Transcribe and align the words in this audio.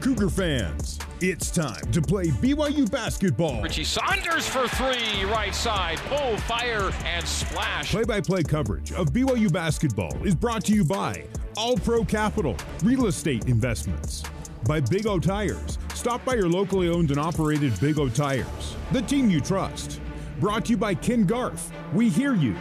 Cougar 0.00 0.30
fans, 0.30 0.98
it's 1.20 1.50
time 1.50 1.80
to 1.90 2.00
play 2.00 2.26
BYU 2.26 2.88
basketball. 2.88 3.60
Richie 3.60 3.82
Saunders 3.82 4.46
for 4.46 4.68
three, 4.68 5.24
right 5.24 5.52
side, 5.52 5.98
pull, 6.06 6.36
fire, 6.38 6.92
and 7.04 7.26
splash. 7.26 7.90
Play 7.90 8.04
by 8.04 8.20
play 8.20 8.44
coverage 8.44 8.92
of 8.92 9.08
BYU 9.08 9.52
basketball 9.52 10.16
is 10.24 10.36
brought 10.36 10.64
to 10.66 10.72
you 10.72 10.84
by 10.84 11.24
All 11.56 11.76
Pro 11.76 12.04
Capital, 12.04 12.56
Real 12.84 13.06
Estate 13.06 13.46
Investments, 13.46 14.22
by 14.68 14.80
Big 14.80 15.06
O 15.08 15.18
Tires. 15.18 15.78
Stop 15.94 16.24
by 16.24 16.34
your 16.34 16.48
locally 16.48 16.88
owned 16.88 17.10
and 17.10 17.18
operated 17.18 17.78
Big 17.80 17.98
O 17.98 18.08
Tires, 18.08 18.76
the 18.92 19.02
team 19.02 19.28
you 19.28 19.40
trust. 19.40 20.00
Brought 20.38 20.66
to 20.66 20.70
you 20.70 20.76
by 20.76 20.94
Ken 20.94 21.24
Garff, 21.24 21.72
We 21.92 22.08
Hear 22.08 22.34
You, 22.34 22.54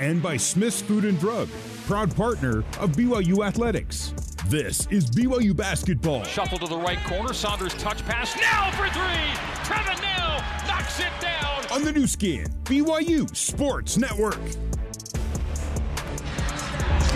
and 0.00 0.22
by 0.22 0.38
Smith's 0.38 0.80
Food 0.80 1.04
and 1.04 1.20
Drug, 1.20 1.48
proud 1.86 2.16
partner 2.16 2.60
of 2.80 2.92
BYU 2.92 3.46
Athletics. 3.46 4.14
This 4.46 4.86
is 4.86 5.10
BYU 5.10 5.54
basketball. 5.54 6.24
Shuffle 6.24 6.58
to 6.58 6.66
the 6.66 6.78
right 6.78 6.98
corner. 7.04 7.34
Saunders 7.34 7.74
touch 7.74 8.02
pass. 8.06 8.34
Now 8.36 8.70
for 8.70 8.88
three. 8.94 9.28
Trevin 9.64 10.00
Knell 10.00 10.42
knocks 10.66 11.00
it 11.00 11.12
down. 11.20 11.66
On 11.70 11.84
the 11.84 11.92
Nu 11.92 12.06
Skin, 12.06 12.46
BYU 12.64 13.34
Sports 13.36 13.98
Network. 13.98 14.38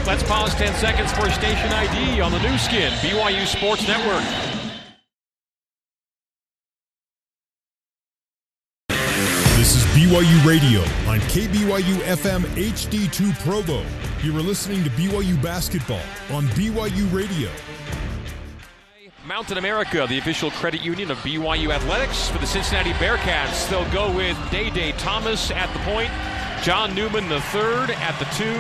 Let's 0.06 0.22
pause 0.24 0.54
10 0.56 0.74
seconds 0.74 1.12
for 1.12 1.30
station 1.30 1.72
ID 1.72 2.20
on 2.20 2.32
the 2.32 2.40
Nu 2.40 2.58
Skin, 2.58 2.92
BYU 2.94 3.46
Sports 3.46 3.86
Network. 3.88 4.51
BYU 10.12 10.44
Radio 10.46 10.80
on 11.10 11.20
KBYU 11.20 11.96
FM 12.00 12.42
HD2 12.54 13.32
Provo. 13.38 13.82
You 14.22 14.36
are 14.36 14.42
listening 14.42 14.84
to 14.84 14.90
BYU 14.90 15.42
basketball 15.42 16.02
on 16.30 16.44
BYU 16.48 17.10
Radio. 17.14 17.48
Mountain 19.26 19.56
America, 19.56 20.04
the 20.06 20.18
official 20.18 20.50
credit 20.50 20.82
union 20.82 21.10
of 21.10 21.16
BYU 21.20 21.70
Athletics 21.70 22.28
for 22.28 22.36
the 22.36 22.46
Cincinnati 22.46 22.92
Bearcats. 22.92 23.70
They'll 23.70 23.90
go 23.90 24.14
with 24.14 24.36
Day 24.50 24.68
Day 24.68 24.92
Thomas 24.98 25.50
at 25.50 25.72
the 25.72 25.78
point, 25.78 26.10
John 26.62 26.94
Newman 26.94 27.26
the 27.30 27.40
third 27.40 27.88
at 27.92 28.18
the 28.18 28.26
two, 28.36 28.52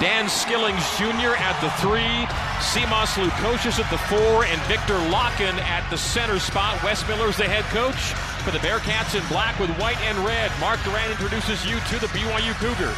Dan 0.00 0.32
Skillings 0.32 0.80
Jr. 0.96 1.36
at 1.36 1.60
the 1.60 1.68
three, 1.76 2.24
Simas 2.64 3.12
Lukosius 3.20 3.76
at 3.76 3.84
the 3.92 4.00
four, 4.08 4.48
and 4.48 4.56
Viktor 4.64 4.96
Lakhin 5.12 5.52
at 5.60 5.84
the 5.90 5.98
center 6.00 6.40
spot. 6.40 6.82
Wes 6.82 7.06
Miller's 7.06 7.36
the 7.36 7.44
head 7.44 7.68
coach 7.68 8.16
for 8.40 8.50
the 8.50 8.64
Bearcats 8.64 9.12
in 9.12 9.20
black 9.28 9.60
with 9.60 9.68
white 9.76 10.00
and 10.08 10.16
red. 10.24 10.48
Mark 10.56 10.80
Durrant 10.88 11.12
introduces 11.12 11.68
you 11.68 11.76
to 11.92 12.00
the 12.00 12.08
BYU 12.16 12.56
Cougars. 12.56 12.96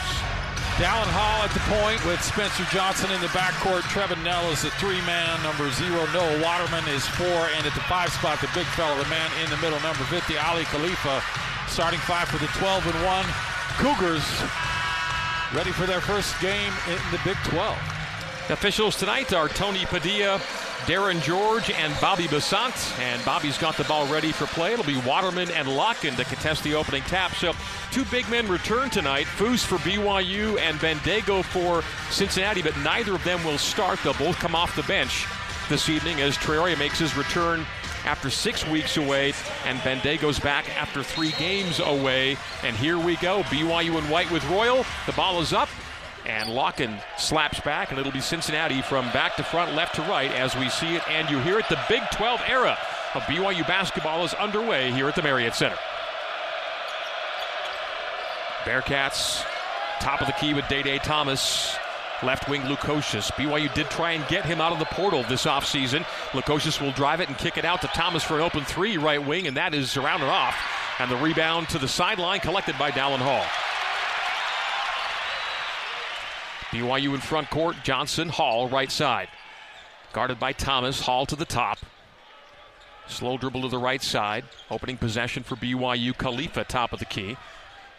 Dallin 0.78 1.10
Hall 1.10 1.42
at 1.42 1.50
the 1.50 1.64
point 1.74 1.98
with 2.06 2.22
Spencer 2.22 2.62
Johnson 2.70 3.10
in 3.10 3.18
the 3.18 3.34
backcourt. 3.34 3.82
Trevin 3.90 4.22
Knell 4.22 4.46
is 4.54 4.62
the 4.62 4.70
three-man. 4.78 5.42
Number 5.42 5.74
zero, 5.74 6.06
Noah 6.14 6.38
Waterman 6.38 6.86
is 6.86 7.02
four. 7.18 7.50
And 7.58 7.66
at 7.66 7.74
the 7.74 7.82
five 7.90 8.14
spot, 8.14 8.38
the 8.38 8.48
big 8.54 8.70
fella, 8.78 8.94
the 8.94 9.10
man 9.10 9.26
in 9.42 9.50
the 9.50 9.58
middle, 9.58 9.82
number 9.82 10.06
50, 10.06 10.38
Aly 10.38 10.70
Khalifa. 10.70 11.18
Starting 11.66 11.98
five 12.06 12.30
for 12.30 12.38
the 12.38 12.46
12 12.62 12.94
and 12.94 12.98
1. 13.02 13.26
Cougars 13.82 14.22
ready 15.54 15.70
for 15.70 15.86
their 15.86 16.00
first 16.00 16.38
game 16.40 16.72
in 16.88 16.98
the 17.10 17.20
Big 17.24 17.36
12. 17.44 17.76
Officials 18.48 18.96
tonight 18.96 19.32
are 19.32 19.48
Tony 19.48 19.84
Padilla, 19.84 20.38
Darren 20.86 21.22
George, 21.22 21.70
and 21.70 21.94
Bobby 22.00 22.26
Basant. 22.26 22.98
And 22.98 23.22
Bobby's 23.24 23.58
got 23.58 23.76
the 23.76 23.84
ball 23.84 24.06
ready 24.06 24.32
for 24.32 24.46
play. 24.46 24.72
It'll 24.72 24.84
be 24.84 25.00
Waterman 25.00 25.50
and 25.50 25.68
Lakhin 25.68 26.16
to 26.16 26.24
contest 26.24 26.64
the 26.64 26.74
opening 26.74 27.02
tap. 27.02 27.34
So 27.34 27.52
two 27.90 28.04
big 28.06 28.28
men 28.30 28.48
return 28.48 28.90
tonight. 28.90 29.26
Foose 29.26 29.64
for 29.64 29.76
BYU 29.78 30.58
and 30.58 30.78
Bandaogo 30.78 31.44
for 31.44 31.82
Cincinnati, 32.10 32.62
but 32.62 32.76
neither 32.78 33.14
of 33.14 33.24
them 33.24 33.44
will 33.44 33.58
start. 33.58 34.00
They'll 34.02 34.14
both 34.14 34.36
come 34.36 34.54
off 34.54 34.74
the 34.74 34.82
bench 34.84 35.26
this 35.68 35.88
evening 35.88 36.20
as 36.20 36.36
Traore 36.36 36.78
makes 36.78 36.98
his 36.98 37.16
return 37.16 37.64
after 38.04 38.30
six 38.30 38.66
weeks 38.66 38.96
away, 38.96 39.32
and 39.64 39.78
Bandaogo's 39.80 40.38
back 40.38 40.68
after 40.76 41.02
three 41.02 41.32
games 41.32 41.80
away. 41.80 42.36
And 42.62 42.76
here 42.76 42.98
we 42.98 43.16
go. 43.16 43.42
BYU 43.44 43.98
and 43.98 44.10
white 44.10 44.30
with 44.30 44.44
Royal. 44.48 44.84
The 45.06 45.12
ball 45.12 45.40
is 45.40 45.52
up. 45.52 45.68
And 46.24 46.50
Lakhin 46.50 47.02
slaps 47.18 47.58
back, 47.60 47.90
and 47.90 47.98
it'll 47.98 48.12
be 48.12 48.20
Cincinnati 48.20 48.80
from 48.80 49.10
back 49.12 49.34
to 49.36 49.42
front, 49.42 49.74
left 49.74 49.96
to 49.96 50.02
right, 50.02 50.30
as 50.30 50.54
we 50.54 50.68
see 50.68 50.94
it 50.94 51.02
and 51.08 51.28
you 51.28 51.40
hear 51.40 51.58
it. 51.58 51.68
The 51.68 51.80
Big 51.88 52.02
12 52.12 52.42
era 52.46 52.78
of 53.14 53.22
BYU 53.22 53.66
basketball 53.66 54.24
is 54.24 54.32
underway 54.34 54.92
here 54.92 55.08
at 55.08 55.16
the 55.16 55.22
Marriott 55.22 55.54
Center. 55.54 55.78
Bearcats, 58.64 59.44
top 60.00 60.20
of 60.20 60.28
the 60.28 60.32
key 60.34 60.54
with 60.54 60.68
Day 60.68 60.82
Day 60.82 60.98
Thomas. 60.98 61.76
Left 62.22 62.48
wing 62.48 62.62
Lukosius. 62.62 63.32
BYU 63.32 63.72
did 63.74 63.90
try 63.90 64.12
and 64.12 64.26
get 64.28 64.44
him 64.44 64.60
out 64.60 64.72
of 64.72 64.78
the 64.78 64.84
portal 64.86 65.24
this 65.24 65.44
offseason. 65.44 66.04
Lukosius 66.30 66.80
will 66.80 66.92
drive 66.92 67.20
it 67.20 67.28
and 67.28 67.36
kick 67.36 67.56
it 67.56 67.64
out 67.64 67.80
to 67.80 67.88
Thomas 67.88 68.22
for 68.22 68.36
an 68.36 68.42
open 68.42 68.64
three 68.64 68.96
right 68.96 69.24
wing, 69.24 69.48
and 69.48 69.56
that 69.56 69.74
is 69.74 69.90
surrounded 69.90 70.28
off. 70.28 70.56
And 71.00 71.10
the 71.10 71.16
rebound 71.16 71.68
to 71.70 71.78
the 71.78 71.88
sideline 71.88 72.40
collected 72.40 72.78
by 72.78 72.92
Dallin 72.92 73.18
Hall. 73.18 73.44
BYU 76.70 77.14
in 77.14 77.20
front 77.20 77.50
court. 77.50 77.76
Johnson, 77.82 78.28
Hall, 78.28 78.68
right 78.68 78.90
side. 78.90 79.28
Guarded 80.12 80.38
by 80.38 80.52
Thomas. 80.52 81.00
Hall 81.00 81.26
to 81.26 81.36
the 81.36 81.44
top. 81.44 81.78
Slow 83.08 83.36
dribble 83.36 83.62
to 83.62 83.68
the 83.68 83.78
right 83.78 84.02
side. 84.02 84.44
Opening 84.70 84.96
possession 84.96 85.42
for 85.42 85.56
BYU. 85.56 86.16
Khalifa, 86.16 86.64
top 86.64 86.92
of 86.92 86.98
the 86.98 87.04
key. 87.04 87.36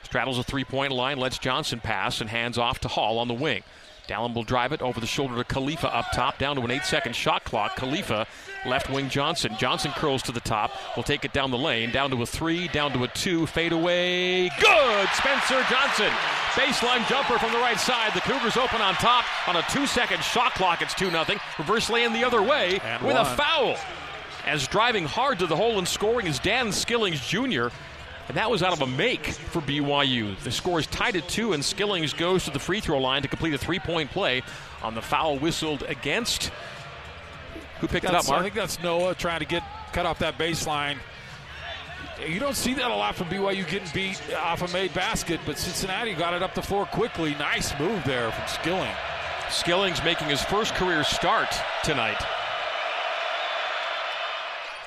Straddles 0.04 0.40
a 0.40 0.44
three 0.44 0.64
point 0.64 0.92
line, 0.92 1.18
lets 1.18 1.38
Johnson 1.38 1.80
pass, 1.80 2.22
and 2.22 2.30
hands 2.30 2.58
off 2.58 2.80
to 2.80 2.88
Hall 2.88 3.20
on 3.20 3.28
the 3.28 3.34
wing. 3.34 3.64
Dallin 4.08 4.34
will 4.34 4.44
drive 4.44 4.74
it 4.74 4.82
over 4.82 5.00
the 5.00 5.08
shoulder 5.08 5.36
to 5.36 5.44
Khalifa 5.46 5.94
up 5.96 6.08
top, 6.14 6.38
down 6.38 6.58
to 6.58 6.62
an 6.62 6.72
eight 6.72 6.84
second 6.84 7.16
shot 7.16 7.44
clock. 7.46 7.76
Khalifa, 7.78 8.28
left 8.66 8.90
wing 8.90 9.10
Johnson. 9.10 9.56
Johnson 9.58 9.92
curls 9.96 10.22
to 10.24 10.32
the 10.34 10.42
top, 10.42 10.72
will 10.98 11.04
take 11.04 11.24
it 11.24 11.32
down 11.32 11.52
the 11.52 11.58
lane, 11.58 11.90
down 11.92 12.10
to 12.12 12.22
a 12.22 12.26
three, 12.26 12.68
down 12.68 12.92
to 12.94 13.04
a 13.04 13.08
two, 13.08 13.46
fade 13.48 13.72
away. 13.72 14.50
Good! 14.60 15.08
Spencer 15.14 15.64
Johnson. 15.70 16.12
Baseline 16.54 17.08
jumper 17.08 17.40
from 17.40 17.52
the 17.54 17.60
right 17.60 17.80
side. 17.80 18.14
The 18.14 18.22
Cougars 18.22 18.58
open 18.58 18.82
on 18.82 18.94
top 18.96 19.26
on 19.48 19.56
a 19.56 19.62
two 19.72 19.88
second 19.88 20.22
shot 20.24 20.54
clock. 20.54 20.82
It's 20.82 20.94
2 20.94 21.10
0. 21.10 21.26
Reverse 21.58 21.90
lane 21.90 22.14
the 22.14 22.24
other 22.26 22.42
way 22.42 22.80
And 22.84 23.02
with 23.04 23.16
one. 23.16 23.26
a 23.26 23.36
foul. 23.38 23.76
As 24.46 24.68
driving 24.68 25.06
hard 25.06 25.40
to 25.40 25.48
the 25.48 25.56
hole 25.56 25.78
and 25.80 25.88
scoring 25.88 26.28
is 26.28 26.38
Dan 26.40 26.68
Skillings 26.68 27.26
Jr. 27.26 27.74
And 28.30 28.38
that 28.38 28.50
was 28.50 28.64
out 28.64 28.74
of 28.74 28.82
a 28.82 28.88
make 28.88 29.26
for 29.28 29.62
BYU. 29.62 30.40
The 30.40 30.52
score 30.52 30.80
is 30.80 30.88
tied 30.88 31.16
at 31.18 31.28
two, 31.28 31.54
and 31.54 31.62
Skillings 31.64 32.14
goes 32.14 32.46
to 32.46 32.52
the 32.52 32.60
free 32.60 32.80
throw 32.80 33.00
line 33.00 33.22
to 33.24 33.28
complete 33.28 33.54
a 33.54 33.58
three 33.58 33.80
point 33.80 34.12
play 34.12 34.44
on 34.82 34.96
the 34.96 35.02
foul 35.02 35.38
whistled 35.38 35.84
against. 35.84 36.52
Who 37.82 37.88
picked 37.88 38.06
it 38.06 38.08
up, 38.08 38.24
That's- 38.24 38.32
I 38.32 38.42
think 38.42 38.56
that's 38.56 38.82
Noah 38.82 39.14
trying 39.14 39.40
to 39.40 39.46
get 39.46 39.62
cut 39.92 40.06
off 40.06 40.20
that 40.20 40.38
baseline. 40.38 40.98
You 42.26 42.40
don't 42.40 42.56
see 42.56 42.74
that 42.76 42.90
a 42.90 42.96
lot 42.96 43.16
from 43.16 43.28
BYU 43.28 43.66
getting 43.70 43.90
beat 43.94 44.22
off 44.36 44.62
a 44.62 44.72
made 44.72 44.94
basket, 44.94 45.42
but 45.46 45.58
Cincinnati 45.58 46.14
got 46.14 46.34
it 46.34 46.42
up 46.42 46.54
the 46.54 46.62
floor 46.62 46.86
quickly. 46.86 47.36
Nice 47.36 47.78
move 47.78 48.04
there 48.06 48.32
from 48.32 48.48
Skilling. 48.48 48.92
Skillings 49.50 50.02
making 50.06 50.30
his 50.30 50.42
first 50.42 50.74
career 50.76 51.04
start 51.04 51.50
tonight. 51.84 52.22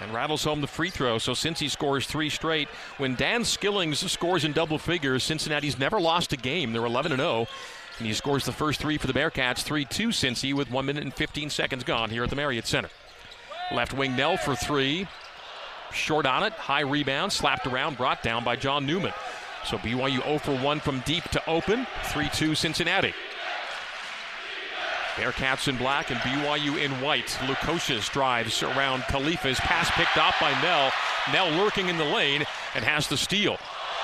And 0.01 0.13
rattles 0.13 0.45
home 0.45 0.61
the 0.61 0.67
free 0.67 0.91
throw. 0.91 1.19
So 1.19 1.33
since 1.33 1.59
he 1.59 1.69
scores 1.69 2.07
three 2.07 2.29
straight, 2.29 2.69
when 2.99 3.15
Dan 3.15 3.45
Skillings 3.45 4.11
scores 4.11 4.45
in 4.45 4.53
double 4.53 4.79
figures, 4.79 5.25
Cincinnati's 5.25 5.79
never 5.79 6.01
lost 6.01 6.33
a 6.33 6.37
game. 6.37 6.73
They're 6.73 6.85
11 6.85 7.13
and 7.13 7.21
0. 7.21 7.47
And 7.99 8.07
he 8.07 8.13
scores 8.13 8.45
the 8.45 8.53
first 8.53 8.79
three 8.79 8.99
for 8.99 9.07
the 9.07 9.15
Bearcats, 9.15 9.63
3 9.63 9.87
2 9.87 10.09
Cincy, 10.09 10.53
with 10.53 10.71
1 10.71 10.85
minute 10.85 11.03
and 11.03 11.15
15 11.15 11.49
seconds 11.49 11.83
gone 11.83 12.11
here 12.11 12.25
at 12.25 12.31
the 12.31 12.37
Marriott 12.37 12.67
Center. 12.67 12.91
Left 13.73 13.95
wing 13.95 14.15
Knell 14.17 14.37
for 14.37 14.55
three. 14.55 15.09
Short 15.93 16.27
on 16.27 16.43
it. 16.43 16.53
High 16.53 16.83
rebound. 16.83 17.33
Slapped 17.33 17.67
around. 17.67 17.97
Brought 17.97 18.23
down 18.23 18.45
by 18.45 18.57
John 18.57 18.87
Newman. 18.87 19.13
So 19.65 19.79
BYU 19.79 20.23
0 20.23 20.39
for 20.39 20.57
1 20.57 20.81
from 20.81 21.01
deep 21.01 21.25
to 21.31 21.49
open. 21.49 21.87
3 22.05 22.29
2 22.33 22.55
Cincinnati. 22.55 23.15
Bearcats 25.17 25.67
in 25.67 25.77
black 25.77 26.11
and 26.11 26.21
BYU 26.21 26.79
in 26.81 26.93
white. 27.01 27.29
Lukosius 27.41 28.13
drives 28.13 28.63
around 28.63 29.03
Khalifa's 29.05 29.59
pass 29.61 29.91
picked 29.93 30.19
off 30.19 30.35
by 30.41 30.51
Knell. 30.61 30.93
Knell 31.33 31.51
lurking 31.63 31.89
in 31.89 31.97
the 31.97 32.05
lane 32.05 32.45
and 32.75 32.85
has 32.85 33.09
the 33.09 33.17
steal 33.17 33.59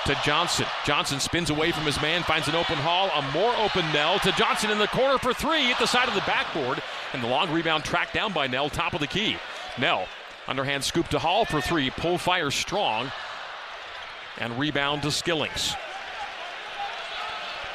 to 0.05 0.15
Johnson. 0.25 0.65
Johnson 0.85 1.19
spins 1.19 1.49
away 1.49 1.71
from 1.71 1.83
his 1.83 2.01
man, 2.01 2.23
finds 2.23 2.47
an 2.47 2.55
open 2.55 2.77
hall. 2.77 3.11
A 3.13 3.21
more 3.31 3.55
open 3.57 3.85
Knell 3.93 4.19
to 4.19 4.31
Johnson 4.33 4.71
in 4.71 4.79
the 4.79 4.87
corner 4.87 5.19
for 5.19 5.33
three 5.33 5.71
at 5.71 5.79
the 5.79 5.85
side 5.85 6.07
of 6.07 6.15
the 6.15 6.21
backboard. 6.21 6.81
And 7.13 7.23
the 7.23 7.27
long 7.27 7.51
rebound 7.51 7.83
tracked 7.83 8.13
down 8.13 8.33
by 8.33 8.47
Knell, 8.47 8.69
top 8.69 8.93
of 8.93 8.99
the 8.99 9.07
key. 9.07 9.37
Knell, 9.77 10.07
underhand 10.47 10.83
scoop 10.83 11.07
to 11.09 11.19
Hall 11.19 11.45
for 11.45 11.61
three. 11.61 11.91
Pull 11.91 12.17
fire 12.17 12.51
strong. 12.51 13.11
And 14.39 14.57
rebound 14.57 15.03
to 15.03 15.09
Skillings. 15.09 15.75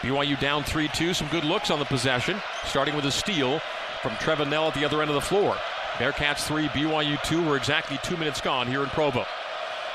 BYU 0.01 0.39
down 0.41 0.65
3 0.65 0.89
2. 0.89 1.15
Some 1.15 1.29
good 1.29 1.45
looks 1.45 1.71
on 1.71 1.79
the 1.79 1.85
possession, 1.85 2.41
starting 2.65 2.95
with 2.95 3.05
a 3.05 3.11
steal 3.11 3.61
from 4.03 4.13
Trevin 4.13 4.49
Knell 4.49 4.69
at 4.69 4.75
the 4.75 4.85
other 4.85 5.03
end 5.03 5.11
of 5.11 5.15
the 5.15 5.21
floor. 5.21 5.57
Bearcats 5.95 6.47
3, 6.47 6.69
BYU 6.69 7.21
2. 7.25 7.45
We're 7.45 7.57
exactly 7.57 7.99
two 8.03 8.17
minutes 8.17 8.41
gone 8.41 8.69
here 8.69 8.83
in 8.83 8.89
Provo. 8.91 9.27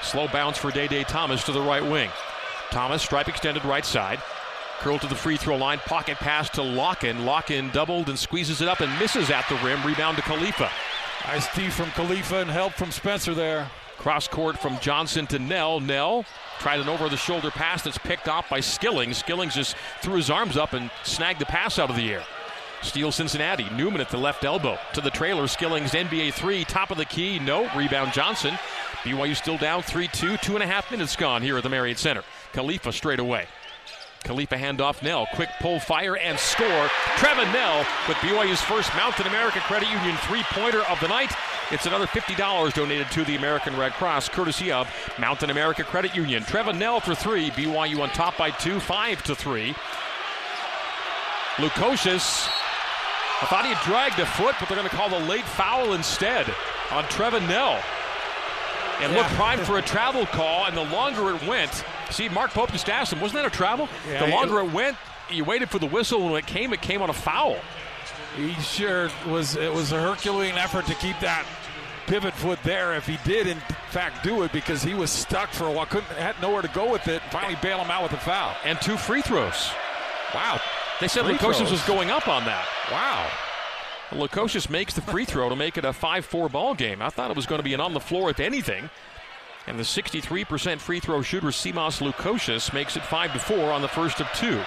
Slow 0.01 0.27
bounce 0.27 0.57
for 0.57 0.69
Day 0.71 0.87
Day 0.87 1.03
Thomas 1.03 1.43
to 1.45 1.53
the 1.53 1.61
right 1.61 1.83
wing. 1.83 2.09
Thomas, 2.71 3.01
stripe 3.01 3.29
extended 3.29 3.63
right 3.63 3.85
side. 3.85 4.19
Curl 4.79 4.99
to 4.99 5.07
the 5.07 5.15
free 5.15 5.37
throw 5.37 5.55
line. 5.55 5.79
Pocket 5.79 6.17
pass 6.17 6.49
to 6.51 6.61
Lakhin. 6.61 7.23
Lakhin 7.23 7.71
doubled 7.71 8.09
and 8.09 8.19
squeezes 8.19 8.61
it 8.61 8.67
up 8.67 8.81
and 8.81 8.99
misses 8.99 9.29
at 9.29 9.47
the 9.47 9.55
rim. 9.63 9.81
Rebound 9.85 10.17
to 10.17 10.23
Khalifa. 10.23 10.69
Nice 11.27 11.55
D 11.55 11.69
from 11.69 11.89
Khalifa 11.91 12.39
and 12.39 12.49
help 12.49 12.73
from 12.73 12.91
Spencer 12.91 13.33
there. 13.33 13.71
Cross 13.97 14.27
court 14.27 14.57
from 14.57 14.77
Johnson 14.79 15.25
to 15.27 15.39
Nell. 15.39 15.79
Knell 15.79 16.25
tried 16.63 16.79
an 16.79 16.87
over 16.87 17.09
the 17.09 17.17
shoulder 17.17 17.51
pass 17.51 17.83
that's 17.83 17.97
picked 17.97 18.29
off 18.29 18.49
by 18.49 18.61
Skillings. 18.61 19.21
Skillings 19.21 19.53
just 19.53 19.75
threw 20.01 20.15
his 20.15 20.29
arms 20.29 20.55
up 20.55 20.71
and 20.71 20.89
snagged 21.03 21.41
the 21.41 21.45
pass 21.45 21.77
out 21.77 21.89
of 21.89 21.97
the 21.97 22.09
air. 22.09 22.23
Steal 22.81 23.11
Cincinnati. 23.11 23.67
Newman 23.75 23.99
at 23.99 24.09
the 24.09 24.17
left 24.17 24.45
elbow. 24.45 24.77
To 24.93 25.01
the 25.01 25.09
trailer. 25.09 25.43
Skillings 25.43 25.91
NBA 25.91 26.33
three. 26.33 26.63
Top 26.63 26.89
of 26.89 26.97
the 26.97 27.03
key. 27.03 27.37
No. 27.37 27.69
Rebound 27.75 28.13
Johnson. 28.13 28.57
BYU 29.03 29.35
still 29.35 29.57
down 29.57 29.83
3 29.83 30.07
2. 30.07 30.37
Two 30.37 30.53
and 30.53 30.63
a 30.63 30.65
half 30.65 30.89
minutes 30.89 31.17
gone 31.17 31.41
here 31.41 31.57
at 31.57 31.63
the 31.63 31.69
Marriott 31.69 31.99
Center. 31.99 32.23
Khalifa 32.53 32.93
straight 32.93 33.19
away. 33.19 33.45
Khalifa 34.23 34.55
handoff 34.55 35.03
Knell. 35.03 35.27
Quick 35.33 35.49
pull, 35.59 35.81
fire, 35.81 36.15
and 36.15 36.39
score. 36.39 36.87
Trevin 37.17 37.51
Knell 37.51 37.85
with 38.07 38.15
BYU's 38.17 38.61
first 38.61 38.93
Mountain 38.95 39.27
America 39.27 39.59
Credit 39.59 39.89
Union 39.89 40.15
three 40.27 40.43
pointer 40.43 40.83
of 40.83 40.97
the 41.01 41.09
night. 41.09 41.33
It's 41.71 41.85
another 41.85 42.05
$50 42.05 42.73
donated 42.73 43.09
to 43.11 43.23
the 43.23 43.35
American 43.35 43.75
Red 43.77 43.93
Cross, 43.93 44.29
courtesy 44.29 44.71
of 44.71 44.87
Mountain 45.17 45.49
America 45.49 45.83
Credit 45.83 46.15
Union. 46.15 46.43
Trevin 46.43 46.77
Knell 46.77 46.99
for 46.99 47.15
three. 47.15 47.49
BYU 47.51 47.99
on 48.01 48.09
top 48.09 48.37
by 48.37 48.51
two, 48.51 48.79
five 48.79 49.23
to 49.23 49.35
three. 49.35 49.73
Lukosius. 51.57 52.47
I 53.41 53.45
thought 53.47 53.65
he 53.65 53.73
had 53.73 53.83
dragged 53.83 54.19
a 54.19 54.25
foot, 54.25 54.55
but 54.59 54.67
they're 54.67 54.77
going 54.77 54.89
to 54.89 54.95
call 54.95 55.09
the 55.09 55.25
late 55.27 55.43
foul 55.43 55.93
instead 55.93 56.47
on 56.91 57.03
Trevin 57.05 57.47
Knell. 57.47 57.81
And 58.99 59.11
yeah. 59.11 59.19
looked 59.19 59.31
primed 59.31 59.61
for 59.63 59.77
a 59.77 59.81
travel 59.93 60.25
call, 60.27 60.65
and 60.65 60.77
the 60.77 60.85
longer 60.85 61.35
it 61.35 61.47
went, 61.47 61.83
see, 62.09 62.29
Mark 62.29 62.51
Pope 62.51 62.71
just 62.71 62.89
asked 62.89 63.11
him, 63.13 63.19
wasn't 63.19 63.43
that 63.43 63.51
a 63.51 63.55
travel? 63.55 63.89
Yeah, 64.07 64.25
the 64.25 64.31
longer 64.31 64.59
it, 64.59 64.65
it 64.65 64.73
went, 64.73 64.97
you 65.29 65.43
waited 65.43 65.69
for 65.69 65.79
the 65.79 65.87
whistle, 65.87 66.21
and 66.21 66.31
when 66.31 66.39
it 66.39 66.47
came, 66.47 66.73
it 66.73 66.81
came 66.81 67.01
on 67.01 67.09
a 67.09 67.13
foul. 67.13 67.57
He 68.35 68.53
sure 68.61 69.09
was. 69.27 69.55
It 69.55 69.71
was 69.71 69.91
a 69.91 70.01
Herculean 70.01 70.55
effort 70.55 70.85
to 70.87 70.95
keep 70.95 71.19
that 71.19 71.45
pivot 72.07 72.33
foot 72.33 72.59
there. 72.63 72.95
If 72.95 73.05
he 73.05 73.17
did, 73.23 73.47
in 73.47 73.59
fact, 73.89 74.23
do 74.23 74.43
it 74.43 74.51
because 74.51 74.83
he 74.83 74.93
was 74.93 75.11
stuck 75.11 75.51
for 75.51 75.67
a 75.67 75.71
while, 75.71 75.85
couldn't 75.85 76.05
had 76.17 76.39
nowhere 76.41 76.61
to 76.61 76.67
go 76.69 76.91
with 76.91 77.07
it. 77.07 77.21
Finally, 77.31 77.57
bail 77.61 77.77
him 77.79 77.91
out 77.91 78.03
with 78.03 78.13
a 78.13 78.17
foul 78.17 78.55
and 78.65 78.79
two 78.81 78.97
free 78.97 79.21
throws. 79.21 79.71
Wow. 80.33 80.59
They 80.99 81.07
said 81.07 81.25
Lukosius 81.25 81.71
was 81.71 81.81
going 81.83 82.11
up 82.11 82.27
on 82.27 82.45
that. 82.45 82.65
Wow. 82.91 83.29
Lukosius 84.11 84.69
makes 84.69 84.93
the 84.93 85.01
free 85.01 85.25
throw 85.25 85.49
to 85.49 85.55
make 85.55 85.77
it 85.77 85.85
a 85.85 85.89
5-4 85.89 86.51
ball 86.51 86.75
game. 86.75 87.01
I 87.01 87.09
thought 87.09 87.31
it 87.31 87.35
was 87.35 87.45
going 87.45 87.59
to 87.59 87.63
be 87.63 87.73
an 87.73 87.81
on 87.81 87.93
the 87.93 87.99
floor 87.99 88.29
if 88.29 88.39
anything. 88.39 88.89
And 89.65 89.79
the 89.79 89.83
63% 89.83 90.79
free 90.79 90.99
throw 90.99 91.21
shooter 91.21 91.47
Simas 91.47 92.01
Lukosius 92.01 92.73
makes 92.73 92.95
it 92.95 93.03
5 93.03 93.33
to 93.33 93.39
4 93.39 93.71
on 93.71 93.81
the 93.81 93.87
first 93.87 94.19
of 94.19 94.27
two. 94.33 94.61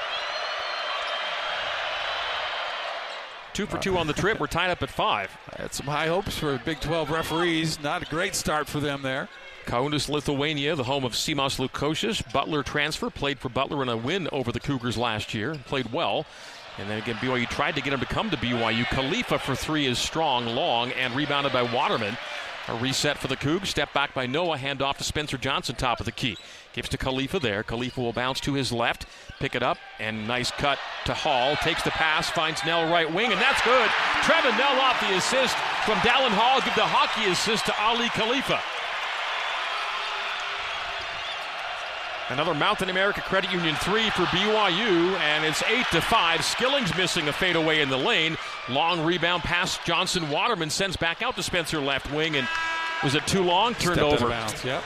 Two 3.56 3.64
for 3.64 3.78
two 3.78 3.96
on 3.96 4.06
the 4.06 4.12
trip. 4.12 4.38
We're 4.38 4.48
tied 4.48 4.68
up 4.68 4.82
at 4.82 4.90
five. 4.90 5.30
Had 5.56 5.72
some 5.72 5.86
high 5.86 6.08
hopes 6.08 6.36
for 6.36 6.60
Big 6.66 6.78
12 6.78 7.10
referees. 7.10 7.82
Not 7.82 8.02
a 8.02 8.04
great 8.04 8.34
start 8.34 8.68
for 8.68 8.80
them 8.80 9.00
there. 9.00 9.30
Kaunas, 9.64 10.10
Lithuania, 10.10 10.76
the 10.76 10.84
home 10.84 11.06
of 11.06 11.12
Simas 11.12 11.58
Lukosius. 11.58 12.20
Butler 12.34 12.62
transfer, 12.62 13.08
played 13.08 13.38
for 13.38 13.48
Butler 13.48 13.82
in 13.82 13.88
a 13.88 13.96
win 13.96 14.28
over 14.30 14.52
the 14.52 14.60
Cougars 14.60 14.98
last 14.98 15.32
year, 15.32 15.54
played 15.64 15.90
well. 15.90 16.26
And 16.76 16.90
then 16.90 16.98
again, 16.98 17.14
BYU 17.14 17.48
tried 17.48 17.76
to 17.76 17.80
get 17.80 17.94
him 17.94 18.00
to 18.00 18.04
come 18.04 18.28
to 18.28 18.36
BYU. 18.36 18.84
Khalifa 18.88 19.38
for 19.38 19.54
three 19.54 19.86
is 19.86 19.98
strong, 19.98 20.44
long, 20.44 20.92
and 20.92 21.14
rebounded 21.14 21.54
by 21.54 21.62
Waterman. 21.62 22.18
A 22.68 22.74
reset 22.74 23.16
for 23.16 23.28
the 23.28 23.36
Cougs. 23.36 23.66
Step 23.66 23.92
back 23.92 24.12
by 24.12 24.26
Noah. 24.26 24.58
Hand 24.58 24.82
off 24.82 24.98
to 24.98 25.04
Spencer 25.04 25.38
Johnson, 25.38 25.76
top 25.76 26.00
of 26.00 26.06
the 26.06 26.12
key. 26.12 26.36
Gives 26.72 26.88
to 26.88 26.98
Khalifa 26.98 27.38
there. 27.38 27.62
Khalifa 27.62 28.00
will 28.00 28.12
bounce 28.12 28.40
to 28.40 28.54
his 28.54 28.72
left, 28.72 29.06
pick 29.38 29.54
it 29.54 29.62
up, 29.62 29.78
and 30.00 30.26
nice 30.26 30.50
cut 30.50 30.78
to 31.04 31.14
Hall. 31.14 31.54
Takes 31.56 31.82
the 31.82 31.90
pass, 31.90 32.28
finds 32.28 32.64
Knell 32.64 32.90
right 32.90 33.10
wing, 33.12 33.30
and 33.30 33.40
that's 33.40 33.62
good. 33.62 33.88
Trevin 34.22 34.56
Knell 34.58 34.80
off 34.80 35.00
the 35.00 35.16
assist 35.16 35.56
from 35.84 35.98
Dallin 35.98 36.34
Hall. 36.34 36.60
Give 36.60 36.74
the 36.74 36.82
hockey 36.82 37.30
assist 37.30 37.66
to 37.66 37.74
Aly 37.80 38.08
Khalifa. 38.08 38.60
Another 42.28 42.54
Mountain 42.54 42.90
America 42.90 43.20
Credit 43.20 43.52
Union 43.52 43.76
three 43.76 44.10
for 44.10 44.24
BYU, 44.24 45.16
and 45.18 45.44
it's 45.44 45.62
eight 45.64 45.86
to 45.92 46.00
five. 46.00 46.44
Skillings 46.44 46.96
missing 46.96 47.28
a 47.28 47.32
fadeaway 47.32 47.80
in 47.80 47.88
the 47.88 47.96
lane. 47.96 48.36
Long 48.68 49.04
rebound 49.04 49.44
pass. 49.44 49.78
Johnson 49.84 50.28
Waterman 50.28 50.70
sends 50.70 50.96
back 50.96 51.22
out 51.22 51.36
to 51.36 51.42
Spencer 51.44 51.78
left 51.80 52.12
wing, 52.12 52.34
and 52.34 52.48
was 53.04 53.14
it 53.14 53.24
too 53.28 53.42
long? 53.42 53.74
Turned 53.74 54.00
Stepped 54.00 54.22
over. 54.22 54.28
Yep. 54.64 54.82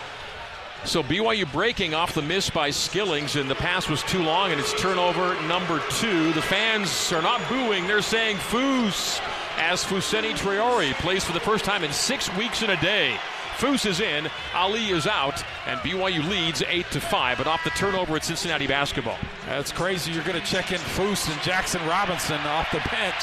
So 0.84 1.02
BYU 1.02 1.50
breaking 1.50 1.94
off 1.94 2.14
the 2.14 2.22
miss 2.22 2.50
by 2.50 2.70
Skillings, 2.70 3.40
and 3.40 3.50
the 3.50 3.54
pass 3.54 3.88
was 3.88 4.02
too 4.02 4.22
long, 4.22 4.50
and 4.50 4.60
it's 4.60 4.78
turnover 4.78 5.40
number 5.42 5.82
two. 5.92 6.32
The 6.32 6.42
fans 6.42 7.10
are 7.10 7.22
not 7.22 7.40
booing; 7.48 7.86
they're 7.86 8.02
saying 8.02 8.36
"Foos" 8.36 9.18
as 9.56 9.82
Fousseyni 9.82 10.32
Traore 10.32 10.92
plays 10.94 11.24
for 11.24 11.32
the 11.32 11.40
first 11.40 11.64
time 11.64 11.84
in 11.84 11.92
six 11.92 12.34
weeks 12.36 12.62
in 12.62 12.68
a 12.68 12.80
day. 12.82 13.16
Foose 13.60 13.84
is 13.84 14.00
in, 14.00 14.30
Aly 14.56 14.88
is 14.88 15.06
out, 15.06 15.44
and 15.66 15.78
BYU 15.80 16.26
leads 16.30 16.62
8 16.62 16.86
to 16.92 17.00
5. 17.00 17.36
But 17.36 17.46
off 17.46 17.62
the 17.62 17.68
turnover 17.70 18.16
at 18.16 18.24
Cincinnati 18.24 18.66
basketball. 18.66 19.18
That's 19.44 19.70
crazy. 19.70 20.12
You're 20.12 20.24
going 20.24 20.40
to 20.40 20.46
check 20.46 20.72
in 20.72 20.78
Foose 20.78 21.30
and 21.30 21.40
Jackson 21.42 21.86
Robinson 21.86 22.40
off 22.40 22.72
the 22.72 22.78
bench. 22.90 23.14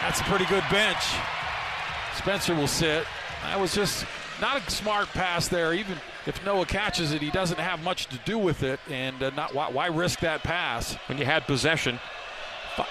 That's 0.00 0.20
a 0.20 0.24
pretty 0.24 0.44
good 0.46 0.64
bench. 0.72 1.04
Spencer 2.16 2.54
will 2.56 2.66
sit. 2.66 3.06
That 3.44 3.60
was 3.60 3.76
just 3.76 4.04
not 4.40 4.60
a 4.60 4.70
smart 4.70 5.06
pass 5.10 5.46
there. 5.46 5.72
Even 5.72 5.98
if 6.26 6.44
Noah 6.44 6.66
catches 6.66 7.12
it, 7.12 7.22
he 7.22 7.30
doesn't 7.30 7.60
have 7.60 7.80
much 7.84 8.06
to 8.06 8.18
do 8.24 8.38
with 8.38 8.64
it. 8.64 8.80
And 8.90 9.22
uh, 9.22 9.30
not 9.30 9.54
why, 9.54 9.70
why 9.70 9.86
risk 9.86 10.18
that 10.20 10.42
pass 10.42 10.94
when 11.08 11.16
you 11.16 11.24
had 11.24 11.46
possession? 11.46 12.00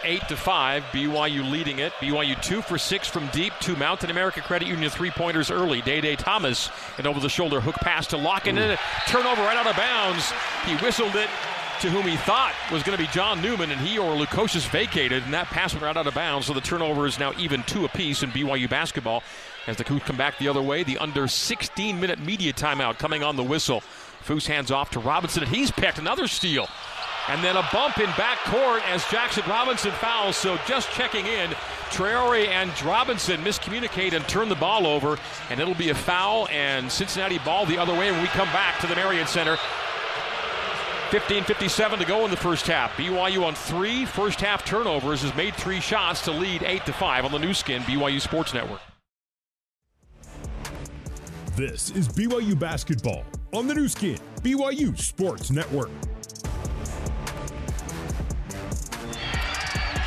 Eight 0.03 0.27
to 0.29 0.37
five. 0.37 0.83
BYU 0.91 1.49
leading 1.49 1.79
it. 1.79 1.93
BYU 1.93 2.41
two 2.41 2.61
for 2.61 2.77
six 2.77 3.07
from 3.07 3.27
deep. 3.27 3.53
Two 3.59 3.75
Mountain 3.75 4.09
America 4.09 4.41
Credit 4.41 4.67
Union 4.67 4.89
three 4.89 5.11
pointers 5.11 5.51
early. 5.51 5.81
Day 5.81 6.01
Day 6.01 6.15
Thomas 6.15 6.69
an 6.97 7.07
over 7.07 7.19
the 7.19 7.29
shoulder 7.29 7.59
hook 7.59 7.75
pass 7.75 8.07
to 8.07 8.17
Lakhin 8.17 8.55
then 8.55 8.77
turnover 9.07 9.41
right 9.41 9.57
out 9.57 9.67
of 9.67 9.75
bounds. 9.75 10.31
He 10.65 10.75
whistled 10.83 11.15
it 11.15 11.29
to 11.81 11.89
whom 11.89 12.03
he 12.03 12.15
thought 12.17 12.53
was 12.71 12.83
going 12.83 12.97
to 12.97 13.03
be 13.03 13.09
John 13.11 13.41
Newman, 13.41 13.69
and 13.69 13.79
he 13.81 13.97
or 13.97 14.15
Lukosius 14.15 14.67
vacated, 14.69 15.23
and 15.23 15.33
that 15.33 15.47
pass 15.47 15.73
went 15.73 15.83
right 15.83 15.97
out 15.97 16.07
of 16.07 16.13
bounds. 16.13 16.47
So 16.47 16.53
the 16.53 16.61
turnover 16.61 17.05
is 17.05 17.19
now 17.19 17.33
even 17.37 17.63
two 17.63 17.85
apiece 17.85 18.23
in 18.23 18.31
BYU 18.31 18.69
basketball. 18.69 19.23
As 19.67 19.77
the 19.77 19.83
Cougs 19.83 20.01
come 20.01 20.15
back 20.15 20.37
the 20.37 20.47
other 20.47 20.61
way, 20.61 20.83
the 20.83 20.97
under 20.99 21.27
16 21.27 21.99
minute 21.99 22.19
media 22.19 22.53
timeout 22.53 22.97
coming 22.97 23.23
on 23.23 23.35
the 23.35 23.43
whistle. 23.43 23.81
Foose 24.23 24.47
hands 24.47 24.71
off 24.71 24.91
to 24.91 24.99
Robinson, 24.99 25.43
and 25.43 25.53
he's 25.53 25.69
picked 25.69 25.99
another 25.99 26.27
steal. 26.27 26.67
And 27.27 27.43
then 27.43 27.57
a 27.57 27.67
bump 27.73 27.97
in 27.97 28.05
back 28.11 28.37
court 28.45 28.87
as 28.87 29.03
Jackson 29.09 29.43
Robinson 29.49 29.91
fouls. 29.93 30.35
So 30.35 30.59
just 30.67 30.91
checking 30.91 31.25
in, 31.25 31.49
Traore 31.89 32.47
and 32.47 32.71
Robinson 32.83 33.41
miscommunicate 33.41 34.13
and 34.13 34.27
turn 34.27 34.47
the 34.47 34.55
ball 34.55 34.85
over, 34.85 35.17
and 35.49 35.59
it'll 35.59 35.73
be 35.73 35.89
a 35.89 35.95
foul 35.95 36.47
and 36.49 36.91
Cincinnati 36.91 37.39
ball 37.39 37.65
the 37.65 37.77
other 37.77 37.93
way 37.93 38.11
when 38.11 38.21
we 38.21 38.27
come 38.27 38.47
back 38.49 38.79
to 38.81 38.87
the 38.87 38.95
Marriott 38.95 39.27
Center. 39.27 39.57
15:57 41.09 41.99
to 41.99 42.05
go 42.05 42.25
in 42.25 42.31
the 42.31 42.37
first 42.37 42.67
half. 42.67 42.95
BYU 42.97 43.43
on 43.45 43.55
three 43.55 44.05
first 44.05 44.41
half 44.41 44.65
turnovers 44.65 45.21
has 45.21 45.35
made 45.35 45.55
three 45.55 45.79
shots 45.79 46.21
to 46.23 46.31
lead 46.31 46.63
eight 46.63 46.85
to 46.85 46.93
five 46.93 47.25
on 47.25 47.31
the 47.31 47.39
Nu 47.39 47.53
Skin 47.53 47.81
BYU 47.83 48.19
Sports 48.19 48.53
Network. 48.53 48.81
This 51.55 51.89
is 51.91 52.07
BYU 52.09 52.59
basketball 52.59 53.23
on 53.53 53.67
the 53.67 53.73
Nu 53.73 53.87
Skin 53.87 54.17
BYU 54.43 54.97
Sports 54.99 55.51
Network. 55.51 55.89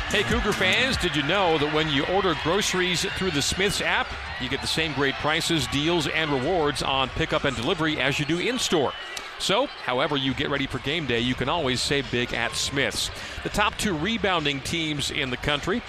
Hey, 0.09 0.23
Cougar 0.23 0.53
fans, 0.53 0.97
did 0.97 1.15
you 1.15 1.21
know 1.21 1.59
that 1.59 1.71
when 1.71 1.87
you 1.87 2.03
order 2.05 2.33
groceries 2.41 3.05
through 3.13 3.29
the 3.29 3.43
Smiths 3.43 3.79
app, 3.79 4.07
you 4.41 4.49
get 4.49 4.59
the 4.59 4.65
same 4.65 4.91
great 4.93 5.13
prices, 5.15 5.67
deals, 5.67 6.07
and 6.07 6.31
rewards 6.31 6.81
on 6.81 7.09
pickup 7.09 7.43
and 7.43 7.55
delivery 7.55 8.01
as 8.01 8.17
you 8.17 8.25
do 8.25 8.39
in 8.39 8.57
store? 8.57 8.91
So, 9.37 9.67
however 9.67 10.17
you 10.17 10.33
get 10.33 10.49
ready 10.49 10.65
for 10.65 10.79
game 10.79 11.05
day, 11.05 11.19
you 11.19 11.35
can 11.35 11.47
always 11.47 11.79
save 11.79 12.09
big 12.09 12.33
at 12.33 12.55
Smiths. 12.55 13.11
The 13.43 13.49
top 13.49 13.77
two 13.77 13.95
rebounding 13.95 14.61
teams 14.61 15.11
in 15.11 15.29
the 15.29 15.37
country 15.37 15.83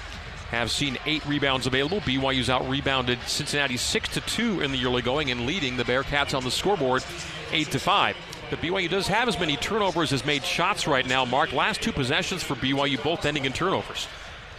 have 0.50 0.70
seen 0.70 0.98
eight 1.06 1.24
rebounds 1.24 1.66
available. 1.66 2.02
BYU's 2.02 2.50
out 2.50 2.68
rebounded 2.68 3.18
Cincinnati 3.26 3.78
six 3.78 4.10
to 4.10 4.20
two 4.20 4.60
in 4.60 4.70
the 4.70 4.84
early 4.84 5.00
going 5.00 5.30
and 5.30 5.46
leading 5.46 5.78
the 5.78 5.84
Bearcats 5.84 6.36
on 6.36 6.44
the 6.44 6.50
scoreboard 6.50 7.02
eight 7.52 7.70
to 7.70 7.78
five. 7.78 8.16
But 8.50 8.60
BYU 8.60 8.90
does 8.90 9.06
have 9.06 9.28
as 9.28 9.38
many 9.38 9.56
turnovers 9.56 10.12
as 10.12 10.24
made 10.24 10.44
shots 10.44 10.86
right 10.86 11.06
now. 11.06 11.24
Mark, 11.24 11.52
last 11.52 11.80
two 11.80 11.92
possessions 11.92 12.42
for 12.42 12.56
BYU, 12.56 13.02
both 13.02 13.24
ending 13.24 13.44
in 13.44 13.52
turnovers. 13.52 14.08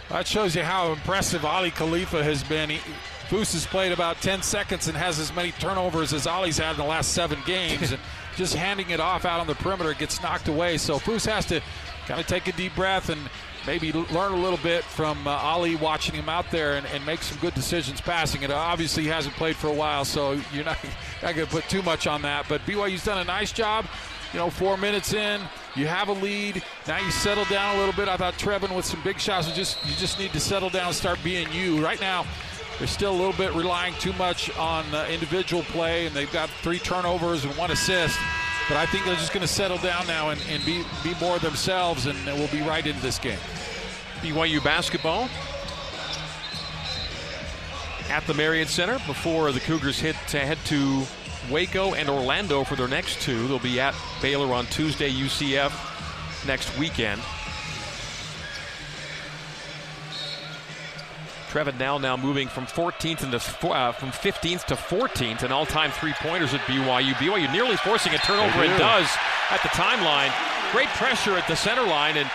That 0.08 0.26
shows 0.26 0.56
you 0.56 0.62
how 0.62 0.92
impressive 0.92 1.44
Aly 1.44 1.70
Khalifa 1.70 2.24
has 2.24 2.42
been. 2.42 2.70
He, 2.70 2.80
Foose 3.28 3.52
has 3.52 3.66
played 3.66 3.92
about 3.92 4.20
10 4.20 4.42
seconds 4.42 4.88
and 4.88 4.96
has 4.96 5.18
as 5.18 5.34
many 5.34 5.52
turnovers 5.52 6.12
as 6.12 6.26
Aly's 6.26 6.58
had 6.58 6.72
in 6.72 6.76
the 6.78 6.84
last 6.84 7.12
seven 7.12 7.38
games. 7.46 7.92
and 7.92 8.00
just 8.36 8.54
handing 8.54 8.90
it 8.90 9.00
off 9.00 9.24
out 9.24 9.40
on 9.40 9.46
the 9.46 9.54
perimeter 9.54 9.94
gets 9.94 10.22
knocked 10.22 10.48
away. 10.48 10.78
So 10.78 10.98
Foose 10.98 11.26
has 11.26 11.46
to 11.46 11.60
kind 12.06 12.20
of 12.20 12.26
take 12.26 12.48
a 12.48 12.52
deep 12.52 12.74
breath 12.74 13.08
and 13.08 13.20
maybe 13.66 13.92
learn 13.92 14.32
a 14.32 14.36
little 14.36 14.58
bit 14.58 14.84
from 14.84 15.26
uh, 15.26 15.54
Aly 15.54 15.76
watching 15.76 16.14
him 16.14 16.28
out 16.28 16.50
there 16.50 16.74
and, 16.74 16.86
and, 16.86 17.04
make 17.06 17.22
some 17.22 17.38
good 17.38 17.54
decisions 17.54 18.00
passing 18.00 18.42
it. 18.42 18.50
Obviously, 18.50 19.04
he 19.04 19.08
hasn't 19.08 19.34
played 19.36 19.56
for 19.56 19.68
a 19.68 19.74
while, 19.74 20.04
so 20.04 20.40
you're 20.52 20.64
not, 20.64 20.78
not 21.22 21.34
going 21.34 21.46
to 21.46 21.52
put 21.52 21.64
too 21.68 21.82
much 21.82 22.06
on 22.06 22.22
that. 22.22 22.46
But 22.48 22.60
BYU's 22.62 23.04
done 23.04 23.18
a 23.18 23.24
nice 23.24 23.52
job. 23.52 23.86
You 24.32 24.38
know, 24.38 24.48
four 24.48 24.78
minutes 24.78 25.12
in, 25.12 25.42
you 25.76 25.86
have 25.86 26.08
a 26.08 26.12
lead. 26.12 26.62
Now 26.88 26.98
you 26.98 27.10
settle 27.10 27.44
down 27.46 27.76
a 27.76 27.78
little 27.78 27.94
bit. 27.94 28.08
I 28.08 28.16
thought 28.16 28.34
Trevin 28.34 28.74
with 28.74 28.86
some 28.86 29.02
big 29.02 29.18
shots. 29.18 29.46
You 29.46 29.54
just 29.54 29.84
you 29.84 29.94
just 29.96 30.18
need 30.18 30.32
to 30.32 30.40
settle 30.40 30.70
down 30.70 30.86
and 30.86 30.94
start 30.94 31.18
being 31.22 31.52
you. 31.52 31.84
Right 31.84 32.00
now, 32.00 32.24
they're 32.78 32.86
still 32.86 33.12
a 33.12 33.18
little 33.18 33.34
bit 33.34 33.52
relying 33.52 33.92
too 34.00 34.14
much 34.14 34.54
on 34.56 34.86
uh, 34.94 35.06
individual 35.10 35.62
play, 35.64 36.06
and 36.06 36.16
they've 36.16 36.32
got 36.32 36.48
three 36.62 36.78
turnovers 36.78 37.44
and 37.44 37.54
one 37.58 37.70
assist. 37.70 38.18
But 38.68 38.76
I 38.76 38.86
think 38.86 39.04
they're 39.04 39.16
just 39.16 39.32
going 39.32 39.46
to 39.46 39.52
settle 39.52 39.78
down 39.78 40.06
now 40.06 40.30
and, 40.30 40.40
and 40.48 40.64
be, 40.64 40.84
be 41.02 41.14
more 41.20 41.38
themselves, 41.38 42.06
and 42.06 42.16
we'll 42.26 42.48
be 42.48 42.62
right 42.62 42.86
into 42.86 43.02
this 43.02 43.18
game. 43.18 43.38
BYU 44.20 44.62
basketball 44.62 45.28
at 48.08 48.24
the 48.26 48.34
Marriott 48.34 48.68
Center 48.68 48.98
before 49.06 49.52
the 49.52 49.60
Cougars 49.60 49.98
hit 49.98 50.14
to 50.28 50.38
head 50.38 50.58
to 50.66 51.02
Waco 51.50 51.94
and 51.94 52.08
Orlando 52.08 52.62
for 52.62 52.76
their 52.76 52.88
next 52.88 53.20
two. 53.20 53.48
They'll 53.48 53.58
be 53.58 53.80
at 53.80 53.94
Baylor 54.20 54.54
on 54.54 54.66
Tuesday, 54.66 55.10
UCF 55.10 56.46
next 56.46 56.76
weekend. 56.78 57.20
Trevin 61.52 61.78
Knell 61.78 61.98
now 61.98 62.16
moving 62.16 62.48
from 62.48 62.64
14th 62.64 63.22
into 63.22 63.36
uh, 63.68 63.92
from 63.92 64.08
15th 64.08 64.64
to 64.64 64.74
14th 64.74 65.42
and 65.42 65.52
all-time 65.52 65.90
three-pointers 65.90 66.54
at 66.54 66.60
BYU. 66.60 67.12
BYU 67.12 67.52
nearly 67.52 67.76
forcing 67.76 68.14
a 68.14 68.18
turnover. 68.18 68.64
It 68.64 68.78
does 68.78 69.06
at 69.50 69.62
the 69.62 69.68
timeline. 69.68 70.32
Great 70.72 70.88
pressure 70.88 71.36
at 71.36 71.46
the 71.46 71.54
center 71.54 71.82
line, 71.82 72.16
and 72.16 72.26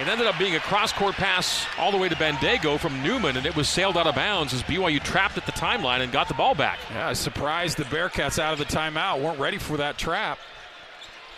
it 0.00 0.08
ended 0.08 0.26
up 0.26 0.38
being 0.38 0.56
a 0.56 0.60
cross-court 0.60 1.16
pass 1.16 1.66
all 1.78 1.92
the 1.92 1.98
way 1.98 2.08
to 2.08 2.16
Bandaogo 2.16 2.80
from 2.80 3.02
Newman, 3.02 3.36
and 3.36 3.44
it 3.44 3.54
was 3.54 3.68
sailed 3.68 3.98
out 3.98 4.06
of 4.06 4.14
bounds 4.14 4.54
as 4.54 4.62
BYU 4.62 5.02
trapped 5.02 5.36
at 5.36 5.44
the 5.44 5.52
timeline 5.52 6.00
and 6.00 6.10
got 6.10 6.28
the 6.28 6.34
ball 6.34 6.54
back. 6.54 6.78
Yeah, 6.92 7.08
I 7.08 7.12
surprised 7.12 7.76
the 7.76 7.84
Bearcats 7.84 8.38
out 8.38 8.54
of 8.54 8.58
the 8.58 8.64
timeout 8.64 9.20
weren't 9.20 9.38
ready 9.38 9.58
for 9.58 9.76
that 9.76 9.98
trap. 9.98 10.38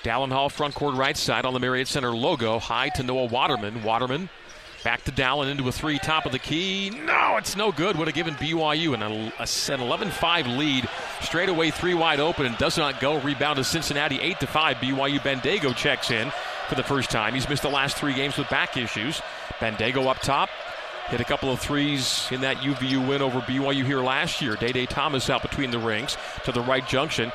Dallin 0.04 0.30
Hall 0.30 0.50
front 0.50 0.76
court 0.76 0.94
right 0.94 1.16
side 1.16 1.46
on 1.46 1.52
the 1.52 1.58
Marriott 1.58 1.88
Center 1.88 2.14
logo. 2.14 2.60
High 2.60 2.90
to 2.90 3.02
Noah 3.02 3.24
Waterman. 3.24 3.82
Waterman 3.82 4.28
Back 4.84 5.02
to 5.04 5.12
Dallin 5.12 5.50
into 5.50 5.66
a 5.66 5.72
three, 5.72 5.98
top 5.98 6.26
of 6.26 6.32
the 6.32 6.38
key. 6.38 6.90
No, 6.90 7.38
it's 7.38 7.56
no 7.56 7.72
good. 7.72 7.96
Would 7.96 8.06
have 8.06 8.14
given 8.14 8.34
BYU 8.34 8.92
an, 8.92 9.02
an 9.02 9.80
11 9.80 10.10
5 10.10 10.46
lead. 10.46 10.86
Straight 11.22 11.48
away, 11.48 11.70
three 11.70 11.94
wide 11.94 12.20
open 12.20 12.44
and 12.44 12.58
does 12.58 12.76
not 12.76 13.00
go. 13.00 13.18
Rebound 13.18 13.56
to 13.56 13.64
Cincinnati, 13.64 14.20
8 14.20 14.40
to 14.40 14.46
5. 14.46 14.76
BYU 14.76 15.20
Bandaogo 15.20 15.74
checks 15.74 16.10
in 16.10 16.30
for 16.68 16.74
the 16.74 16.82
first 16.82 17.10
time. 17.10 17.32
He's 17.32 17.48
missed 17.48 17.62
the 17.62 17.70
last 17.70 17.96
three 17.96 18.12
games 18.12 18.36
with 18.36 18.50
back 18.50 18.76
issues. 18.76 19.22
Bandaogo 19.58 20.06
up 20.06 20.20
top. 20.20 20.50
Hit 21.08 21.20
a 21.20 21.24
couple 21.24 21.50
of 21.50 21.60
threes 21.60 22.28
in 22.30 22.42
that 22.42 22.58
UVU 22.58 23.08
win 23.08 23.22
over 23.22 23.40
BYU 23.40 23.86
here 23.86 24.00
last 24.02 24.42
year. 24.42 24.54
Day 24.54 24.72
Day 24.72 24.84
Thomas 24.84 25.30
out 25.30 25.40
between 25.40 25.70
the 25.70 25.78
rings 25.78 26.18
to 26.44 26.52
the 26.52 26.60
right 26.60 26.86
junction. 26.86 27.32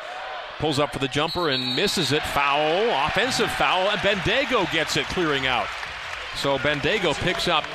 Pulls 0.59 0.77
up 0.77 0.93
for 0.93 0.99
the 0.99 1.07
jumper 1.07 1.49
and 1.49 1.75
misses 1.75 2.11
it. 2.11 2.21
Foul, 2.21 3.07
offensive 3.07 3.49
foul, 3.53 3.89
and 3.89 3.99
Bandaogo 4.01 4.71
gets 4.71 4.97
it, 4.97 5.05
clearing 5.07 5.47
out. 5.47 5.65
So 6.35 6.57
Bandaogo 6.57 7.13
picks 7.15 7.47
up 7.47 7.65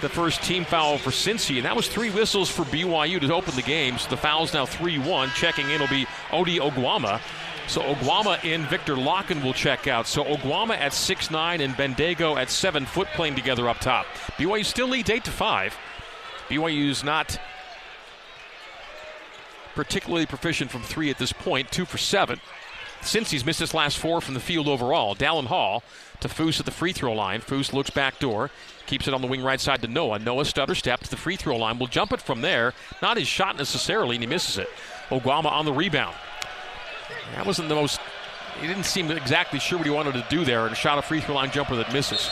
the 0.00 0.08
first 0.08 0.42
team 0.42 0.64
foul 0.64 0.98
for 0.98 1.10
Cincy, 1.10 1.56
and 1.56 1.64
that 1.64 1.76
was 1.76 1.88
three 1.88 2.10
whistles 2.10 2.50
for 2.50 2.62
BYU 2.64 3.20
to 3.20 3.34
open 3.34 3.54
the 3.54 3.62
game. 3.62 3.98
So 3.98 4.10
the 4.10 4.16
foul's 4.16 4.52
now 4.52 4.66
3 4.66 4.98
1. 4.98 5.30
Checking 5.30 5.70
in 5.70 5.80
will 5.80 5.88
be 5.88 6.06
Ody 6.32 6.58
Oguama. 6.58 7.20
So 7.68 7.80
Oguama 7.82 8.42
in, 8.44 8.64
Viktor 8.66 8.94
Lakhin 8.94 9.42
will 9.42 9.52
check 9.52 9.86
out. 9.86 10.06
So 10.06 10.24
Oguama 10.24 10.78
at 10.78 10.92
six 10.92 11.30
nine 11.30 11.60
and 11.60 11.74
Bandaogo 11.74 12.36
at 12.36 12.50
7 12.50 12.86
foot 12.86 13.08
playing 13.14 13.34
together 13.34 13.68
up 13.68 13.78
top. 13.78 14.06
BYU 14.36 14.64
still 14.64 14.88
leads 14.88 15.10
8 15.10 15.24
to 15.24 15.30
5. 15.30 15.76
BYU's 16.48 17.02
not 17.02 17.38
particularly 19.74 20.26
proficient 20.26 20.70
from 20.70 20.82
three 20.82 21.10
at 21.10 21.18
this 21.18 21.32
point, 21.32 21.70
two 21.70 21.84
for 21.84 21.98
seven. 21.98 22.40
Since 23.02 23.30
he's 23.30 23.44
missed 23.44 23.60
his 23.60 23.74
last 23.74 23.98
four 23.98 24.20
from 24.20 24.34
the 24.34 24.40
field 24.40 24.66
overall, 24.66 25.14
Dallin 25.14 25.46
Hall 25.46 25.84
to 26.26 26.34
Foose 26.34 26.60
at 26.60 26.66
the 26.66 26.72
free 26.72 26.92
throw 26.92 27.12
line. 27.12 27.40
Foose 27.40 27.72
looks 27.72 27.90
back 27.90 28.18
door, 28.18 28.50
keeps 28.86 29.06
it 29.08 29.14
on 29.14 29.20
the 29.20 29.26
wing 29.26 29.42
right 29.42 29.60
side 29.60 29.82
to 29.82 29.88
Noah. 29.88 30.18
Noah 30.18 30.44
stutter 30.44 30.74
step 30.74 31.00
to 31.00 31.10
the 31.10 31.16
free 31.16 31.36
throw 31.36 31.56
line. 31.56 31.78
Will 31.78 31.86
jump 31.86 32.12
it 32.12 32.20
from 32.20 32.40
there. 32.40 32.74
Not 33.02 33.16
his 33.16 33.28
shot 33.28 33.56
necessarily, 33.56 34.16
and 34.16 34.22
he 34.22 34.26
misses 34.26 34.58
it. 34.58 34.68
Oguama 35.10 35.50
on 35.50 35.64
the 35.64 35.72
rebound. 35.72 36.16
That 37.34 37.46
wasn't 37.46 37.68
the 37.68 37.74
most. 37.74 38.00
He 38.60 38.66
didn't 38.66 38.84
seem 38.84 39.10
exactly 39.10 39.58
sure 39.58 39.78
what 39.78 39.86
he 39.86 39.92
wanted 39.92 40.14
to 40.14 40.26
do 40.28 40.44
there, 40.44 40.66
and 40.66 40.76
shot 40.76 40.98
a 40.98 41.02
free 41.02 41.20
throw 41.20 41.34
line 41.34 41.50
jumper 41.50 41.76
that 41.76 41.92
misses. 41.92 42.30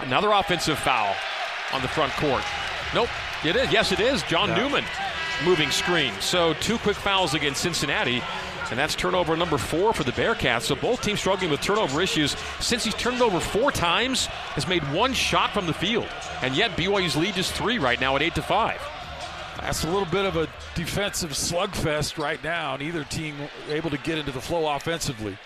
Another 0.00 0.30
offensive 0.30 0.78
foul 0.78 1.14
on 1.72 1.82
the 1.82 1.88
front 1.88 2.12
court. 2.14 2.42
Nope, 2.94 3.08
it 3.44 3.56
is. 3.56 3.72
Yes, 3.72 3.92
it 3.92 4.00
is. 4.00 4.22
John 4.24 4.50
yeah. 4.50 4.58
Newman 4.58 4.84
moving 5.44 5.70
screen. 5.70 6.12
So 6.20 6.54
two 6.54 6.78
quick 6.78 6.96
fouls 6.96 7.34
against 7.34 7.60
Cincinnati. 7.60 8.22
And 8.70 8.78
that's 8.78 8.94
turnover 8.94 9.36
number 9.36 9.58
four 9.58 9.92
for 9.92 10.04
the 10.04 10.12
Bearcats. 10.12 10.62
So 10.62 10.74
both 10.74 11.02
teams 11.02 11.20
struggling 11.20 11.50
with 11.50 11.60
turnover 11.60 12.02
issues. 12.02 12.36
Since 12.60 12.84
he's 12.84 12.94
turned 12.94 13.22
over 13.22 13.40
four 13.40 13.72
times, 13.72 14.26
has 14.26 14.68
made 14.68 14.82
one 14.92 15.14
shot 15.14 15.52
from 15.52 15.66
the 15.66 15.72
field. 15.72 16.08
And 16.42 16.54
yet 16.54 16.72
BYU's 16.72 17.16
lead 17.16 17.36
is 17.36 17.50
three 17.50 17.78
right 17.78 18.00
now 18.00 18.16
at 18.16 18.22
eight 18.22 18.34
to 18.34 18.42
five. 18.42 18.80
That's 19.60 19.84
a 19.84 19.88
little 19.88 20.06
bit 20.06 20.24
of 20.24 20.36
a 20.36 20.48
defensive 20.74 21.30
slugfest 21.30 22.16
right 22.16 22.42
now. 22.44 22.76
Neither 22.76 23.04
team 23.04 23.34
able 23.68 23.90
to 23.90 23.98
get 23.98 24.18
into 24.18 24.32
the 24.32 24.40
flow 24.40 24.68
offensively. 24.74 25.36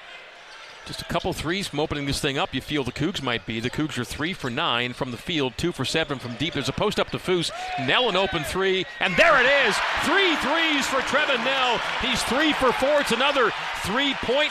Just 0.86 1.00
a 1.00 1.04
couple 1.04 1.32
threes 1.32 1.68
from 1.68 1.78
opening 1.78 2.06
this 2.06 2.20
thing 2.20 2.38
up. 2.38 2.52
You 2.52 2.60
feel 2.60 2.82
the 2.82 2.90
Cougs 2.90 3.22
might 3.22 3.46
be. 3.46 3.60
The 3.60 3.70
Cougs 3.70 3.96
are 3.98 4.04
three 4.04 4.32
for 4.32 4.50
nine 4.50 4.92
from 4.92 5.12
the 5.12 5.16
field, 5.16 5.54
two 5.56 5.70
for 5.70 5.84
seven 5.84 6.18
from 6.18 6.34
deep. 6.36 6.54
There's 6.54 6.68
a 6.68 6.72
post 6.72 6.98
up 6.98 7.10
to 7.10 7.18
Foose. 7.18 7.52
Knell 7.86 8.08
an 8.08 8.16
open 8.16 8.42
three, 8.42 8.84
and 8.98 9.16
there 9.16 9.40
it 9.40 9.46
is. 9.66 9.76
Three 10.02 10.34
threes 10.36 10.84
for 10.86 11.00
Trevin 11.02 11.44
Knell. 11.44 11.78
He's 12.00 12.22
three 12.24 12.52
for 12.54 12.72
four. 12.72 13.00
It's 13.00 13.12
another 13.12 13.52
three 13.84 14.14
point 14.22 14.50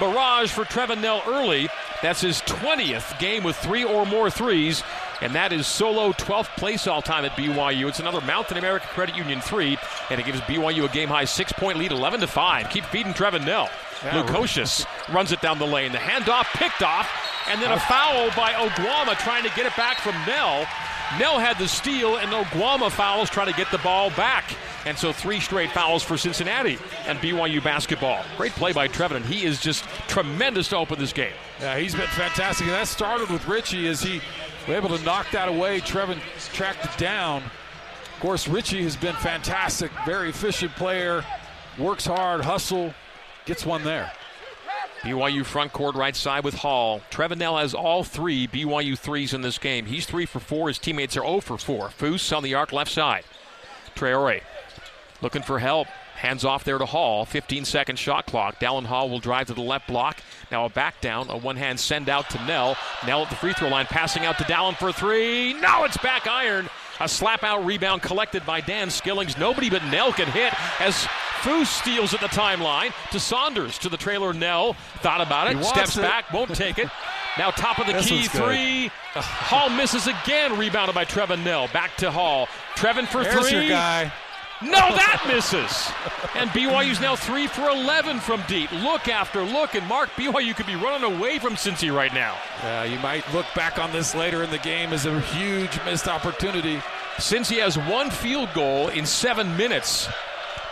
barrage 0.00 0.50
for 0.50 0.64
Trevin 0.64 1.00
Knell 1.00 1.22
early. 1.28 1.68
That's 2.02 2.20
his 2.20 2.40
20th 2.42 3.18
game 3.20 3.44
with 3.44 3.56
three 3.56 3.84
or 3.84 4.04
more 4.06 4.30
threes, 4.30 4.82
and 5.20 5.34
that 5.34 5.52
is 5.52 5.66
solo 5.66 6.12
12th 6.12 6.56
place 6.56 6.86
all 6.86 7.02
time 7.02 7.24
at 7.24 7.32
BYU. 7.32 7.88
It's 7.88 8.00
another 8.00 8.20
Mountain 8.20 8.56
America 8.56 8.86
Credit 8.88 9.16
Union 9.16 9.40
three, 9.40 9.78
and 10.10 10.20
it 10.20 10.26
gives 10.26 10.40
BYU 10.42 10.84
a 10.84 10.92
game 10.92 11.08
high 11.08 11.24
six 11.24 11.52
point 11.52 11.78
lead, 11.78 11.92
11 11.92 12.20
to 12.20 12.26
5. 12.26 12.70
Keep 12.70 12.84
feeding 12.86 13.12
Trevin 13.12 13.44
Knell. 13.44 13.68
Yeah, 14.02 14.22
Lukosius 14.22 14.86
runs 15.14 15.32
it 15.32 15.40
down 15.40 15.58
the 15.58 15.66
lane. 15.66 15.92
The 15.92 15.98
handoff 15.98 16.46
picked 16.54 16.82
off, 16.82 17.08
and 17.48 17.60
then 17.60 17.70
a 17.70 17.74
oh. 17.74 17.78
foul 17.78 18.28
by 18.36 18.52
Oguama 18.52 19.18
trying 19.18 19.44
to 19.44 19.50
get 19.50 19.66
it 19.66 19.76
back 19.76 19.98
from 19.98 20.14
Knell. 20.26 20.66
Knell 21.18 21.38
had 21.38 21.58
the 21.58 21.68
steal, 21.68 22.16
and 22.16 22.30
Oguama 22.30 22.90
fouls 22.90 23.28
trying 23.28 23.48
to 23.48 23.54
get 23.54 23.70
the 23.70 23.78
ball 23.78 24.10
back. 24.10 24.56
And 24.86 24.96
so 24.96 25.12
three 25.12 25.40
straight 25.40 25.70
fouls 25.72 26.02
for 26.02 26.16
Cincinnati 26.16 26.78
and 27.06 27.18
BYU 27.18 27.62
basketball. 27.62 28.24
Great 28.36 28.52
play 28.52 28.72
by 28.72 28.88
Trevin, 28.88 29.22
he 29.22 29.44
is 29.44 29.60
just 29.60 29.84
tremendous 30.08 30.68
to 30.68 30.76
open 30.76 30.98
this 30.98 31.12
game. 31.12 31.32
Yeah, 31.60 31.78
he's 31.78 31.94
been 31.94 32.06
fantastic. 32.08 32.66
And 32.66 32.74
that 32.74 32.88
started 32.88 33.28
with 33.30 33.46
Richie 33.46 33.88
as 33.88 34.02
he 34.02 34.20
was 34.66 34.76
able 34.76 34.96
to 34.96 35.04
knock 35.04 35.26
that 35.32 35.48
away. 35.48 35.80
Trevin 35.80 36.18
tracked 36.52 36.84
it 36.84 36.98
down. 36.98 37.42
Of 37.42 38.20
course, 38.20 38.48
Richie 38.48 38.82
has 38.82 38.96
been 38.96 39.14
fantastic, 39.16 39.90
very 40.04 40.30
efficient 40.30 40.72
player, 40.72 41.24
works 41.78 42.04
hard, 42.06 42.42
hustle, 42.42 42.94
Gets 43.46 43.66
one 43.66 43.82
there. 43.82 44.12
BYU 45.02 45.44
front 45.44 45.72
court 45.72 45.96
right 45.96 46.14
side 46.14 46.44
with 46.44 46.54
Hall. 46.54 47.00
Trevin 47.10 47.38
Knell 47.38 47.56
has 47.56 47.74
all 47.74 48.04
three 48.04 48.46
BYU 48.46 48.98
threes 48.98 49.32
in 49.32 49.40
this 49.40 49.58
game. 49.58 49.86
He's 49.86 50.04
three 50.04 50.26
for 50.26 50.40
four. 50.40 50.68
His 50.68 50.78
teammates 50.78 51.16
are 51.16 51.24
0 51.24 51.40
for 51.40 51.56
4. 51.56 51.88
Foose 51.88 52.36
on 52.36 52.42
the 52.42 52.54
arc 52.54 52.72
left 52.72 52.92
side. 52.92 53.24
Traore 53.96 54.42
looking 55.22 55.42
for 55.42 55.58
help. 55.58 55.88
Hands 56.16 56.44
off 56.44 56.64
there 56.64 56.76
to 56.76 56.84
Hall. 56.84 57.24
15 57.24 57.64
second 57.64 57.98
shot 57.98 58.26
clock. 58.26 58.60
Dallin 58.60 58.84
Hall 58.84 59.08
will 59.08 59.20
drive 59.20 59.46
to 59.46 59.54
the 59.54 59.62
left 59.62 59.88
block. 59.88 60.20
Now 60.50 60.66
a 60.66 60.68
back 60.68 61.00
down. 61.00 61.30
A 61.30 61.36
one 61.36 61.56
hand 61.56 61.80
send 61.80 62.08
out 62.08 62.28
to 62.30 62.44
Knell. 62.44 62.76
Knell 63.06 63.22
at 63.22 63.30
the 63.30 63.36
free 63.36 63.54
throw 63.54 63.68
line. 63.68 63.86
Passing 63.86 64.26
out 64.26 64.36
to 64.38 64.44
Dallin 64.44 64.76
for 64.76 64.92
three. 64.92 65.54
No, 65.54 65.84
it's 65.84 65.96
back 65.98 66.26
iron. 66.26 66.68
A 67.00 67.08
slap 67.08 67.42
out 67.42 67.64
rebound 67.64 68.02
collected 68.02 68.44
by 68.44 68.60
Dan 68.60 68.88
Skillings. 68.88 69.38
Nobody 69.38 69.70
but 69.70 69.82
Knell 69.86 70.12
can 70.12 70.28
hit 70.28 70.52
as 70.80 71.06
Foose 71.40 71.68
steals 71.68 72.12
at 72.12 72.20
the 72.20 72.26
timeline 72.26 72.92
to 73.12 73.18
Saunders 73.18 73.78
to 73.78 73.88
the 73.88 73.96
trailer. 73.96 74.34
Knell 74.34 74.74
thought 74.98 75.22
about 75.22 75.50
it, 75.50 75.64
steps 75.64 75.96
it. 75.96 76.02
back, 76.02 76.30
won't 76.32 76.54
take 76.54 76.78
it. 76.78 76.88
Now 77.38 77.52
top 77.52 77.78
of 77.78 77.86
the 77.86 77.92
this 77.92 78.08
key 78.08 78.24
three. 78.26 78.90
Hall 79.14 79.70
misses 79.70 80.08
again, 80.08 80.58
rebounded 80.58 80.96
by 80.96 81.04
Trevin 81.04 81.44
Knell. 81.44 81.68
Back 81.68 81.96
to 81.98 82.10
Hall. 82.10 82.48
Trevin 82.74 83.06
for 83.06 83.22
There's 83.22 83.48
three. 83.48 83.66
Your 83.66 83.68
guy. 83.68 84.12
No, 84.62 84.72
that 84.72 85.24
misses. 85.26 85.90
And 86.34 86.50
BYU's 86.50 87.00
now 87.00 87.16
three 87.16 87.46
for 87.46 87.68
11 87.70 88.20
from 88.20 88.42
deep. 88.46 88.70
Look 88.72 89.08
after 89.08 89.42
look, 89.42 89.74
and 89.74 89.86
Mark, 89.86 90.10
BYU 90.10 90.54
could 90.54 90.66
be 90.66 90.76
running 90.76 91.16
away 91.16 91.38
from 91.38 91.54
Cincy 91.54 91.94
right 91.94 92.12
now. 92.12 92.36
Yeah, 92.62 92.84
you 92.84 92.98
might 92.98 93.24
look 93.32 93.46
back 93.54 93.78
on 93.78 93.90
this 93.92 94.14
later 94.14 94.42
in 94.42 94.50
the 94.50 94.58
game 94.58 94.92
as 94.92 95.06
a 95.06 95.18
huge 95.20 95.82
missed 95.84 96.08
opportunity. 96.08 96.76
Cincy 97.16 97.60
has 97.60 97.78
one 97.78 98.10
field 98.10 98.50
goal 98.54 98.88
in 98.88 99.06
seven 99.06 99.56
minutes 99.56 100.08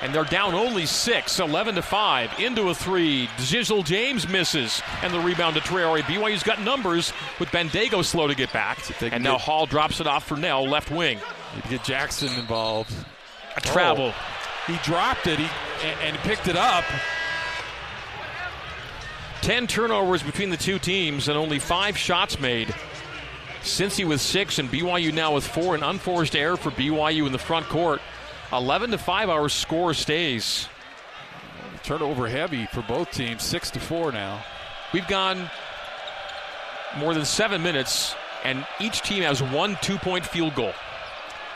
and 0.00 0.14
they're 0.14 0.24
down 0.24 0.54
only 0.54 0.86
six, 0.86 1.40
11 1.40 1.74
to 1.74 1.82
5. 1.82 2.38
Into 2.38 2.68
a 2.68 2.74
three. 2.74 3.26
Jizzle 3.38 3.84
James 3.84 4.28
misses, 4.28 4.82
and 5.02 5.12
the 5.12 5.20
rebound 5.20 5.56
to 5.56 5.60
Traore. 5.60 6.02
BYU's 6.02 6.42
got 6.42 6.60
numbers 6.62 7.12
with 7.40 7.48
Bandaogo 7.48 8.04
slow 8.04 8.26
to 8.26 8.34
get 8.34 8.52
back. 8.52 8.78
And 9.02 9.24
now 9.24 9.38
Hall 9.38 9.66
drops 9.66 10.00
it 10.00 10.06
off 10.06 10.26
for 10.26 10.36
Knell, 10.36 10.68
left 10.68 10.90
wing. 10.90 11.18
You 11.56 11.70
get 11.70 11.84
Jackson 11.84 12.32
involved. 12.38 12.92
A 13.56 13.60
travel. 13.60 14.12
Oh, 14.14 14.72
he 14.72 14.78
dropped 14.84 15.26
it 15.26 15.38
he, 15.38 15.48
and, 15.82 16.00
and 16.00 16.16
picked 16.18 16.48
it 16.48 16.56
up. 16.56 16.84
10 19.42 19.66
turnovers 19.66 20.22
between 20.22 20.50
the 20.50 20.56
two 20.56 20.78
teams 20.78 21.28
and 21.28 21.38
only 21.38 21.58
five 21.58 21.96
shots 21.96 22.38
made. 22.40 22.74
Cincy 23.62 24.06
with 24.06 24.20
six 24.20 24.58
and 24.58 24.68
BYU 24.68 25.12
now 25.12 25.34
with 25.34 25.46
four. 25.46 25.74
An 25.74 25.82
unforced 25.82 26.36
error 26.36 26.56
for 26.56 26.70
BYU 26.70 27.26
in 27.26 27.32
the 27.32 27.38
front 27.38 27.66
court. 27.66 28.00
11 28.52 28.92
to 28.92 28.98
5, 28.98 29.28
our 29.28 29.48
score 29.48 29.92
stays. 29.92 30.68
Turnover 31.82 32.28
heavy 32.28 32.66
for 32.66 32.82
both 32.82 33.10
teams, 33.10 33.42
6 33.42 33.72
to 33.72 33.80
4 33.80 34.12
now. 34.12 34.42
We've 34.92 35.06
gone 35.06 35.50
more 36.96 37.12
than 37.14 37.24
seven 37.24 37.62
minutes, 37.62 38.14
and 38.44 38.66
each 38.80 39.02
team 39.02 39.22
has 39.22 39.42
one 39.42 39.76
two 39.82 39.98
point 39.98 40.26
field 40.26 40.54
goal. 40.54 40.72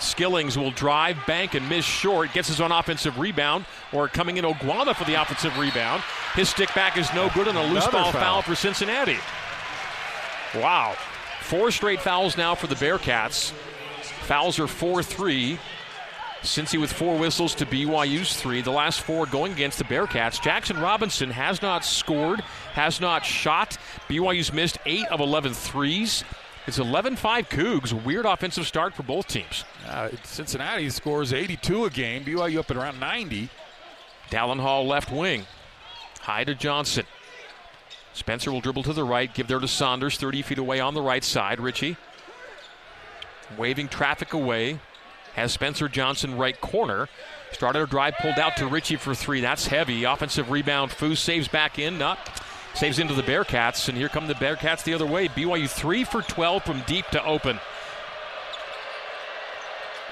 Skillings 0.03 0.59
will 0.59 0.73
drive, 0.73 1.17
bank, 1.27 1.55
and 1.55 1.69
miss 1.69 1.85
short. 1.85 2.33
Gets 2.33 2.49
his 2.49 2.61
own 2.61 2.73
offensive 2.73 3.19
rebound, 3.19 3.65
or 3.93 4.09
coming 4.09 4.37
in 4.37 4.45
Oguama 4.45 4.95
for 4.95 5.05
the 5.05 5.21
offensive 5.21 5.57
rebound. 5.59 6.03
His 6.35 6.49
stick 6.49 6.75
back 6.75 6.99
is 6.99 7.13
no 7.15 7.31
good, 7.35 7.49
and 7.49 7.57
a 7.57 7.65
loose 7.65 7.87
ball 7.87 8.11
foul. 8.11 8.21
foul 8.21 8.43
for 8.43 8.55
Cincinnati. 8.55 9.19
Wow. 10.55 10.97
Four 11.41 11.71
straight 11.71 12.01
fouls 12.01 12.37
now 12.37 12.55
for 12.55 12.67
the 12.67 12.75
Bearcats. 12.75 13.53
Fouls 14.27 14.59
are 14.59 14.67
4 14.67 15.03
3. 15.03 15.59
Cincy 16.43 16.81
with 16.81 16.93
four 16.93 17.17
whistles 17.17 17.55
to 17.55 17.67
BYU's 17.67 18.35
three. 18.35 18.63
The 18.63 18.71
last 18.73 19.03
four 19.03 19.27
going 19.27 19.53
against 19.53 19.79
the 19.79 19.85
Bearcats. 19.85 20.43
Jackson 20.43 20.77
Robinson 20.81 21.31
has 21.31 21.63
not 21.63 21.85
scored, 21.85 22.41
has 22.73 23.01
not 23.01 23.25
shot. 23.25 23.79
BYU's 24.09 24.53
missed 24.53 24.79
eight 24.85 25.07
of 25.13 25.21
11 25.21 25.55
threes. 25.55 26.25
It's 26.67 26.79
11 26.79 27.17
5 27.17 27.49
Cougs. 27.49 28.05
Weird 28.05 28.25
offensive 28.25 28.67
start 28.67 28.95
for 28.95 29.03
both 29.03 29.27
teams. 29.27 29.65
Uh, 29.87 30.11
Cincinnati 30.23 30.89
scores 30.91 31.33
82 31.33 31.87
a 31.87 31.91
game. 31.91 32.25
BYU 32.25 32.61
up 32.61 32.71
at 32.71 32.77
around 32.77 33.01
90. 33.01 33.49
Dallin 34.31 34.61
Hall 34.61 34.87
left 34.87 35.11
wing. 35.11 35.45
High 36.21 36.45
to 36.45 36.55
Johnson. 36.55 37.05
Spencer 38.13 38.53
will 38.53 38.61
dribble 38.61 38.85
to 38.85 38.93
the 38.93 39.05
right, 39.05 39.33
give 39.33 39.49
there 39.49 39.59
to 39.59 39.67
Saunders, 39.67 40.19
30 40.19 40.43
feet 40.43 40.59
away 40.59 40.81
on 40.81 40.95
the 40.95 41.01
right 41.03 41.25
side. 41.25 41.59
Richie 41.59 41.97
waving 43.59 43.89
traffic 43.89 44.33
away 44.33 44.79
has 45.35 45.53
Spencer 45.53 45.89
Johnson 45.89 46.37
right 46.37 46.61
corner. 46.61 47.09
Started 47.53 47.83
a 47.83 47.87
drive, 47.87 48.15
pulled 48.21 48.39
out 48.39 48.57
to 48.59 48.67
Richie 48.67 48.97
for 48.97 49.15
three. 49.15 49.41
That's 49.41 49.67
heavy. 49.67 50.05
Offensive 50.05 50.51
rebound. 50.51 50.91
Foos 50.91 51.19
saves 51.19 51.49
back 51.49 51.79
in. 51.79 51.99
Not 51.99 52.19
saves 52.75 52.99
into 52.99 53.15
the 53.15 53.23
Bearcats, 53.23 53.89
and 53.89 53.97
here 53.97 54.09
come 54.09 54.27
the 54.27 54.35
Bearcats 54.35 54.85
the 54.85 54.95
other 54.95 55.07
way. 55.07 55.29
BYU 55.29 55.69
three 55.69 56.05
for 56.05 56.23
12 56.23 56.65
from 56.65 56.83
deep 56.83 57.07
to 57.09 57.25
open. 57.25 57.59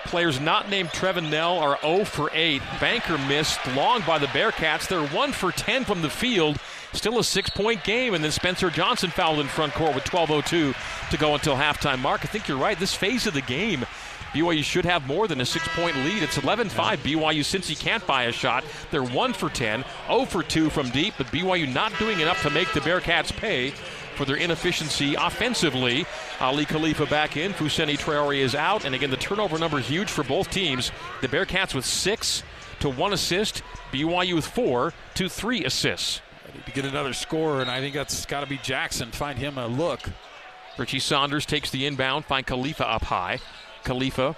Players 0.05 0.41
not 0.41 0.69
named 0.69 0.89
Trevin 0.89 1.31
Knell 1.31 1.59
are 1.59 1.79
0 1.83 2.05
for 2.05 2.31
8. 2.33 2.63
Banker 2.81 3.19
missed 3.19 3.65
long 3.77 4.03
by 4.07 4.19
the 4.19 4.27
Bearcats. 4.27 4.89
They're 4.89 5.07
1 5.07 5.33
for 5.33 5.53
10 5.53 5.85
from 5.85 6.03
the 6.03 6.11
field. 6.11 6.59
Still 6.93 7.21
a 7.21 7.25
six 7.25 7.49
point 7.51 7.85
game, 7.85 8.15
and 8.15 8.25
then 8.25 8.33
Spencer 8.33 8.71
Johnson 8.71 9.11
fouled 9.11 9.39
in 9.39 9.47
front 9.47 9.73
court 9.75 9.95
with 9.95 10.05
12.02 10.05 11.11
to 11.11 11.17
go 11.17 11.35
until 11.35 11.55
halftime. 11.55 12.01
Mark, 12.01 12.25
I 12.25 12.29
think 12.29 12.49
you're 12.49 12.59
right. 12.59 12.79
This 12.79 12.95
phase 12.95 13.29
of 13.29 13.35
the 13.35 13.43
game 13.43 13.87
BYU 14.33 14.63
should 14.63 14.85
have 14.85 15.07
more 15.07 15.27
than 15.27 15.41
a 15.41 15.47
six 15.47 15.67
point 15.69 15.97
lead. 15.97 16.23
It's 16.23 16.39
11 16.39 16.69
5. 16.69 17.01
BYU, 17.01 17.45
since 17.45 17.69
he 17.69 17.75
can't 17.75 18.07
buy 18.07 18.25
a 18.25 18.33
shot, 18.33 18.65
they're 18.91 19.03
1 19.03 19.33
for 19.33 19.49
10, 19.49 19.85
0 20.07 20.25
for 20.27 20.43
2 20.43 20.71
from 20.71 20.91
deep, 20.91 21.15
but 21.19 21.27
BYU 21.29 21.73
not 21.73 21.97
doing 21.99 22.21
enough 22.21 22.43
to 22.43 22.51
make 22.51 22.73
the 22.73 22.81
Bearcats 22.81 23.33
pay 23.33 23.73
for 24.17 24.25
their 24.25 24.37
inefficiency 24.37 25.15
offensively. 25.15 26.05
Aly 26.41 26.67
Khalifa 26.67 27.07
back 27.07 27.37
in. 27.37 27.53
Fousseyni 27.53 27.99
Traore 27.99 28.39
is 28.39 28.55
out. 28.55 28.85
And 28.85 28.95
again, 28.95 29.11
the 29.11 29.17
turnover 29.17 29.59
number 29.59 29.79
huge 29.79 30.11
for 30.11 30.23
both 30.23 30.51
teams. 30.51 30.93
The 31.23 31.29
Bearcats 31.29 31.75
with 31.75 31.87
six 31.87 32.43
to 32.81 32.89
one 32.89 33.13
assist, 33.13 33.63
BYU 33.93 34.35
with 34.35 34.47
four 34.47 34.93
to 35.15 35.29
three 35.29 35.65
assists. 35.65 36.21
I 36.47 36.57
need 36.57 36.67
to 36.67 36.73
get 36.73 36.85
another 36.85 37.13
score, 37.13 37.61
and 37.61 37.71
I 37.71 37.81
think 37.81 37.95
that's 37.95 38.27
got 38.27 38.41
to 38.41 38.47
be 38.47 38.59
Jackson. 38.59 39.11
Find 39.11 39.39
him 39.39 39.59
a 39.59 39.67
look. 39.67 40.01
Richie 40.79 40.99
Saunders 40.99 41.47
takes 41.47 41.71
the 41.71 41.87
inbound, 41.87 42.25
find 42.25 42.47
Khalifa 42.47 42.89
up 42.89 43.05
high. 43.05 43.39
Khalifa, 43.85 44.37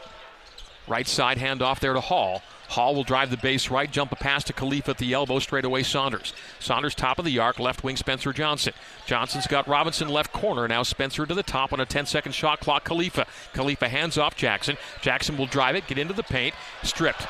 right 0.87 1.07
side 1.07 1.38
handoff 1.38 1.81
there 1.81 1.92
to 1.92 2.00
Hall. 2.00 2.42
Hall 2.68 2.94
will 2.94 3.05
drive 3.05 3.31
the 3.31 3.37
base 3.37 3.70
right, 3.70 3.90
jump 3.90 4.12
a 4.12 4.16
pass 4.16 4.44
to 4.44 4.55
Khalifa 4.55 4.92
at 4.92 4.98
the 4.98 5.12
elbow, 5.12 5.38
straight 5.40 5.66
away 5.66 5.83
Saunders. 5.83 6.33
Saunders 6.59 6.94
top 6.94 7.18
of 7.18 7.26
the 7.26 7.38
arc, 7.38 7.59
left 7.59 7.85
wing 7.85 7.96
Spencer 7.96 8.33
Johnson. 8.33 8.72
Johnson's 9.05 9.46
got 9.46 9.68
Robinson 9.68 10.09
left 10.09 10.33
corner. 10.33 10.66
Now 10.66 10.83
Spencer 10.83 11.26
to 11.26 11.35
the 11.35 11.42
top 11.42 11.74
on 11.74 11.81
a 11.81 11.87
10 11.87 12.07
second 12.07 12.33
shot 12.33 12.61
clock. 12.61 12.85
Khalifa. 12.85 13.26
Khalifa 13.52 13.90
hands 13.90 14.16
off 14.16 14.37
Jackson. 14.37 14.78
Jackson 15.02 15.37
will 15.37 15.46
drive 15.46 15.76
it, 15.76 15.87
get 15.87 15.98
into 15.98 16.14
the 16.14 16.22
paint, 16.22 16.55
stripped. 16.83 17.26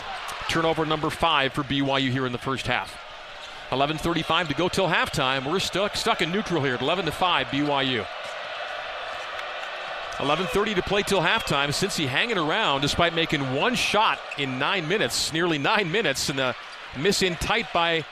Turnover 0.48 0.87
number 0.87 1.11
five 1.11 1.53
for 1.53 1.64
BYU 1.64 2.11
here 2.11 2.27
in 2.27 2.33
the 2.33 2.38
first 2.38 2.68
half. 2.68 2.96
11:35 3.72 4.48
to 4.48 4.55
go 4.55 4.68
till 4.68 4.88
halftime. 4.88 5.51
We're 5.51 5.59
stuck 5.59 5.96
stuck 5.96 6.22
in 6.22 6.31
neutral 6.31 6.62
here 6.62 6.75
at 6.75 6.83
11 6.83 7.07
to 7.07 7.11
5 7.11 7.46
BYU. 7.48 8.07
11.30 10.16 10.77
to 10.77 10.83
play 10.83 11.03
till 11.03 11.20
halftime. 11.20 11.68
Cincy 11.68 12.07
hanging 12.07 12.38
around 12.38 12.81
despite 12.81 13.14
making 13.14 13.55
one 13.55 13.75
shot 13.75 14.18
in 14.38 14.59
nine 14.59 14.87
minutes, 14.87 15.33
nearly 15.33 15.59
nine 15.59 15.90
minutes, 15.90 16.29
and 16.29 16.38
the 16.38 16.55
miss 16.98 17.22
in 17.22 17.35
tight 17.37 17.66
by 17.72 18.05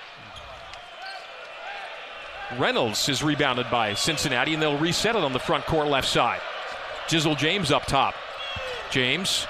Reynolds 2.59 3.09
is 3.09 3.23
rebounded 3.23 3.71
by 3.71 3.95
Cincinnati, 3.95 4.55
and 4.55 4.63
they'll 4.63 4.79
reset 4.79 5.15
it 5.15 5.23
on 5.23 5.33
the 5.33 5.39
front 5.39 5.67
court 5.67 5.87
left 5.87 6.09
side. 6.09 6.41
Jizzle 7.07 7.37
James 7.37 7.71
up 7.71 7.87
top. 7.87 8.15
James 8.91 9.47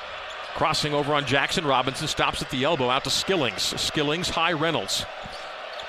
crossing 0.55 0.93
over 0.93 1.15
on 1.15 1.25
Jackson. 1.25 1.65
Robinson 1.65 2.09
stops 2.09 2.43
at 2.43 2.51
the 2.51 2.65
elbow 2.65 2.91
out 2.91 3.05
to 3.05 3.11
Skillings. 3.11 3.79
Skillings, 3.79 4.29
high 4.29 4.53
Reynolds. 4.53 5.07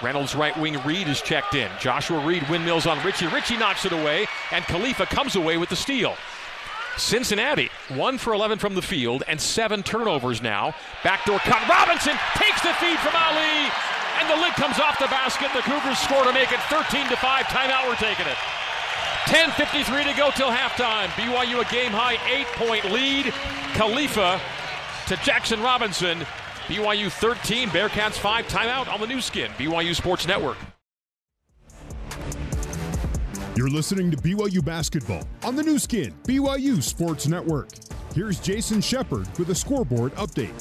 Reynolds 0.02 0.36
right 0.36 0.58
wing 0.58 0.82
Reed 0.84 1.08
is 1.08 1.21
checked 1.21 1.54
in. 1.54 1.69
Joshua 1.80 2.26
Reed 2.26 2.47
windmills 2.50 2.88
on 2.88 3.04
Richie. 3.06 3.28
Richie 3.28 3.58
knocks 3.58 3.86
it 3.86 3.91
away, 3.91 4.26
and 4.52 4.63
Khalifa 4.65 5.06
comes 5.06 5.36
away 5.36 5.58
with 5.58 5.69
the 5.69 5.76
steal. 5.76 6.15
Cincinnati, 6.97 7.69
1 7.89 8.17
for 8.17 8.34
11 8.34 8.60
from 8.60 8.75
the 8.75 8.82
field 8.82 9.23
and 9.27 9.39
seven 9.39 9.84
turnovers 9.84 10.41
now. 10.41 10.75
Backdoor 11.04 11.39
cut. 11.39 11.67
Robinson 11.67 12.13
takes 12.36 12.62
the 12.62 12.73
feed 12.75 12.99
from 12.99 13.13
Aly, 13.15 13.71
and 14.19 14.30
the 14.30 14.36
lid 14.36 14.54
comes 14.54 14.80
off 14.80 14.99
the 14.99 15.08
basket. 15.08 15.49
The 15.54 15.62
Cougars 15.62 15.97
score 15.99 16.23
to 16.23 16.34
make 16.34 16.51
it 16.51 16.60
13 16.69 17.08
to 17.10 17.15
5. 17.15 17.45
Timeout, 17.45 17.88
we're 17.88 17.95
taking 17.95 18.27
it. 18.27 18.38
10.53 19.25 20.12
to 20.12 20.17
go 20.17 20.32
till 20.32 20.49
halftime. 20.49 21.08
BYU 21.10 21.62
a 21.62 21.71
game 21.71 21.91
high 21.91 22.17
eight 22.30 22.47
point 22.56 22.84
lead. 22.91 23.34
Khalifa 23.73 24.41
to 25.08 25.15
Jackson 25.17 25.62
Robinson. 25.62 26.19
BYU 26.67 27.12
13, 27.12 27.69
Bearcats 27.69 28.17
5. 28.17 28.47
Timeout 28.47 28.88
on 28.91 28.99
the 28.99 29.08
Nu 29.08 29.21
Skin, 29.21 29.51
BYU 29.51 29.95
Sports 29.95 30.27
Network. 30.27 30.58
You're 33.53 33.69
listening 33.69 34.09
to 34.11 34.17
BYU 34.17 34.63
Basketball 34.63 35.27
on 35.43 35.57
the 35.57 35.63
Nu 35.63 35.77
Skin, 35.77 36.13
BYU 36.23 36.81
Sports 36.81 37.27
Network. 37.27 37.67
Here's 38.15 38.39
Jason 38.39 38.79
Shepard 38.79 39.27
with 39.37 39.49
a 39.49 39.55
scoreboard 39.55 40.15
update. 40.15 40.53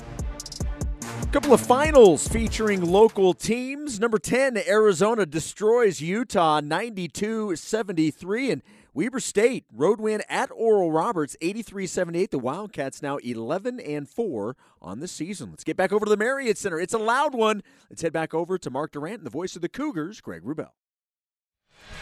A 1.22 1.26
couple 1.26 1.52
of 1.52 1.60
finals 1.60 2.26
featuring 2.26 2.82
local 2.82 3.32
teams. 3.32 4.00
Number 4.00 4.18
10, 4.18 4.58
Arizona 4.68 5.24
destroys 5.24 6.00
Utah 6.00 6.58
92 6.58 7.54
73. 7.54 8.50
And 8.50 8.62
Weber 8.92 9.20
State 9.20 9.66
road 9.72 10.00
win 10.00 10.24
at 10.28 10.50
Oral 10.52 10.90
Roberts 10.90 11.36
83-78. 11.40 12.30
The 12.30 12.40
Wildcats 12.40 13.02
now 13.02 13.18
11 13.18 13.78
and 13.78 14.08
4 14.08 14.56
on 14.82 14.98
the 14.98 15.06
season. 15.06 15.50
Let's 15.50 15.62
get 15.62 15.76
back 15.76 15.92
over 15.92 16.06
to 16.06 16.10
the 16.10 16.16
Marriott 16.16 16.58
Center. 16.58 16.80
It's 16.80 16.94
a 16.94 16.98
loud 16.98 17.36
one. 17.36 17.62
Let's 17.88 18.02
head 18.02 18.12
back 18.12 18.34
over 18.34 18.58
to 18.58 18.68
Mark 18.68 18.90
Durrant 18.90 19.18
and 19.18 19.26
the 19.26 19.30
voice 19.30 19.54
of 19.54 19.62
the 19.62 19.68
Cougars, 19.68 20.20
Greg 20.20 20.42
Wrubell. 20.42 20.70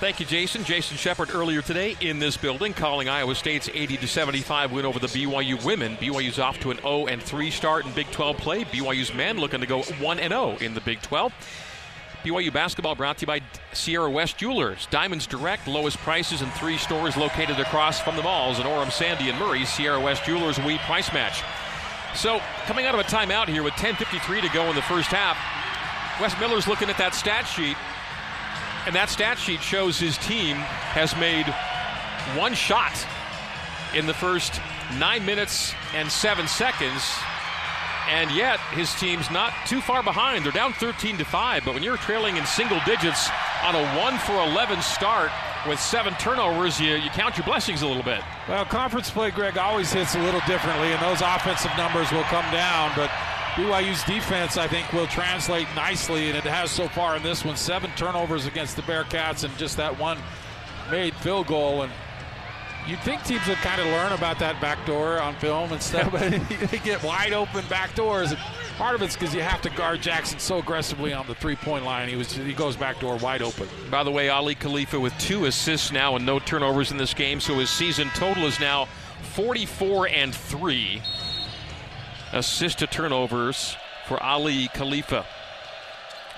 Thank 0.01 0.21
you, 0.21 0.27
Jason. 0.27 0.63
Jason 0.63 0.97
Shepard 0.97 1.35
earlier 1.35 1.61
today 1.61 1.97
in 2.01 2.21
this 2.21 2.37
building, 2.37 2.73
calling 2.73 3.09
Iowa 3.09 3.35
State's 3.35 3.69
80 3.69 3.97
to 3.97 4.07
75 4.07 4.71
win 4.71 4.85
over 4.85 5.01
the 5.01 5.09
BYU 5.09 5.65
women. 5.65 5.97
BYU's 5.97 6.39
off 6.39 6.61
to 6.61 6.71
an 6.71 6.77
0 6.79 7.07
and 7.07 7.21
3 7.21 7.51
start 7.51 7.85
in 7.85 7.93
Big 7.93 8.09
12 8.13 8.37
play. 8.37 8.65
BYU's 8.65 9.13
men 9.13 9.39
looking 9.39 9.61
to 9.61 9.67
go 9.67 9.83
1 9.83 10.19
and 10.21 10.31
0 10.31 10.57
in 10.61 10.75
the 10.75 10.81
Big 10.81 11.03
12. 11.03 11.33
BYU 12.23 12.53
basketball 12.53 12.95
brought 12.95 13.19
to 13.19 13.23
you 13.23 13.27
by 13.27 13.41
Sierra 13.73 14.09
West 14.09 14.39
Jewelers. 14.39 14.87
Diamonds 14.91 15.27
Direct, 15.27 15.67
lowest 15.67 15.97
prices 15.99 16.43
in 16.43 16.51
three 16.51 16.77
stores 16.77 17.17
located 17.17 17.59
across 17.59 18.01
from 18.01 18.17
the 18.17 18.23
malls 18.23 18.61
in 18.61 18.67
Orem, 18.67 18.93
Sandy, 18.93 19.31
and 19.31 19.39
Murray. 19.39 19.65
Sierra 19.65 20.01
West 20.01 20.25
Jewelers 20.25 20.59
we 20.61 20.79
Price 20.79 21.13
Match. 21.13 21.43
So, 22.15 22.41
coming 22.67 22.87
out 22.87 22.95
of 22.95 23.01
a 23.01 23.05
timeout 23.05 23.49
here 23.49 23.63
with 23.63 23.75
10.53 23.75 24.43
to 24.43 24.49
go 24.51 24.65
in 24.71 24.77
the 24.77 24.83
first 24.83 25.09
half, 25.09 25.37
Wes 26.21 26.39
Miller's 26.41 26.67
looking 26.67 26.89
at 26.89 26.99
that 26.99 27.15
stat 27.15 27.47
sheet 27.47 27.77
and 28.89 28.97
that 28.97 29.11
stat 29.11 29.39
sheet 29.39 29.61
shows 29.61 30.01
his 30.01 30.17
team 30.17 30.57
has 30.97 31.15
made 31.21 31.45
one 32.41 32.55
shot 32.55 32.97
in 33.95 34.07
the 34.07 34.15
first 34.15 34.63
nine 34.97 35.27
minutes 35.27 35.75
and 35.93 36.11
seven 36.11 36.49
seconds. 36.49 37.05
And 38.09 38.31
yet 38.31 38.59
his 38.73 38.95
team's 38.95 39.31
not 39.31 39.53
too 39.67 39.83
far 39.83 40.03
behind. 40.03 40.43
They're 40.43 40.53
down 40.53 40.73
13 40.73 41.19
to 41.19 41.25
5. 41.27 41.67
But 41.67 41.75
when 41.75 41.83
you're 41.83 41.99
trailing 41.99 42.39
in 42.39 42.47
single 42.47 42.81
digits 42.87 43.29
on 43.63 43.75
a 43.75 43.85
1 44.01 44.19
for 44.21 44.41
11 44.41 44.81
start 44.81 45.31
with 45.69 45.79
seven 45.79 46.15
turnovers, 46.15 46.81
you, 46.81 46.95
you 46.95 47.11
count 47.11 47.37
your 47.37 47.45
blessings 47.45 47.83
a 47.83 47.87
little 47.87 48.03
bit. 48.03 48.23
Well, 48.49 48.65
conference 48.65 49.11
play, 49.11 49.31
Greg, 49.31 49.59
always 49.59 49.93
hits 49.93 50.15
a 50.15 50.23
little 50.23 50.41
differently, 50.47 50.89
and 50.89 51.03
those 51.03 51.21
offensive 51.21 51.73
numbers 51.77 52.11
will 52.11 52.25
come 52.33 52.51
down. 52.51 52.93
But 52.97 53.11
BYU's 53.59 54.05
defense, 54.05 54.57
I 54.57 54.69
think, 54.69 54.93
will 54.93 55.09
translate 55.09 55.67
nicely, 55.75 56.29
and 56.29 56.39
it 56.39 56.45
has 56.45 56.71
so 56.71 56.87
far 56.87 57.17
in 57.17 57.25
this 57.25 57.45
one. 57.45 57.57
Seven 57.57 57.91
turnovers 57.97 58.47
against 58.47 58.77
the 58.77 58.83
Bearcats, 58.83 59.43
and 59.43 59.57
just 59.59 59.77
that 59.79 59.99
one 59.99 60.17
made 60.93 61.13
field 61.15 61.49
goal. 61.49 61.83
And 61.83 61.91
you'd 62.87 63.01
think 63.01 63.25
teams 63.25 63.45
would 63.49 63.57
kind 63.57 63.81
of 63.81 63.89
learn 63.89 64.13
about 64.13 64.39
that 64.39 64.61
back 64.61 64.87
door 64.87 65.21
on 65.21 65.35
film 65.35 65.73
and 65.73 65.83
stuff, 65.83 66.13
but 66.13 66.31
they 66.71 66.79
get 66.79 67.03
wide 67.03 67.33
open 67.33 67.67
back 67.67 67.97
doors. 67.97 68.33
Part 68.77 68.95
of 68.95 69.03
it's 69.03 69.17
because 69.17 69.35
you 69.35 69.41
have 69.41 69.61
to 69.63 69.71
guard 69.71 70.03
Jackson 70.03 70.39
so 70.39 70.59
aggressively 70.59 71.13
on 71.13 71.27
the 71.27 71.35
three-point 71.35 71.85
line. 71.85 72.09
He 72.09 72.15
was 72.15 72.31
he 72.31 72.53
goes 72.53 72.77
back 72.77 73.01
door 73.01 73.17
wide 73.17 73.43
open. 73.43 73.67
By 73.91 74.05
the 74.05 74.13
way, 74.13 74.31
Aly 74.31 74.55
Khalifa 74.55 75.01
with 75.01 75.19
two 75.19 75.47
assists 75.47 75.91
now 75.91 76.15
and 76.15 76.25
no 76.25 76.39
turnovers 76.39 76.93
in 76.93 76.97
this 76.97 77.13
game, 77.13 77.41
so 77.41 77.55
his 77.55 77.71
season 77.71 78.09
total 78.15 78.45
is 78.45 78.61
now 78.61 78.87
44 79.35 80.07
and 80.07 80.33
three. 80.33 81.03
Assist 82.33 82.79
to 82.81 82.87
turnovers 82.87 83.77
for 84.07 84.23
Aly 84.23 84.69
Khalifa. 84.69 85.25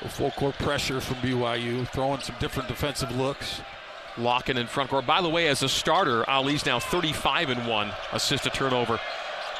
Full 0.09 0.31
court 0.33 0.57
pressure 0.59 1.00
from 1.00 1.16
BYU, 1.16 1.87
throwing 1.88 2.20
some 2.20 2.37
different 2.40 2.68
defensive 2.68 3.14
looks. 3.16 3.61
Lakhin 4.16 4.57
in 4.57 4.66
front 4.66 4.90
court. 4.90 5.07
By 5.07 5.20
the 5.20 5.29
way, 5.29 5.48
as 5.48 5.62
a 5.62 5.68
starter, 5.68 6.29
Aly's 6.29 6.66
now 6.66 6.79
35 6.79 7.50
and 7.50 7.66
one 7.66 7.92
assist 8.12 8.44
to 8.44 8.50
turnover. 8.50 8.98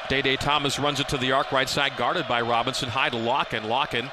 Day 0.09 0.21
Day 0.21 0.35
Thomas 0.35 0.79
runs 0.79 0.99
it 0.99 1.09
to 1.09 1.17
the 1.17 1.31
arc 1.31 1.51
right 1.51 1.69
side, 1.69 1.95
guarded 1.95 2.27
by 2.27 2.41
Robinson. 2.41 2.89
High 2.89 3.09
to 3.09 3.17
Lakhin. 3.17 3.61
Lakhin 3.61 4.11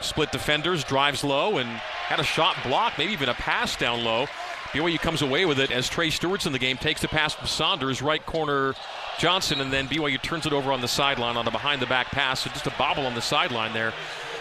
split 0.00 0.32
defenders, 0.32 0.84
drives 0.84 1.22
low, 1.22 1.58
and 1.58 1.68
had 1.68 2.20
a 2.20 2.24
shot 2.24 2.56
block, 2.64 2.94
maybe 2.98 3.12
even 3.12 3.28
a 3.28 3.34
pass 3.34 3.76
down 3.76 4.02
low. 4.02 4.26
BYU 4.72 4.98
comes 4.98 5.22
away 5.22 5.44
with 5.46 5.58
it 5.58 5.70
as 5.70 5.88
Trey 5.88 6.10
Stewart's 6.10 6.46
in 6.46 6.52
the 6.52 6.58
game, 6.58 6.76
takes 6.76 7.00
the 7.00 7.08
pass 7.08 7.34
from 7.34 7.46
Saunders, 7.46 8.00
right 8.00 8.24
corner 8.24 8.74
Johnson, 9.20 9.60
and 9.60 9.70
then 9.70 9.86
BYU 9.86 10.20
turns 10.22 10.46
it 10.46 10.52
over 10.54 10.72
on 10.72 10.80
the 10.80 10.88
sideline 10.88 11.36
on 11.36 11.46
a 11.46 11.50
behind 11.50 11.82
the 11.82 11.86
back 11.86 12.06
pass. 12.06 12.40
So 12.40 12.50
just 12.50 12.66
a 12.66 12.72
bobble 12.78 13.04
on 13.04 13.14
the 13.14 13.20
sideline 13.20 13.74
there. 13.74 13.92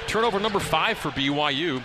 Turnover 0.08 0.40
number 0.40 0.60
five 0.60 0.98
for 0.98 1.10
BYU. 1.10 1.84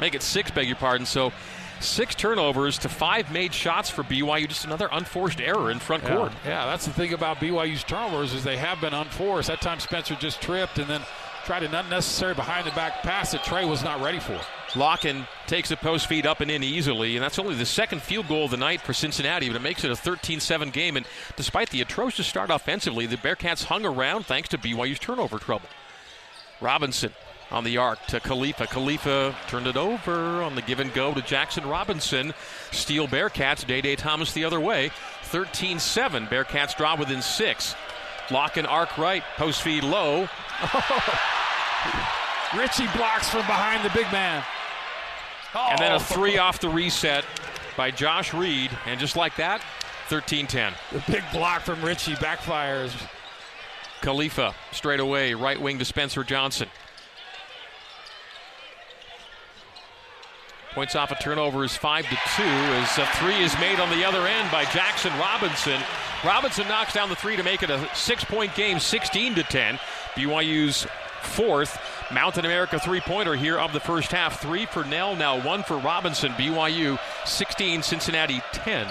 Make 0.00 0.16
it 0.16 0.22
six, 0.22 0.50
beg 0.50 0.66
your 0.66 0.76
pardon. 0.76 1.06
So 1.06 1.32
six 1.78 2.16
turnovers 2.16 2.78
to 2.78 2.88
five 2.88 3.30
made 3.32 3.54
shots 3.54 3.90
for 3.90 4.02
BYU. 4.02 4.48
Just 4.48 4.64
another 4.64 4.88
unforced 4.90 5.40
error 5.40 5.70
in 5.70 5.78
front 5.78 6.02
yeah. 6.02 6.16
court. 6.16 6.32
Yeah, 6.44 6.66
that's 6.66 6.84
the 6.84 6.92
thing 6.92 7.12
about 7.12 7.36
BYU's 7.36 7.84
turnovers 7.84 8.34
is 8.34 8.42
they 8.42 8.56
have 8.56 8.80
been 8.80 8.92
unforced. 8.92 9.46
That 9.46 9.60
time 9.60 9.78
Spencer 9.78 10.16
just 10.16 10.42
tripped 10.42 10.78
and 10.78 10.90
then 10.90 11.02
tried 11.46 11.62
an 11.62 11.76
unnecessary 11.76 12.34
behind 12.34 12.66
the 12.66 12.72
back 12.72 13.04
pass 13.04 13.30
that 13.30 13.44
Trey 13.44 13.64
was 13.64 13.84
not 13.84 14.02
ready 14.02 14.18
for. 14.18 14.40
Lakhin 14.70 15.28
takes 15.46 15.70
a 15.70 15.76
post 15.76 16.08
feed 16.08 16.26
up 16.26 16.40
and 16.40 16.50
in 16.50 16.64
easily, 16.64 17.16
and 17.16 17.22
that's 17.22 17.38
only 17.38 17.54
the 17.54 17.64
second 17.64 18.02
field 18.02 18.26
goal 18.26 18.46
of 18.46 18.50
the 18.50 18.56
night 18.56 18.80
for 18.80 18.92
Cincinnati, 18.92 19.46
but 19.46 19.54
it 19.54 19.62
makes 19.62 19.84
it 19.84 19.92
a 19.92 19.96
13 19.96 20.40
7 20.40 20.70
game. 20.70 20.96
And 20.96 21.06
despite 21.36 21.70
the 21.70 21.82
atrocious 21.82 22.26
start 22.26 22.50
offensively, 22.50 23.06
the 23.06 23.16
Bearcats 23.16 23.62
hung 23.62 23.86
around 23.86 24.26
thanks 24.26 24.48
to 24.48 24.58
BYU's 24.58 24.98
turnover 24.98 25.38
trouble. 25.38 25.68
Robinson 26.60 27.12
on 27.52 27.62
the 27.62 27.76
arc 27.76 28.04
to 28.06 28.18
Khalifa. 28.18 28.66
Khalifa 28.66 29.36
turned 29.46 29.68
it 29.68 29.76
over 29.76 30.42
on 30.42 30.56
the 30.56 30.62
give 30.62 30.80
and 30.80 30.92
go 30.92 31.14
to 31.14 31.22
Jackson 31.22 31.64
Robinson. 31.68 32.34
Steal 32.72 33.06
Bearcats. 33.06 33.64
Day 33.64 33.80
Day 33.80 33.94
Thomas 33.94 34.32
the 34.32 34.44
other 34.44 34.58
way. 34.58 34.90
13 35.22 35.78
7. 35.78 36.26
Bearcats 36.26 36.76
draw 36.76 36.96
within 36.96 37.22
six. 37.22 37.76
Lakhin 38.28 38.68
arc 38.68 38.98
right. 38.98 39.22
Post 39.36 39.62
feed 39.62 39.84
low. 39.84 40.22
Richie 42.56 42.88
blocks 42.96 43.28
from 43.28 43.42
behind 43.42 43.84
the 43.84 43.90
big 43.90 44.10
man. 44.12 44.42
Oh. 45.54 45.68
And 45.70 45.78
then 45.78 45.92
a 45.92 45.96
oh. 45.96 45.98
three 45.98 46.38
off 46.38 46.60
the 46.60 46.68
reset 46.68 47.24
by 47.76 47.90
Josh 47.90 48.34
Reed. 48.34 48.70
And 48.86 48.98
just 49.00 49.16
like 49.16 49.36
that, 49.36 49.62
13 50.08 50.46
10. 50.46 50.72
The 50.92 51.02
big 51.10 51.24
block 51.32 51.62
from 51.62 51.82
Richie 51.82 52.14
backfires. 52.14 52.92
Khalifa 54.02 54.54
straight 54.72 55.00
away, 55.00 55.34
right 55.34 55.60
wing 55.60 55.78
to 55.78 55.84
Spencer 55.84 56.22
Johnson. 56.22 56.68
Points 60.72 60.94
off 60.94 61.10
a 61.10 61.14
turnover 61.14 61.64
is 61.64 61.74
five 61.74 62.04
to 62.04 62.16
two 62.36 62.42
as 62.42 62.98
a 62.98 63.06
three 63.14 63.42
is 63.42 63.58
made 63.58 63.80
on 63.80 63.88
the 63.88 64.04
other 64.04 64.26
end 64.26 64.50
by 64.52 64.64
Jackson 64.66 65.10
Robinson. 65.18 65.80
Robinson 66.24 66.66
knocks 66.68 66.94
down 66.94 67.08
the 67.08 67.16
three 67.16 67.36
to 67.36 67.42
make 67.42 67.62
it 67.62 67.70
a 67.70 67.88
six-point 67.94 68.54
game, 68.54 68.78
16 68.78 69.34
to 69.36 69.42
10. 69.42 69.78
BYU's 70.14 70.86
fourth 71.22 71.78
Mountain 72.12 72.44
America 72.44 72.78
three-pointer 72.78 73.34
here 73.34 73.58
of 73.58 73.72
the 73.72 73.80
first 73.80 74.12
half. 74.12 74.40
Three 74.40 74.66
for 74.66 74.84
Knell, 74.84 75.16
now 75.16 75.40
one 75.40 75.62
for 75.62 75.76
Robinson. 75.78 76.32
BYU 76.32 76.98
16, 77.26 77.82
Cincinnati 77.82 78.40
10. 78.52 78.86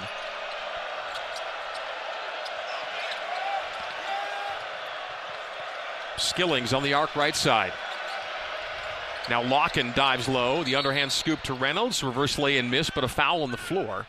Skillings 6.18 6.74
on 6.74 6.84
the 6.84 6.94
arc 6.94 7.16
right 7.16 7.36
side. 7.36 7.74
Now 9.30 9.44
Lakhin 9.44 9.94
dives 9.96 10.30
low. 10.30 10.64
The 10.64 10.76
underhand 10.76 11.12
scoop 11.12 11.42
to 11.44 11.54
Reynolds. 11.54 12.04
Reverse 12.04 12.38
lay 12.38 12.58
and 12.58 12.70
miss, 12.70 12.90
but 12.90 13.04
a 13.04 13.08
foul 13.08 13.42
on 13.42 13.52
the 13.52 13.58
floor. 13.58 14.06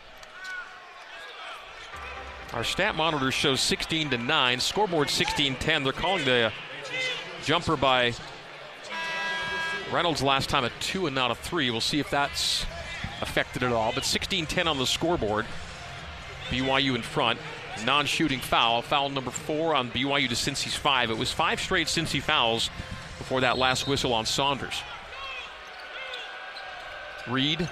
Our 2.52 2.64
stat 2.64 2.94
monitor 2.94 3.30
shows 3.30 3.60
16 3.60 4.10
to 4.10 4.18
9. 4.18 4.60
Scoreboard 4.60 5.10
16 5.10 5.56
10. 5.56 5.84
They're 5.84 5.92
calling 5.92 6.24
the 6.24 6.52
jumper 7.44 7.76
by 7.76 8.14
Reynolds 9.92 10.22
last 10.22 10.48
time 10.48 10.64
a 10.64 10.70
two 10.80 11.06
and 11.06 11.14
not 11.14 11.30
a 11.30 11.34
three. 11.34 11.70
We'll 11.70 11.80
see 11.80 12.00
if 12.00 12.08
that's 12.08 12.64
affected 13.20 13.62
at 13.62 13.72
all. 13.72 13.92
But 13.92 14.04
16 14.04 14.46
10 14.46 14.68
on 14.68 14.78
the 14.78 14.86
scoreboard. 14.86 15.46
BYU 16.48 16.94
in 16.94 17.02
front. 17.02 17.40
Non 17.84 18.06
shooting 18.06 18.40
foul. 18.40 18.80
Foul 18.80 19.10
number 19.10 19.30
four 19.30 19.74
on 19.74 19.90
BYU 19.90 20.28
to 20.28 20.34
Cincy's 20.34 20.76
five. 20.76 21.10
It 21.10 21.18
was 21.18 21.32
five 21.32 21.60
straight 21.60 21.88
Cincy 21.88 22.22
fouls 22.22 22.70
before 23.18 23.40
that 23.40 23.58
last 23.58 23.86
whistle 23.86 24.14
on 24.14 24.24
Saunders. 24.24 24.80
Reed 27.28 27.68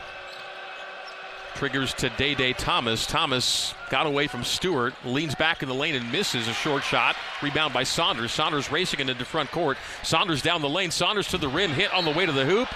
triggers 1.54 1.94
to 1.94 2.10
Day 2.10 2.34
Day 2.34 2.52
Thomas. 2.52 3.06
Thomas 3.06 3.74
got 3.90 4.06
away 4.06 4.26
from 4.26 4.44
Stewart, 4.44 4.94
leans 5.04 5.34
back 5.34 5.62
in 5.62 5.68
the 5.68 5.74
lane 5.74 5.94
and 5.94 6.10
misses 6.10 6.48
a 6.48 6.52
short 6.52 6.82
shot. 6.82 7.16
Rebound 7.42 7.72
by 7.72 7.84
Saunders. 7.84 8.32
Saunders 8.32 8.70
racing 8.70 9.00
into 9.00 9.14
the 9.14 9.24
front 9.24 9.50
court. 9.50 9.78
Saunders 10.02 10.42
down 10.42 10.60
the 10.62 10.68
lane. 10.68 10.90
Saunders 10.90 11.28
to 11.28 11.38
the 11.38 11.48
rim, 11.48 11.70
hit 11.70 11.92
on 11.92 12.04
the 12.04 12.10
way 12.10 12.26
to 12.26 12.32
the 12.32 12.44
hoop. 12.44 12.68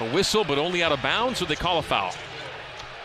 A 0.00 0.10
whistle, 0.10 0.44
but 0.44 0.58
only 0.58 0.82
out 0.82 0.92
of 0.92 1.02
bounds, 1.02 1.38
so 1.38 1.44
they 1.44 1.56
call 1.56 1.78
a 1.78 1.82
foul. 1.82 2.12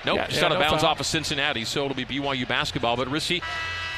Nope, 0.06 0.17
yeah, 0.17 0.27
just 0.27 0.39
yeah, 0.39 0.45
out 0.45 0.51
of 0.53 0.60
no 0.60 0.65
bounds 0.65 0.84
foul. 0.84 0.91
off 0.91 0.99
of 0.99 1.06
Cincinnati, 1.06 1.65
so 1.65 1.86
it'll 1.86 1.95
be 1.95 2.06
BYU 2.06 2.47
basketball. 2.47 2.95
But 2.95 3.10
Richie 3.10 3.41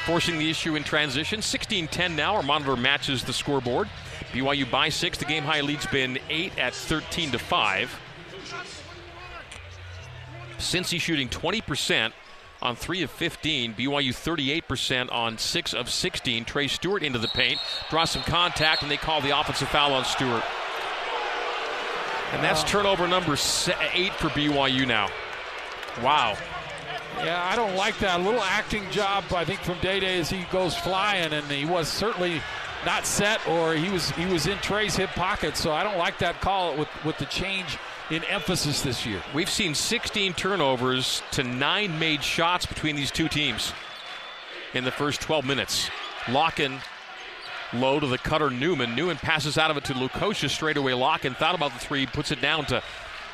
forcing 0.06 0.38
the 0.38 0.50
issue 0.50 0.76
in 0.76 0.82
transition. 0.82 1.42
16 1.42 1.88
10 1.88 2.16
now. 2.16 2.34
Our 2.34 2.42
monitor 2.42 2.76
matches 2.76 3.22
the 3.22 3.32
scoreboard. 3.32 3.88
BYU 4.32 4.70
by 4.70 4.88
six. 4.88 5.18
The 5.18 5.24
game 5.24 5.44
high 5.44 5.60
lead's 5.60 5.86
been 5.86 6.18
eight 6.28 6.58
at 6.58 6.74
13 6.74 7.32
to 7.32 7.38
5. 7.38 8.00
Cincy 10.60 11.00
shooting 11.00 11.28
20% 11.28 12.12
on 12.62 12.76
3 12.76 13.02
of 13.02 13.10
15. 13.10 13.74
BYU 13.74 14.62
38% 14.62 15.12
on 15.12 15.38
6 15.38 15.74
of 15.74 15.90
16. 15.90 16.44
Trey 16.44 16.66
Stewart 16.66 17.02
into 17.02 17.18
the 17.18 17.28
paint, 17.28 17.58
draws 17.88 18.10
some 18.10 18.22
contact, 18.22 18.82
and 18.82 18.90
they 18.90 18.96
call 18.96 19.20
the 19.20 19.38
offensive 19.38 19.68
foul 19.68 19.92
on 19.92 20.04
Stewart. 20.04 20.44
And 22.32 22.44
that's 22.44 22.62
turnover 22.64 23.08
number 23.08 23.32
8 23.32 23.36
for 24.14 24.28
BYU 24.28 24.86
now. 24.86 25.08
Wow. 26.02 26.36
Yeah, 27.18 27.44
I 27.44 27.56
don't 27.56 27.74
like 27.74 27.98
that. 27.98 28.20
A 28.20 28.22
little 28.22 28.42
acting 28.42 28.88
job, 28.90 29.24
I 29.34 29.44
think, 29.44 29.60
from 29.60 29.78
Day 29.80 30.00
Day 30.00 30.20
as 30.20 30.30
he 30.30 30.44
goes 30.52 30.76
flying, 30.76 31.32
and 31.32 31.44
he 31.46 31.64
was 31.64 31.88
certainly 31.88 32.40
not 32.86 33.04
set, 33.04 33.46
or 33.48 33.74
he 33.74 33.90
was 33.90 34.10
he 34.12 34.26
was 34.26 34.46
in 34.46 34.56
Trey's 34.58 34.96
hip 34.96 35.10
pocket. 35.10 35.56
So 35.56 35.72
I 35.72 35.82
don't 35.82 35.98
like 35.98 36.18
that 36.18 36.40
call 36.40 36.76
with 36.76 36.88
with 37.04 37.18
the 37.18 37.26
change 37.26 37.78
in 38.10 38.24
emphasis 38.24 38.82
this 38.82 39.06
year. 39.06 39.22
We've 39.34 39.50
seen 39.50 39.74
16 39.74 40.34
turnovers 40.34 41.22
to 41.32 41.44
nine 41.44 41.98
made 41.98 42.22
shots 42.22 42.66
between 42.66 42.96
these 42.96 43.10
two 43.10 43.28
teams 43.28 43.72
in 44.74 44.84
the 44.84 44.90
first 44.90 45.20
12 45.20 45.44
minutes. 45.44 45.88
Lakhin 46.24 46.80
low 47.72 48.00
to 48.00 48.06
the 48.06 48.18
cutter 48.18 48.50
Newman. 48.50 48.94
Newman 48.96 49.16
passes 49.16 49.56
out 49.56 49.70
of 49.70 49.76
it 49.76 49.84
to 49.84 49.94
Lukosius 49.94 50.50
straight 50.50 50.76
away. 50.76 50.92
Lakhin 50.92 51.36
thought 51.36 51.54
about 51.54 51.72
the 51.72 51.78
three, 51.78 52.06
puts 52.06 52.32
it 52.32 52.40
down 52.40 52.66
to 52.66 52.82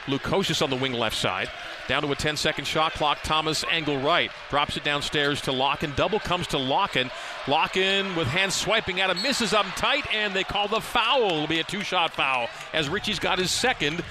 Lukosius 0.06 0.62
on 0.62 0.70
the 0.70 0.76
wing 0.76 0.92
left 0.92 1.16
side. 1.16 1.50
Down 1.88 2.02
to 2.02 2.12
a 2.12 2.14
10 2.14 2.36
second 2.36 2.66
shot 2.66 2.92
clock. 2.92 3.18
Thomas 3.22 3.64
angle 3.70 3.98
right. 3.98 4.30
Drops 4.50 4.76
it 4.76 4.84
downstairs 4.84 5.40
to 5.42 5.52
Lakhin. 5.52 5.96
Double 5.96 6.20
comes 6.20 6.46
to 6.48 6.58
Lakhin. 6.58 7.10
Lakhin 7.44 8.16
with 8.16 8.28
hands 8.28 8.54
swiping 8.54 9.00
at 9.00 9.10
him. 9.10 9.22
Misses 9.22 9.52
up 9.52 9.66
tight, 9.76 10.04
and 10.12 10.34
they 10.34 10.44
call 10.44 10.68
the 10.68 10.80
foul. 10.80 11.30
It'll 11.30 11.46
be 11.46 11.60
a 11.60 11.64
two 11.64 11.82
shot 11.82 12.12
foul 12.12 12.48
as 12.72 12.88
Richie's 12.88 13.18
got 13.18 13.38
his 13.38 13.50
second. 13.50 14.02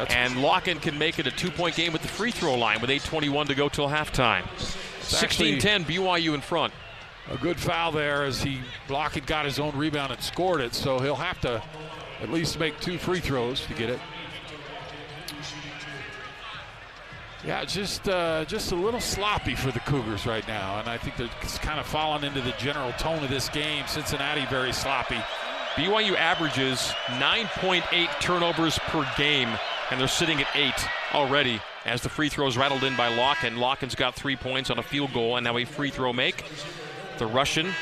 That's 0.00 0.14
and 0.14 0.42
Lakhin 0.42 0.80
can 0.80 0.98
make 0.98 1.18
it 1.18 1.26
a 1.26 1.30
two 1.30 1.50
point 1.50 1.76
game 1.76 1.92
with 1.92 2.02
the 2.02 2.08
free 2.08 2.30
throw 2.30 2.54
line 2.54 2.80
with 2.80 2.90
8.21 2.90 3.48
to 3.48 3.54
go 3.54 3.68
till 3.68 3.88
halftime. 3.88 4.44
16 5.02 5.58
10, 5.58 5.84
BYU 5.84 6.34
in 6.34 6.40
front. 6.40 6.72
A 7.30 7.36
good 7.36 7.60
foul 7.60 7.92
there 7.92 8.24
as 8.24 8.42
he 8.42 8.60
Lakhin 8.88 9.26
got 9.26 9.44
his 9.44 9.58
own 9.58 9.76
rebound 9.76 10.12
and 10.12 10.22
scored 10.22 10.60
it, 10.60 10.74
so 10.74 10.98
he'll 10.98 11.14
have 11.14 11.40
to 11.42 11.62
at 12.22 12.30
least 12.30 12.58
make 12.58 12.78
two 12.80 12.98
free 12.98 13.20
throws 13.20 13.66
to 13.66 13.74
get 13.74 13.90
it. 13.90 14.00
Yeah, 17.44 17.64
just 17.64 18.08
uh, 18.08 18.44
just 18.46 18.72
a 18.72 18.76
little 18.76 19.00
sloppy 19.00 19.54
for 19.54 19.70
the 19.70 19.80
Cougars 19.80 20.26
right 20.26 20.46
now, 20.46 20.78
and 20.78 20.88
I 20.88 20.98
think 20.98 21.16
they're 21.16 21.28
kind 21.60 21.80
of 21.80 21.86
falling 21.86 22.24
into 22.24 22.40
the 22.40 22.52
general 22.52 22.92
tone 22.92 23.22
of 23.22 23.30
this 23.30 23.48
game. 23.48 23.84
Cincinnati 23.86 24.46
very 24.46 24.72
sloppy. 24.72 25.18
BYU 25.74 26.16
averages 26.16 26.92
9.8 27.06 28.20
turnovers 28.20 28.78
per 28.80 29.08
game 29.16 29.48
and 29.90 30.00
they're 30.00 30.08
sitting 30.08 30.40
at 30.40 30.48
eight 30.54 30.86
already 31.14 31.60
as 31.84 32.02
the 32.02 32.08
free 32.08 32.28
throws 32.28 32.56
rattled 32.56 32.84
in 32.84 32.96
by 32.96 33.10
Lakhin. 33.10 33.56
Lakhin's 33.56 33.94
got 33.94 34.14
three 34.14 34.36
points 34.36 34.70
on 34.70 34.78
a 34.78 34.82
field 34.82 35.12
goal 35.12 35.36
and 35.36 35.44
now 35.44 35.56
a 35.56 35.64
free 35.64 35.90
throw 35.90 36.12
make. 36.12 36.44
The 37.18 37.26
Russian 37.26 37.72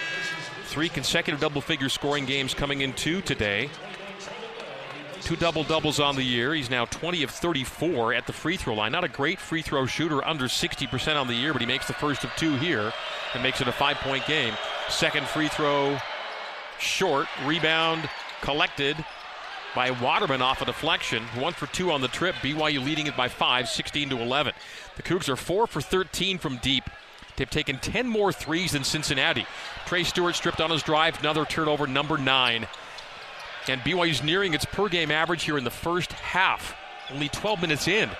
Three 0.69 0.91
consecutive 0.91 1.41
double 1.41 1.63
figure 1.63 1.89
scoring 1.89 2.27
games 2.27 2.53
coming 2.53 2.83
in 2.83 2.93
two 2.93 3.23
today. 3.23 3.71
Two 5.23 5.35
double 5.35 5.65
doubles 5.65 5.99
on 5.99 6.15
the 6.15 6.23
year. 6.23 6.53
He's 6.53 6.69
now 6.69 6.85
20 6.85 7.23
of 7.23 7.31
34 7.31 8.13
at 8.13 8.27
the 8.27 8.35
free 8.35 8.59
throw 8.59 8.75
line. 8.75 8.93
Not 8.93 9.03
a 9.03 9.09
great 9.09 9.41
free 9.41 9.63
throw 9.63 9.87
shooter, 9.87 10.23
under 10.27 10.45
60% 10.45 11.19
on 11.19 11.27
the 11.27 11.35
year, 11.35 11.55
but 11.55 11.63
he 11.63 11.67
makes 11.67 11.87
the 11.87 11.95
first 11.95 12.23
of 12.23 12.31
two 12.37 12.55
here 12.57 12.93
and 13.33 13.43
makes 13.43 13.63
it 13.63 13.69
a 13.69 13.73
five 13.73 13.97
point 13.97 14.27
game. 14.27 14.53
Second 14.91 15.27
free 15.27 15.49
throw 15.49 15.97
short. 16.79 17.29
Rebound 17.47 18.09
collected 18.43 19.03
by 19.75 19.91
Waterman 19.91 20.43
off 20.43 20.63
a 20.63 20.65
deflection. 20.65 21.23
One 21.37 21.53
for 21.53 21.67
two 21.67 21.91
on 21.93 22.01
the 22.01 22.09
trip. 22.09 22.35
BYU 22.37 22.85
leading 22.85 23.07
it 23.07 23.17
by 23.17 23.29
five, 23.29 23.69
16 23.69 24.11
to 24.11 24.21
11. 24.21 24.55
The 24.97 25.03
Cougs 25.03 25.29
are 25.29 25.37
four 25.37 25.67
for 25.67 25.81
13 25.81 26.39
from 26.39 26.57
deep. 26.59 26.85
They've 27.37 27.49
taken 27.49 27.79
10 27.79 28.09
more 28.09 28.33
threes 28.33 28.73
than 28.73 28.83
Cincinnati. 28.83 29.47
Trey 29.87 30.03
Stewart 30.03 30.35
stripped 30.35 30.61
on 30.61 30.71
his 30.71 30.83
drive, 30.83 31.21
another 31.21 31.45
turnover, 31.45 31.87
number 31.87 32.19
nine. 32.19 32.67
And 33.69 33.81
BYU's 33.83 34.23
nearing 34.23 34.55
its 34.55 34.65
per 34.65 34.89
game 34.89 35.11
average 35.11 35.45
here 35.45 35.59
in 35.59 35.65
the 35.65 35.71
first 35.71 36.13
half, 36.13 36.75
only 37.13 37.29
12 37.29 37.61
minutes 37.61 37.87
in. 37.87 38.11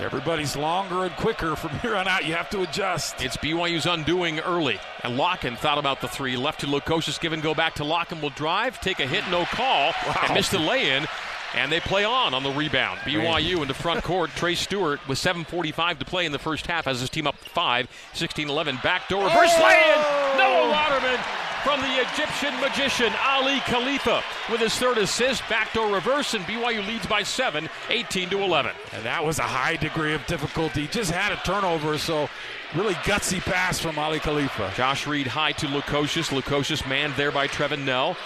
Everybody's 0.00 0.56
longer 0.56 1.04
and 1.04 1.16
quicker 1.16 1.56
from 1.56 1.76
here 1.80 1.96
on 1.96 2.06
out. 2.06 2.24
You 2.24 2.34
have 2.34 2.48
to 2.50 2.62
adjust. 2.62 3.20
It's 3.22 3.36
BYU's 3.36 3.86
undoing 3.86 4.38
early. 4.40 4.78
And 5.02 5.18
Lakhin 5.18 5.58
thought 5.58 5.78
about 5.78 6.00
the 6.00 6.06
three. 6.06 6.36
Left 6.36 6.60
to 6.60 6.66
Lukosius, 6.66 7.18
give 7.18 7.32
and 7.32 7.42
go 7.42 7.52
back 7.52 7.74
to 7.76 7.82
Lakhin. 7.82 8.22
Will 8.22 8.30
drive, 8.30 8.80
take 8.80 9.00
a 9.00 9.06
hit, 9.06 9.24
no 9.30 9.44
call, 9.46 9.92
wow. 10.06 10.20
and 10.24 10.34
missed 10.34 10.52
the 10.52 10.58
lay 10.58 10.96
in. 10.96 11.06
And 11.54 11.72
they 11.72 11.80
play 11.80 12.04
on 12.04 12.32
on 12.32 12.42
the 12.42 12.50
rebound. 12.50 13.00
BYU 13.00 13.60
in 13.62 13.68
the 13.68 13.74
front 13.74 14.04
court. 14.04 14.30
Trey 14.36 14.54
Stewart 14.54 15.00
with 15.08 15.18
7.45 15.18 15.98
to 15.98 16.04
play 16.04 16.26
in 16.26 16.32
the 16.32 16.38
first 16.38 16.66
half 16.66 16.84
has 16.84 17.00
his 17.00 17.10
team 17.10 17.26
up 17.26 17.36
5, 17.36 17.88
16 18.12 18.48
11. 18.48 18.78
Backdoor 18.82 19.24
reverse 19.24 19.52
oh! 19.56 19.64
lay 19.64 19.74
in. 19.74 20.38
Noah 20.38 20.70
Waterman 20.70 21.47
from 21.64 21.80
the 21.80 22.00
Egyptian 22.00 22.58
magician 22.60 23.12
Aly 23.26 23.60
Khalifa 23.60 24.22
with 24.50 24.60
his 24.60 24.76
third 24.76 24.98
assist, 24.98 25.42
backdoor 25.48 25.92
reverse, 25.92 26.34
and 26.34 26.44
BYU 26.44 26.86
leads 26.86 27.06
by 27.06 27.22
seven, 27.22 27.68
18 27.88 28.30
to 28.30 28.42
11. 28.42 28.72
And 28.92 29.04
that 29.04 29.24
was 29.24 29.38
a 29.38 29.42
high 29.42 29.76
degree 29.76 30.14
of 30.14 30.24
difficulty. 30.26 30.86
Just 30.86 31.10
had 31.10 31.32
a 31.32 31.36
turnover, 31.44 31.98
so 31.98 32.28
really 32.74 32.94
gutsy 32.94 33.40
pass 33.40 33.78
from 33.78 33.98
Aly 33.98 34.20
Khalifa. 34.20 34.72
Josh 34.76 35.06
Reed 35.06 35.26
high 35.26 35.52
to 35.52 35.66
Lukosius. 35.66 36.30
Lukosius 36.30 36.86
manned 36.88 37.14
there 37.14 37.32
by 37.32 37.48
Trevin 37.48 37.84
Knell. 37.84 38.16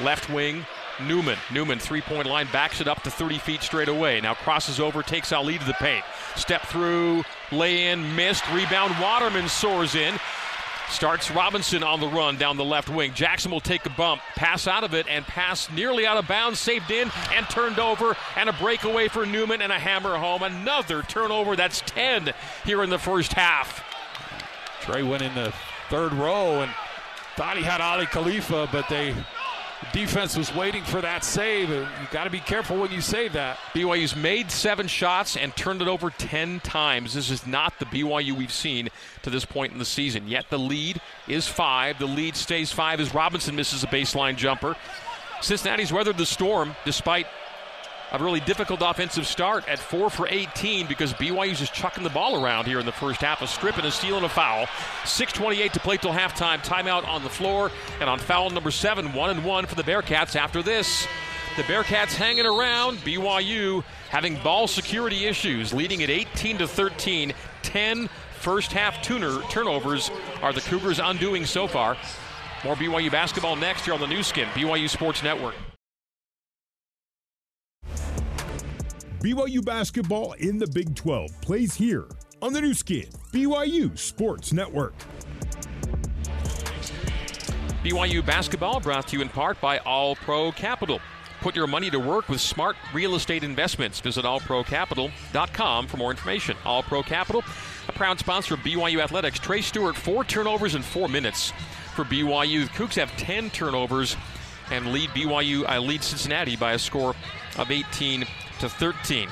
Left 0.00 0.28
wing, 0.30 0.66
Newman. 1.06 1.38
Newman, 1.52 1.78
three 1.78 2.00
point 2.00 2.26
line, 2.26 2.48
backs 2.52 2.80
it 2.80 2.88
up 2.88 3.02
to 3.02 3.10
30 3.10 3.38
feet 3.38 3.62
straight 3.62 3.88
away. 3.88 4.20
Now 4.20 4.34
crosses 4.34 4.80
over, 4.80 5.02
takes 5.02 5.32
Aly 5.32 5.58
to 5.58 5.64
the 5.64 5.74
paint. 5.74 6.04
Step 6.36 6.62
through, 6.62 7.24
lay 7.52 7.88
in, 7.88 8.16
missed. 8.16 8.44
Rebound, 8.52 8.94
Waterman 9.00 9.48
soars 9.48 9.94
in. 9.94 10.14
Starts 10.90 11.30
Robinson 11.30 11.82
on 11.82 12.00
the 12.00 12.08
run 12.08 12.36
down 12.36 12.56
the 12.56 12.64
left 12.64 12.88
wing. 12.88 13.14
Jackson 13.14 13.50
will 13.50 13.60
take 13.60 13.86
a 13.86 13.90
bump, 13.90 14.20
pass 14.34 14.66
out 14.66 14.84
of 14.84 14.92
it, 14.92 15.06
and 15.08 15.24
pass 15.24 15.70
nearly 15.70 16.04
out 16.04 16.16
of 16.16 16.26
bounds, 16.26 16.58
saved 16.58 16.90
in 16.90 17.10
and 17.32 17.48
turned 17.48 17.78
over, 17.78 18.16
and 18.36 18.48
a 18.48 18.52
breakaway 18.54 19.08
for 19.08 19.24
Newman 19.24 19.62
and 19.62 19.72
a 19.72 19.78
hammer 19.78 20.16
home. 20.16 20.42
Another 20.42 21.02
turnover. 21.02 21.56
That's 21.56 21.80
10 21.86 22.34
here 22.64 22.82
in 22.82 22.90
the 22.90 22.98
first 22.98 23.32
half. 23.32 23.84
Trey 24.82 25.02
went 25.02 25.22
in 25.22 25.34
the 25.34 25.54
third 25.88 26.12
row 26.12 26.62
and 26.62 26.72
thought 27.36 27.56
he 27.56 27.62
had 27.62 27.80
Aly 27.80 28.06
Khalifa, 28.06 28.68
but 28.72 28.88
they 28.88 29.14
defense 29.92 30.36
was 30.36 30.54
waiting 30.54 30.82
for 30.84 31.00
that 31.00 31.24
save. 31.24 31.70
And 31.70 31.86
You 32.00 32.08
got 32.10 32.24
to 32.24 32.30
be 32.30 32.40
careful 32.40 32.78
when 32.78 32.90
you 32.90 33.00
save 33.00 33.32
that. 33.34 33.58
BYU's 33.74 34.16
made 34.16 34.50
seven 34.50 34.86
shots 34.86 35.36
and 35.36 35.54
turned 35.56 35.82
it 35.82 35.88
over 35.88 36.10
10 36.10 36.60
times. 36.60 37.14
This 37.14 37.30
is 37.30 37.46
not 37.46 37.78
the 37.78 37.84
BYU 37.86 38.32
we've 38.32 38.52
seen 38.52 38.88
to 39.22 39.30
this 39.30 39.44
point 39.44 39.72
in 39.72 39.78
the 39.78 39.84
season. 39.84 40.28
Yet 40.28 40.46
the 40.50 40.58
lead 40.58 41.00
is 41.28 41.46
five. 41.46 41.98
The 41.98 42.06
lead 42.06 42.36
stays 42.36 42.72
five 42.72 43.00
as 43.00 43.14
Robinson 43.14 43.56
misses 43.56 43.84
a 43.84 43.86
baseline 43.86 44.36
jumper. 44.36 44.76
Cincinnati's 45.40 45.92
weathered 45.92 46.18
the 46.18 46.26
storm 46.26 46.76
despite 46.84 47.26
a 48.12 48.18
really 48.18 48.40
difficult 48.40 48.80
offensive 48.82 49.26
start 49.26 49.68
at 49.68 49.78
four 49.78 50.10
for 50.10 50.26
18 50.28 50.86
because 50.86 51.12
BYU's 51.14 51.60
just 51.60 51.72
chucking 51.72 52.02
the 52.02 52.10
ball 52.10 52.44
around 52.44 52.66
here 52.66 52.80
in 52.80 52.86
the 52.86 52.92
first 52.92 53.20
half. 53.20 53.42
A 53.42 53.46
strip 53.46 53.76
and 53.76 53.86
a 53.86 53.90
steal 53.90 54.16
and 54.16 54.26
a 54.26 54.28
foul. 54.28 54.66
6:28 55.04 55.72
to 55.72 55.80
play 55.80 55.96
till 55.96 56.12
halftime. 56.12 56.58
Timeout 56.64 57.06
on 57.06 57.22
the 57.22 57.30
floor 57.30 57.70
and 58.00 58.10
on 58.10 58.18
foul 58.18 58.50
number 58.50 58.70
seven, 58.70 59.12
one 59.12 59.30
and 59.30 59.44
one 59.44 59.66
for 59.66 59.76
the 59.76 59.84
Bearcats. 59.84 60.34
After 60.34 60.62
this, 60.62 61.06
the 61.56 61.62
Bearcats 61.62 62.14
hanging 62.14 62.46
around. 62.46 62.98
BYU 62.98 63.84
having 64.08 64.36
ball 64.36 64.66
security 64.66 65.26
issues, 65.26 65.72
leading 65.72 66.02
at 66.02 66.10
18 66.10 66.58
to 66.58 66.66
13. 66.66 67.32
10 67.62 68.08
first 68.40 68.72
half 68.72 69.02
tuner 69.02 69.40
turnovers 69.50 70.10
are 70.42 70.52
the 70.52 70.62
Cougars 70.62 70.98
undoing 70.98 71.44
so 71.44 71.66
far. 71.66 71.96
More 72.64 72.74
BYU 72.74 73.10
basketball 73.10 73.56
next 73.56 73.84
here 73.84 73.94
on 73.94 74.00
the 74.00 74.06
Nu 74.06 74.22
Skin, 74.22 74.48
BYU 74.48 74.88
Sports 74.88 75.22
Network. 75.22 75.54
BYU 79.20 79.62
basketball 79.62 80.32
in 80.32 80.56
the 80.56 80.66
Big 80.68 80.96
12 80.96 81.42
plays 81.42 81.74
here 81.74 82.06
on 82.40 82.54
the 82.54 82.60
Nu 82.62 82.72
Skin, 82.72 83.04
BYU 83.34 83.96
Sports 83.98 84.50
Network. 84.50 84.94
BYU 87.84 88.24
basketball 88.24 88.80
brought 88.80 89.08
to 89.08 89.16
you 89.16 89.22
in 89.22 89.28
part 89.28 89.60
by 89.60 89.76
All 89.80 90.16
Pro 90.16 90.52
Capital. 90.52 91.00
Put 91.42 91.54
your 91.54 91.66
money 91.66 91.90
to 91.90 91.98
work 91.98 92.30
with 92.30 92.40
smart 92.40 92.76
real 92.94 93.14
estate 93.14 93.44
investments. 93.44 94.00
Visit 94.00 94.24
allprocapital.com 94.24 95.86
for 95.86 95.96
more 95.98 96.10
information. 96.10 96.56
All 96.64 96.82
Pro 96.82 97.02
Capital, 97.02 97.44
a 97.88 97.92
proud 97.92 98.18
sponsor 98.18 98.54
of 98.54 98.60
BYU 98.60 99.02
Athletics. 99.02 99.38
Trey 99.38 99.60
Stewart, 99.60 99.96
four 99.96 100.24
turnovers 100.24 100.74
in 100.74 100.80
four 100.80 101.10
minutes 101.10 101.52
for 101.94 102.06
BYU. 102.06 102.94
The 102.94 103.00
have 103.00 103.14
10 103.18 103.50
turnovers 103.50 104.16
and 104.70 104.94
lead 104.94 105.10
BYU, 105.10 105.68
uh, 105.68 105.78
lead 105.78 106.02
Cincinnati 106.02 106.56
by 106.56 106.72
a 106.72 106.78
score 106.78 107.14
of 107.58 107.70
18 107.70 108.24
to 108.60 108.68
13. 108.68 109.28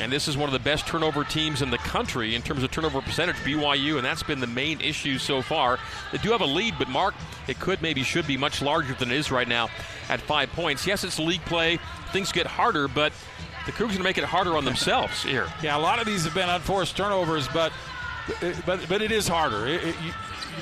And 0.00 0.12
this 0.12 0.28
is 0.28 0.36
one 0.36 0.48
of 0.48 0.52
the 0.52 0.60
best 0.60 0.86
turnover 0.86 1.24
teams 1.24 1.60
in 1.60 1.70
the 1.70 1.78
country 1.78 2.36
in 2.36 2.42
terms 2.42 2.62
of 2.62 2.70
turnover 2.70 3.00
percentage, 3.00 3.34
BYU, 3.36 3.96
and 3.96 4.04
that's 4.04 4.22
been 4.22 4.38
the 4.38 4.46
main 4.46 4.80
issue 4.80 5.18
so 5.18 5.42
far. 5.42 5.78
They 6.12 6.18
do 6.18 6.30
have 6.30 6.40
a 6.40 6.46
lead, 6.46 6.74
but 6.78 6.88
Mark, 6.88 7.14
it 7.48 7.58
could 7.58 7.82
maybe 7.82 8.04
should 8.04 8.26
be 8.26 8.36
much 8.36 8.62
larger 8.62 8.94
than 8.94 9.10
it 9.10 9.16
is 9.16 9.32
right 9.32 9.48
now 9.48 9.68
at 10.08 10.20
five 10.20 10.50
points. 10.52 10.86
Yes, 10.86 11.02
it's 11.02 11.18
league 11.18 11.44
play. 11.46 11.80
Things 12.12 12.30
get 12.30 12.46
harder, 12.46 12.86
but 12.86 13.12
the 13.66 13.72
Cougs 13.72 13.88
going 13.88 13.98
to 13.98 14.02
make 14.04 14.18
it 14.18 14.24
harder 14.24 14.56
on 14.56 14.64
themselves 14.64 15.22
here. 15.22 15.46
Yeah, 15.62 15.76
a 15.76 15.78
lot 15.78 15.98
of 15.98 16.06
these 16.06 16.24
have 16.24 16.34
been 16.34 16.48
unforced 16.48 16.96
turnovers, 16.96 17.48
but 17.48 17.72
but 18.64 18.80
but 18.88 19.02
it 19.02 19.10
is 19.10 19.26
harder. 19.26 19.66
It, 19.66 19.82
it, 19.82 19.96
you, 20.04 20.12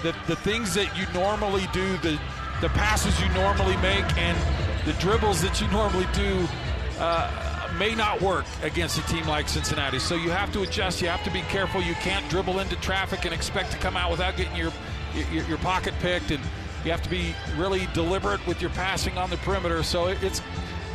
the 0.03 0.17
the 0.27 0.37
things 0.37 0.73
that 0.75 0.97
you 0.97 1.07
normally 1.13 1.69
do, 1.73 1.97
the 1.99 2.19
the 2.63 2.69
passes 2.71 3.21
you 3.21 3.29
normally 3.35 3.77
make, 3.77 4.05
and 4.17 4.37
the 4.87 4.95
dribbles 4.95 5.43
that 5.43 5.61
you 5.61 5.69
normally 5.69 6.07
do. 6.15 6.49
Uh, 6.99 7.46
may 7.79 7.95
not 7.95 8.21
work 8.21 8.45
against 8.63 8.99
a 8.99 9.03
team 9.07 9.27
like 9.27 9.49
Cincinnati. 9.49 9.99
So 9.99 10.15
you 10.15 10.31
have 10.31 10.53
to 10.53 10.63
adjust. 10.63 11.01
You 11.01 11.09
have 11.09 11.25
to 11.25 11.31
be 11.31 11.43
careful. 11.43 11.83
You 11.83 11.95
can't 11.95 12.29
dribble 12.29 12.61
into 12.61 12.77
traffic 12.77 13.25
and 13.25 13.35
expect 13.35 13.71
to 13.73 13.79
come 13.79 13.97
out 13.97 14.11
without 14.11 14.37
getting 14.37 14.57
your 14.57 14.73
your, 15.33 15.45
your 15.45 15.59
pocket 15.59 15.95
picked, 16.01 16.31
and 16.31 16.43
you 16.85 16.91
have 16.91 17.03
to 17.03 17.11
be 17.11 17.35
really 17.57 17.89
deliberate 17.95 18.45
with 18.47 18.61
your 18.61 18.71
passing 18.71 19.17
on 19.19 19.31
the 19.31 19.37
perimeter. 19.39 19.83
So 19.83 20.07
it's 20.09 20.43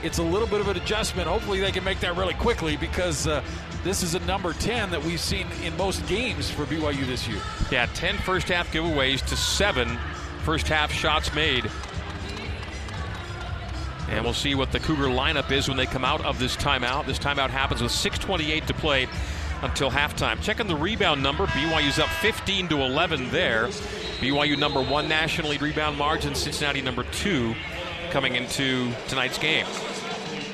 it's 0.03 0.17
a 0.17 0.23
little 0.23 0.47
bit 0.47 0.61
of 0.61 0.67
an 0.67 0.77
adjustment. 0.77 1.27
Hopefully, 1.27 1.59
they 1.59 1.71
can 1.71 1.83
make 1.83 1.99
that 1.99 2.15
really 2.15 2.33
quickly 2.33 2.75
because 2.77 3.27
uh, 3.27 3.43
this 3.83 4.03
is 4.03 4.15
a 4.15 4.19
number 4.21 4.53
10 4.53 4.91
that 4.91 5.03
we've 5.03 5.19
seen 5.19 5.47
in 5.63 5.75
most 5.77 6.05
games 6.07 6.49
for 6.49 6.65
BYU 6.65 7.05
this 7.05 7.27
year. 7.27 7.41
Yeah, 7.71 7.87
10 7.93 8.17
first 8.17 8.47
half 8.47 8.71
giveaways 8.71 9.25
to 9.27 9.35
seven 9.35 9.97
first 10.43 10.67
half 10.67 10.91
shots 10.91 11.33
made 11.33 11.69
and 14.11 14.23
we'll 14.23 14.33
see 14.33 14.55
what 14.55 14.71
the 14.71 14.79
Cougar 14.79 15.07
lineup 15.07 15.51
is 15.51 15.67
when 15.67 15.77
they 15.77 15.85
come 15.85 16.03
out 16.03 16.23
of 16.25 16.37
this 16.37 16.57
timeout. 16.57 17.05
This 17.05 17.17
timeout 17.17 17.49
happens 17.49 17.81
with 17.81 17.91
6.28 17.91 18.65
to 18.65 18.73
play 18.73 19.07
until 19.61 19.89
halftime. 19.89 20.41
Checking 20.41 20.67
the 20.67 20.75
rebound 20.75 21.23
number. 21.23 21.45
BYU's 21.47 21.97
up 21.97 22.09
15 22.09 22.67
to 22.69 22.81
11 22.81 23.29
there. 23.31 23.67
BYU 24.19 24.59
number 24.59 24.81
one 24.81 25.07
nationally 25.07 25.57
rebound 25.57 25.97
margin. 25.97 26.35
Cincinnati 26.35 26.81
number 26.81 27.03
two 27.03 27.55
coming 28.11 28.35
into 28.35 28.91
tonight's 29.07 29.37
game. 29.37 29.65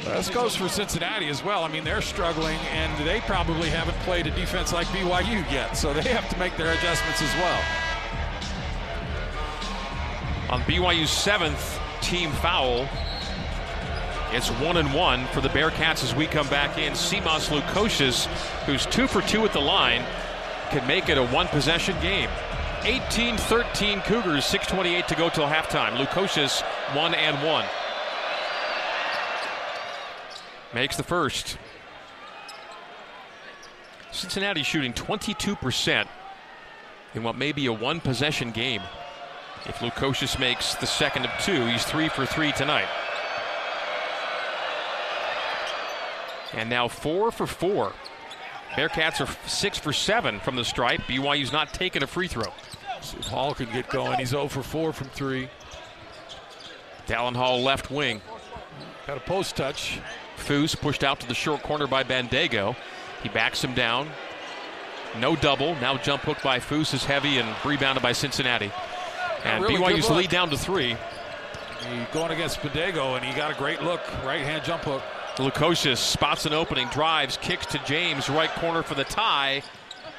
This 0.04 0.30
goes 0.30 0.56
for 0.56 0.70
Cincinnati 0.70 1.28
as 1.28 1.44
well. 1.44 1.64
I 1.64 1.68
mean, 1.68 1.84
they're 1.84 2.02
struggling, 2.02 2.58
and 2.72 3.06
they 3.06 3.20
probably 3.22 3.70
haven't 3.70 3.98
played 4.00 4.26
a 4.26 4.32
defense 4.32 4.72
like 4.72 4.88
BYU 4.88 5.52
yet, 5.52 5.76
so 5.76 5.94
they 5.94 6.04
have 6.14 6.30
to 6.30 6.38
make 6.40 6.56
their 6.56 6.72
adjustments 6.72 7.22
as 7.22 7.34
well. 7.36 7.62
On 10.50 10.62
BYU's 10.62 11.10
seventh 11.10 11.78
team 12.02 12.32
foul, 12.32 12.88
it's 14.32 14.50
one 14.50 14.78
and 14.78 14.94
one 14.94 15.26
for 15.28 15.42
the 15.42 15.50
Bearcats 15.50 16.04
as 16.04 16.14
we 16.14 16.28
come 16.28 16.48
back 16.50 16.78
in. 16.78 16.94
Simas 16.94 17.50
Lukosius, 17.50 18.26
who's 18.66 18.86
two 18.86 19.08
for 19.08 19.22
two 19.22 19.46
at 19.46 19.54
the 19.54 19.60
line, 19.60 20.04
can 20.70 20.86
make 20.86 21.10
it 21.10 21.18
a 21.18 21.26
one 21.28 21.48
possession 21.48 22.00
game. 22.02 22.30
18 22.84 23.38
13 23.38 24.02
Cougars, 24.02 24.44
6.28 24.46 25.08
to 25.08 25.16
go 25.16 25.30
till 25.30 25.48
halftime. 25.48 25.98
Lukosius, 25.98 26.62
one 26.96 27.14
and 27.14 27.36
one. 27.46 27.66
Makes 30.74 30.98
the 30.98 31.04
first. 31.04 31.58
Cincinnati 34.12 34.64
shooting 34.64 34.94
22% 34.94 36.08
in 37.14 37.24
what 37.24 37.38
may 37.38 37.52
be 37.52 37.68
a 37.68 37.74
one 37.74 38.00
possession 38.00 38.52
game. 38.52 38.82
If 39.66 39.78
Lukosius 39.78 40.40
makes 40.40 40.76
the 40.76 40.88
second 40.88 41.26
of 41.26 41.32
two, 41.44 41.66
he's 41.66 41.84
three 41.84 42.10
for 42.10 42.26
three 42.26 42.52
tonight. 42.52 42.88
And 46.58 46.70
now 46.70 46.88
four 46.88 47.32
for 47.32 47.46
four. 47.46 47.94
Bearcats 48.72 49.22
are 49.22 49.48
six 49.48 49.78
for 49.78 49.94
seven 49.94 50.40
from 50.40 50.56
the 50.56 50.66
stripe. 50.66 51.02
BYU's 51.02 51.54
not 51.54 51.74
taking 51.74 52.04
a 52.04 52.08
free 52.08 52.28
throw. 52.28 52.52
See 53.02 53.18
if 53.18 53.28
Hall 53.28 53.54
can 53.54 53.72
get 53.72 53.90
going. 53.90 54.18
He's 54.18 54.30
0 54.30 54.48
for 54.48 54.64
4 54.64 54.92
from 54.92 55.08
three. 55.10 55.50
Dallin 57.08 57.36
Hall 57.36 57.62
left 57.62 57.90
wing. 57.92 58.22
Got 59.06 59.18
a 59.18 59.22
post 59.22 59.56
touch. 59.56 60.00
Foose 60.36 60.76
pushed 60.76 61.04
out 61.04 61.20
to 61.22 61.28
the 61.28 61.34
short 61.34 61.64
corner 61.64 61.88
by 61.88 62.04
Bandaogo. 62.04 62.76
He 63.24 63.30
backs 63.30 63.64
him 63.64 63.74
down. 63.74 64.10
No 65.20 65.36
double. 65.36 65.76
Now 65.76 65.98
jump 65.98 66.24
hook 66.24 66.40
by 66.44 66.60
Foose 66.60 66.94
is 66.94 67.06
heavy 67.06 67.38
and 67.38 67.56
rebounded 67.64 68.04
by 68.04 68.12
Cincinnati. 68.12 68.72
And 69.44 69.64
really 69.64 69.76
BYU's 69.76 70.10
lead 70.10 70.30
down 70.30 70.50
to 70.50 70.58
three. 70.58 70.98
He 71.90 72.06
going 72.12 72.32
against 72.32 72.60
Bandaogo, 72.60 73.16
and 73.16 73.24
he 73.24 73.34
got 73.34 73.52
a 73.52 73.56
great 73.56 73.82
look. 73.82 74.02
Right 74.26 74.42
hand 74.42 74.66
jump 74.66 74.84
hook. 74.84 75.04
Lukosius 75.38 75.98
spots 75.98 76.46
an 76.46 76.54
opening, 76.54 76.88
drives, 76.90 77.38
kicks 77.38 77.66
to 77.68 77.80
James, 77.86 78.30
right 78.30 78.50
corner 78.50 78.84
for 78.84 78.96
the 78.96 79.04
tie. 79.04 79.62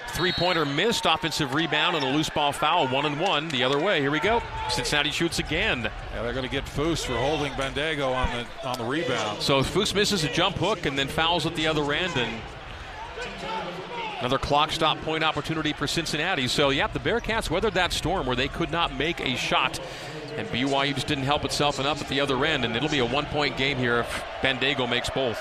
Three 0.08 0.32
pointer 0.32 0.64
missed, 0.64 1.04
offensive 1.04 1.54
rebound, 1.54 1.96
and 1.96 2.04
a 2.04 2.10
loose 2.10 2.30
ball 2.30 2.52
foul. 2.52 2.88
One 2.88 3.04
and 3.04 3.20
one 3.20 3.48
the 3.48 3.62
other 3.62 3.78
way. 3.78 4.00
Here 4.00 4.10
we 4.10 4.20
go. 4.20 4.42
Cincinnati 4.70 5.10
shoots 5.10 5.38
again. 5.38 5.82
Yeah, 6.14 6.22
they're 6.22 6.32
going 6.32 6.46
to 6.46 6.50
get 6.50 6.64
Foose 6.64 7.04
for 7.04 7.14
holding 7.14 7.52
Bandaogo 7.52 8.14
on 8.14 8.28
the 8.32 8.66
on 8.66 8.78
the 8.78 8.84
rebound. 8.84 9.42
So 9.42 9.60
Foose 9.60 9.94
misses 9.94 10.24
a 10.24 10.32
jump 10.32 10.56
hook 10.56 10.86
and 10.86 10.98
then 10.98 11.08
fouls 11.08 11.44
at 11.46 11.54
the 11.56 11.66
other 11.66 11.92
end, 11.92 12.16
and 12.16 12.40
another 14.20 14.38
clock 14.38 14.72
stop 14.72 15.00
point 15.02 15.22
opportunity 15.22 15.72
for 15.72 15.86
Cincinnati. 15.86 16.48
So, 16.48 16.70
yeah, 16.70 16.86
the 16.86 16.98
Bearcats 17.00 17.50
weathered 17.50 17.74
that 17.74 17.92
storm 17.92 18.26
where 18.26 18.36
they 18.36 18.48
could 18.48 18.70
not 18.70 18.96
make 18.96 19.20
a 19.20 19.36
shot. 19.36 19.78
And 20.38 20.46
BYU 20.50 20.94
just 20.94 21.08
didn't 21.08 21.24
help 21.24 21.44
itself 21.44 21.80
enough 21.80 22.00
at 22.00 22.06
the 22.06 22.20
other 22.20 22.44
end, 22.44 22.64
and 22.64 22.76
it'll 22.76 22.88
be 22.88 23.00
a 23.00 23.04
one 23.04 23.26
point 23.26 23.56
game 23.56 23.76
here 23.76 23.98
if 23.98 24.24
Bandaogo 24.40 24.88
makes 24.88 25.10
both. 25.10 25.36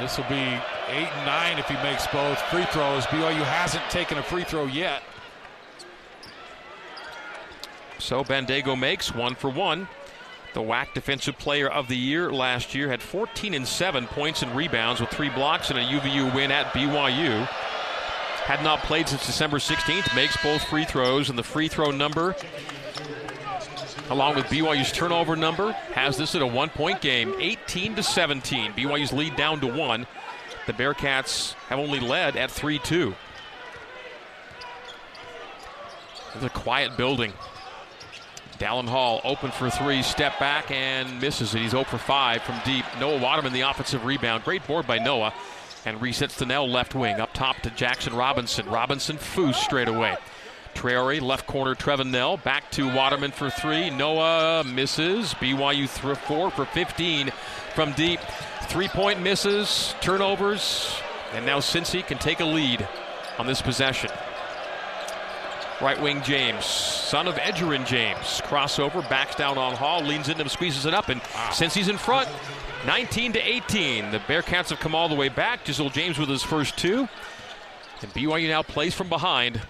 This 0.00 0.18
will 0.18 0.24
be 0.24 0.34
eight 0.34 1.08
and 1.08 1.24
nine 1.24 1.56
if 1.56 1.68
he 1.68 1.74
makes 1.74 2.04
both 2.08 2.40
free 2.50 2.64
throws. 2.64 3.06
BYU 3.06 3.44
hasn't 3.44 3.88
taken 3.90 4.18
a 4.18 4.24
free 4.24 4.42
throw 4.42 4.64
yet. 4.64 5.04
So 8.00 8.24
Bandaogo 8.24 8.76
makes 8.76 9.14
one 9.14 9.36
for 9.36 9.50
one. 9.50 9.86
The 10.52 10.62
WAC 10.62 10.92
Defensive 10.94 11.38
Player 11.38 11.68
of 11.68 11.86
the 11.86 11.96
Year 11.96 12.32
last 12.32 12.74
year 12.74 12.88
had 12.88 13.02
14 13.02 13.54
and 13.54 13.66
7 13.66 14.08
points 14.08 14.42
and 14.42 14.54
rebounds 14.56 15.00
with 15.00 15.10
three 15.10 15.30
blocks 15.30 15.70
and 15.70 15.78
a 15.78 15.82
UVU 15.82 16.34
win 16.34 16.50
at 16.50 16.72
BYU. 16.72 17.46
Had 18.46 18.64
not 18.64 18.80
played 18.80 19.08
since 19.08 19.26
December 19.26 19.58
16th, 19.58 20.12
makes 20.16 20.36
both 20.42 20.64
free 20.64 20.84
throws, 20.84 21.30
and 21.30 21.38
the 21.38 21.44
free 21.44 21.68
throw 21.68 21.92
number 21.92 22.34
along 24.10 24.36
with 24.36 24.46
BYU's 24.46 24.92
turnover 24.92 25.36
number, 25.36 25.72
has 25.92 26.16
this 26.16 26.34
at 26.34 26.42
a 26.42 26.46
one 26.46 26.68
point 26.68 27.00
game, 27.00 27.34
18 27.40 27.96
to 27.96 28.02
17. 28.02 28.72
BYU's 28.72 29.12
lead 29.12 29.36
down 29.36 29.60
to 29.60 29.66
one. 29.66 30.06
The 30.66 30.72
Bearcats 30.72 31.52
have 31.68 31.78
only 31.78 32.00
led 32.00 32.36
at 32.36 32.50
3 32.50 32.78
2. 32.78 33.14
It's 36.34 36.44
a 36.44 36.50
quiet 36.50 36.96
building. 36.96 37.32
Dallin 38.58 38.88
Hall 38.88 39.20
open 39.24 39.50
for 39.50 39.68
three, 39.68 40.02
step 40.02 40.38
back 40.38 40.70
and 40.70 41.20
misses 41.20 41.54
it. 41.54 41.60
He's 41.60 41.72
0 41.72 41.84
for 41.84 41.98
5 41.98 42.42
from 42.42 42.60
deep. 42.64 42.84
Noah 43.00 43.20
Waterman, 43.20 43.52
the 43.52 43.62
offensive 43.62 44.04
rebound. 44.04 44.44
Great 44.44 44.66
board 44.66 44.86
by 44.86 44.98
Noah. 44.98 45.34
And 45.84 46.00
resets 46.00 46.36
the 46.36 46.46
Knell 46.46 46.68
left 46.68 46.94
wing 46.94 47.20
up 47.20 47.32
top 47.34 47.60
to 47.62 47.70
Jaxson 47.70 48.16
Robinson. 48.16 48.66
Robinson 48.66 49.18
Foose 49.18 49.56
straight 49.56 49.88
away. 49.88 50.16
Traore, 50.74 51.20
left 51.20 51.46
corner, 51.46 51.74
Trevin 51.74 52.10
Knell. 52.10 52.36
Back 52.36 52.70
to 52.72 52.92
Waterman 52.92 53.30
for 53.30 53.50
three. 53.50 53.90
Noah 53.90 54.64
misses. 54.64 55.34
BYU 55.34 55.86
th- 56.02 56.18
four 56.18 56.50
for 56.50 56.64
15 56.66 57.30
from 57.74 57.92
deep. 57.92 58.20
Three 58.64 58.88
point 58.88 59.20
misses, 59.20 59.94
turnovers, 60.00 60.94
and 61.32 61.44
now 61.44 61.58
Cincy 61.58 62.04
can 62.06 62.18
take 62.18 62.40
a 62.40 62.44
lead 62.44 62.86
on 63.38 63.46
this 63.46 63.60
possession. 63.60 64.10
Right 65.80 66.00
wing 66.00 66.22
James, 66.22 66.64
son 66.64 67.26
of 67.26 67.34
Edgerrin 67.34 67.84
James. 67.84 68.40
Crossover, 68.44 69.08
backs 69.10 69.34
down 69.34 69.58
on 69.58 69.74
Hall, 69.74 70.02
leans 70.02 70.28
into 70.28 70.42
him, 70.42 70.48
squeezes 70.48 70.86
it 70.86 70.94
up, 70.94 71.08
and 71.08 71.20
Cincy's 71.50 71.88
in 71.88 71.98
front, 71.98 72.28
19 72.86 73.32
to 73.32 73.40
18. 73.40 74.10
The 74.10 74.18
Bearcats 74.20 74.70
have 74.70 74.78
come 74.78 74.94
all 74.94 75.08
the 75.08 75.14
way 75.14 75.28
back. 75.28 75.64
Jizzle 75.64 75.92
James 75.92 76.18
with 76.18 76.28
his 76.28 76.42
first 76.42 76.78
two. 76.78 77.08
And 78.02 78.12
BYU 78.12 78.48
now 78.48 78.62
plays 78.62 78.94
from 78.94 79.08
behind. 79.08 79.60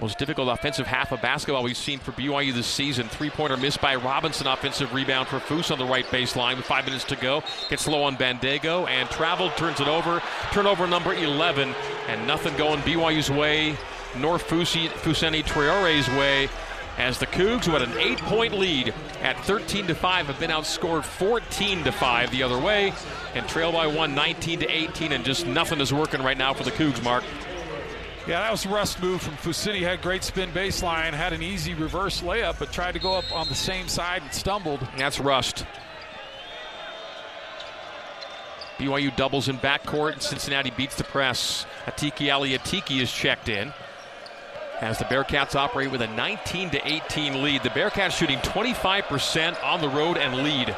Most 0.00 0.16
difficult 0.16 0.48
offensive 0.48 0.86
half 0.86 1.10
of 1.10 1.20
basketball 1.20 1.64
we've 1.64 1.76
seen 1.76 1.98
for 1.98 2.12
BYU 2.12 2.54
this 2.54 2.68
season. 2.68 3.08
Three 3.08 3.30
pointer 3.30 3.56
missed 3.56 3.80
by 3.80 3.96
Robinson. 3.96 4.46
Offensive 4.46 4.94
rebound 4.94 5.26
for 5.26 5.40
Foose 5.40 5.72
on 5.72 5.78
the 5.78 5.84
right 5.84 6.04
baseline 6.06 6.56
with 6.56 6.66
five 6.66 6.84
minutes 6.84 7.02
to 7.04 7.16
go. 7.16 7.42
Gets 7.68 7.88
low 7.88 8.04
on 8.04 8.16
Bandaogo 8.16 8.88
and 8.88 9.10
traveled, 9.10 9.56
turns 9.56 9.80
it 9.80 9.88
over. 9.88 10.22
Turnover 10.52 10.86
number 10.86 11.14
11, 11.14 11.74
and 12.06 12.26
nothing 12.28 12.56
going 12.56 12.78
BYU's 12.82 13.28
way, 13.28 13.76
nor 14.16 14.38
Fusi, 14.38 14.86
Fousseyni 14.88 15.44
Traore's 15.44 16.08
way. 16.10 16.48
As 16.96 17.18
the 17.18 17.26
Cougs, 17.26 17.64
who 17.64 17.72
had 17.72 17.82
an 17.82 17.96
eight-point 17.98 18.52
lead 18.52 18.94
at 19.22 19.36
13 19.44 19.88
to 19.88 19.94
5, 19.94 20.26
have 20.26 20.40
been 20.40 20.50
outscored 20.50 21.04
14 21.04 21.84
to 21.84 21.92
5 21.92 22.30
the 22.30 22.42
other 22.44 22.58
way, 22.58 22.92
and 23.34 23.48
trail 23.48 23.72
by 23.72 23.86
one, 23.86 24.14
19 24.14 24.60
to 24.60 24.68
18, 24.68 25.12
and 25.12 25.24
just 25.24 25.46
nothing 25.46 25.80
is 25.80 25.92
working 25.92 26.22
right 26.22 26.38
now 26.38 26.54
for 26.54 26.64
the 26.64 26.72
Cougs. 26.72 27.02
Mark. 27.02 27.24
Yeah, 28.28 28.40
that 28.40 28.52
was 28.52 28.66
a 28.66 28.68
rust 28.68 29.00
move 29.00 29.22
from 29.22 29.36
Fousseyni. 29.36 29.80
Had 29.80 30.02
great 30.02 30.22
spin 30.22 30.50
baseline, 30.50 31.14
had 31.14 31.32
an 31.32 31.42
easy 31.42 31.72
reverse 31.72 32.20
layup, 32.20 32.58
but 32.58 32.70
tried 32.70 32.92
to 32.92 32.98
go 32.98 33.14
up 33.14 33.24
on 33.32 33.48
the 33.48 33.54
same 33.54 33.88
side 33.88 34.20
and 34.20 34.30
stumbled. 34.34 34.86
That's 34.98 35.18
rust. 35.18 35.64
BYU 38.76 39.16
doubles 39.16 39.48
in 39.48 39.56
backcourt, 39.56 40.12
and 40.12 40.20
Cincinnati 40.20 40.70
beats 40.70 40.94
the 40.96 41.04
press. 41.04 41.64
Atiki 41.86 42.30
Ali 42.30 42.50
Atiki 42.50 43.00
is 43.00 43.10
checked 43.10 43.48
in. 43.48 43.72
As 44.82 44.98
the 44.98 45.06
Bearcats 45.06 45.54
operate 45.54 45.90
with 45.90 46.02
a 46.02 46.06
19 46.08 46.68
to 46.68 46.86
18 46.86 47.42
lead, 47.42 47.62
the 47.62 47.70
Bearcats 47.70 48.10
shooting 48.10 48.38
25% 48.40 49.64
on 49.64 49.80
the 49.80 49.88
road 49.88 50.18
and 50.18 50.42
lead. 50.42 50.76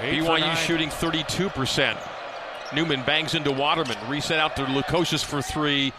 BYU 0.00 0.56
shooting 0.56 0.88
32%. 0.88 1.96
Newman 2.74 3.02
bangs 3.04 3.34
into 3.34 3.50
Waterman. 3.50 3.96
Reset 4.08 4.38
out 4.38 4.56
to 4.56 4.64
Lukosius 4.64 5.24
for 5.24 5.42
three. 5.42 5.92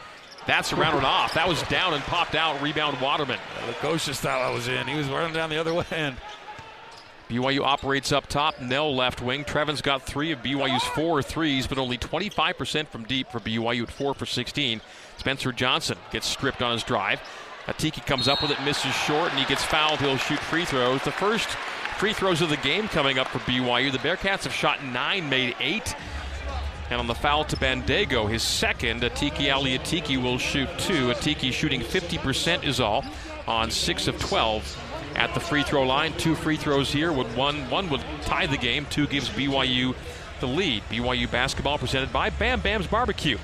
That's 0.48 0.74
rounded 0.74 1.04
off. 1.04 1.36
That 1.36 1.48
was 1.48 1.62
down 1.64 1.94
and 1.94 2.04
popped 2.04 2.36
out. 2.36 2.62
Rebound 2.62 3.00
Waterman. 3.00 3.40
Lukosius 3.68 4.18
thought 4.18 4.42
I 4.42 4.50
was 4.52 4.68
in. 4.68 4.88
He 4.88 4.96
was 4.96 5.08
running 5.08 5.34
down 5.34 5.50
the 5.50 5.58
other 5.58 5.74
way. 5.74 5.86
And 5.92 6.16
BYU 7.30 7.62
operates 7.62 8.12
up 8.12 8.28
top. 8.28 8.60
Knell 8.60 8.96
left 8.96 9.22
wing. 9.22 9.44
Trevin's 9.44 9.82
got 9.82 10.02
three 10.02 10.32
of 10.32 10.40
BYU's 10.40 10.84
four 10.84 11.22
threes, 11.22 11.68
but 11.68 11.78
only 11.78 11.98
25% 11.98 12.88
from 12.88 13.06
deep 13.06 13.32
for 13.32 13.40
BYU 13.40 13.84
at 13.84 13.92
four 13.92 14.14
for 14.14 14.26
16. 14.26 14.82
Spencer 15.18 15.52
Johnson 15.52 15.98
gets 16.12 16.28
stripped 16.28 16.62
on 16.62 16.74
his 16.74 16.84
drive. 16.84 17.22
Atiki 17.68 18.06
comes 18.06 18.28
up 18.28 18.42
with 18.42 18.52
it, 18.52 18.62
misses 18.64 18.94
short, 18.94 19.30
and 19.30 19.40
he 19.40 19.46
gets 19.46 19.64
fouled. 19.64 20.00
He'll 20.00 20.18
shoot 20.18 20.40
free 20.40 20.66
throws. 20.66 21.04
The 21.04 21.12
first 21.12 21.48
free 21.98 22.14
throws 22.14 22.42
of 22.42 22.50
the 22.50 22.58
game 22.58 22.88
coming 22.88 23.20
up 23.20 23.28
for 23.28 23.40
BYU. 23.40 23.92
The 23.92 24.00
Bearcats 24.00 24.44
have 24.44 24.54
shot 24.54 24.84
nine, 24.84 25.30
made 25.30 25.56
eight. 25.60 25.96
And 26.92 27.00
on 27.00 27.08
the 27.08 27.16
foul 27.16 27.46
to 27.46 27.56
Bandaogo, 27.56 28.30
his 28.30 28.44
second, 28.44 29.02
Atiki 29.02 29.50
Ali 29.50 29.80
Atiki 29.80 30.22
will 30.22 30.38
shoot 30.38 30.68
two. 30.78 31.08
Atiki 31.08 31.54
shooting 31.54 31.80
50% 31.80 32.66
is 32.66 32.82
all 32.82 33.06
on 33.48 33.72
six 33.72 34.10
of 34.10 34.20
12 34.20 35.14
at 35.16 35.34
the 35.34 35.40
free 35.40 35.64
throw 35.64 35.84
line. 35.84 36.12
Two 36.18 36.36
free 36.36 36.58
throws 36.58 36.92
here 36.92 37.14
would 37.14 37.34
one 37.34 37.70
one 37.70 37.90
would 37.90 38.04
tie 38.24 38.46
the 38.46 38.58
game. 38.58 38.86
Two 38.90 39.08
gives 39.08 39.30
BYU 39.30 39.96
the 40.42 40.48
lead. 40.48 40.84
BYU 40.90 41.32
basketball 41.32 41.78
presented 41.78 42.12
by 42.12 42.30
Bam 42.30 42.60
Bam's 42.60 42.88
Barbecue. 42.88 43.38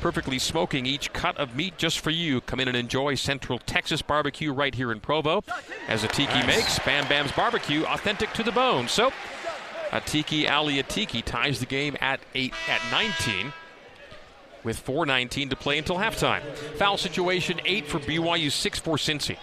Perfectly 0.00 0.40
smoking 0.40 0.84
each 0.84 1.12
cut 1.12 1.36
of 1.36 1.54
meat 1.54 1.78
just 1.78 2.00
for 2.00 2.10
you. 2.10 2.40
Come 2.40 2.58
in 2.58 2.66
and 2.66 2.76
enjoy 2.76 3.14
Central 3.14 3.60
Texas 3.60 4.02
barbecue 4.02 4.52
right 4.52 4.74
here 4.74 4.90
in 4.90 4.98
Provo. 4.98 5.44
As 5.86 6.02
Atiki 6.02 6.44
makes 6.48 6.80
Bam 6.80 7.06
Bam's 7.08 7.32
Barbecue 7.32 7.84
authentic 7.84 8.32
to 8.32 8.42
the 8.42 8.52
bone. 8.52 8.88
So 8.88 9.12
Atiki 9.90 10.50
Ali 10.50 10.82
Atiki 10.82 11.24
ties 11.24 11.60
the 11.60 11.66
game 11.66 11.96
at 12.00 12.20
eight 12.34 12.52
at 12.68 12.80
19 12.90 13.52
with 14.64 14.84
4.19 14.84 15.50
to 15.50 15.56
play 15.56 15.78
until 15.78 15.96
halftime. 15.96 16.42
Foul 16.76 16.96
situation 16.98 17.60
eight 17.64 17.86
for 17.86 17.98
BYU, 17.98 18.50
six 18.50 18.78
for 18.78 18.96
Cincy. 18.96 19.36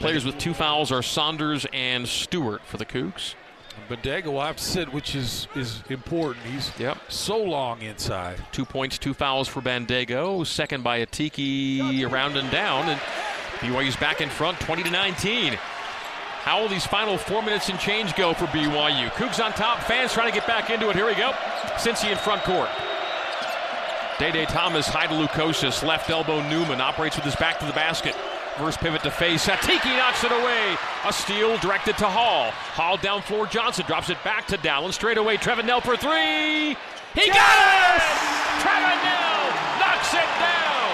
Players 0.00 0.24
with 0.24 0.38
two 0.38 0.54
fouls 0.54 0.90
are 0.92 1.02
Saunders 1.02 1.66
and 1.72 2.06
Stewart 2.08 2.62
for 2.66 2.76
the 2.76 2.84
Cougs. 2.86 3.34
Bandaogo 3.88 4.26
will 4.26 4.40
have 4.40 4.56
to 4.56 4.62
sit, 4.62 4.92
which 4.92 5.14
is 5.14 5.46
is 5.54 5.82
important. 5.90 6.44
He's 6.46 6.70
Yep. 6.78 6.98
so 7.08 7.36
long 7.38 7.82
inside. 7.82 8.42
Two 8.52 8.64
points, 8.64 8.98
two 8.98 9.14
fouls 9.14 9.48
for 9.48 9.60
Bandaogo. 9.60 10.46
Second 10.46 10.82
by 10.84 11.04
Atiki 11.04 12.08
around 12.10 12.36
and 12.36 12.50
down. 12.50 12.88
And 12.88 13.00
BYU's 13.60 13.96
back 13.96 14.20
in 14.20 14.30
front, 14.30 14.58
20 14.60 14.84
to 14.84 14.90
19. 14.90 15.58
How 16.44 16.60
will 16.60 16.68
these 16.68 16.84
final 16.86 17.16
four 17.16 17.40
minutes 17.40 17.70
and 17.70 17.80
change 17.80 18.14
go 18.16 18.34
for 18.34 18.44
BYU? 18.48 19.08
Cougs 19.12 19.42
on 19.42 19.54
top, 19.54 19.80
fans 19.80 20.12
trying 20.12 20.30
to 20.30 20.38
get 20.38 20.46
back 20.46 20.68
into 20.68 20.90
it. 20.90 20.94
Here 20.94 21.06
we 21.06 21.14
go. 21.14 21.30
Cincy 21.80 22.12
in 22.12 22.18
front 22.18 22.42
court. 22.42 22.68
Day 24.18 24.30
Day 24.30 24.44
Thomas, 24.44 24.86
high 24.86 25.06
to 25.06 25.14
Lukosius, 25.14 25.82
left 25.82 26.10
elbow 26.10 26.46
Newman 26.46 26.82
operates 26.82 27.16
with 27.16 27.24
his 27.24 27.34
back 27.36 27.58
to 27.60 27.64
the 27.64 27.72
basket. 27.72 28.14
Reverse 28.58 28.76
pivot 28.76 29.02
to 29.04 29.10
face. 29.10 29.46
Atiki 29.46 29.96
knocks 29.96 30.22
it 30.22 30.32
away. 30.32 30.76
A 31.06 31.12
steal 31.14 31.56
directed 31.58 31.96
to 31.96 32.04
Hall. 32.04 32.50
Hall 32.76 32.98
down 32.98 33.22
floor. 33.22 33.46
Johnson 33.46 33.86
drops 33.86 34.10
it 34.10 34.22
back 34.22 34.46
to 34.48 34.58
Dallin. 34.58 34.92
Straight 34.92 35.16
away. 35.16 35.38
Trevin 35.38 35.64
Knell 35.64 35.80
for 35.80 35.96
three. 35.96 36.76
He 37.16 37.24
yes! 37.24 37.40
got 37.40 37.56
it! 37.88 38.04
Trevin 38.60 39.00
Knell 39.00 39.48
knocks 39.80 40.12
it 40.12 40.30
down. 40.44 40.92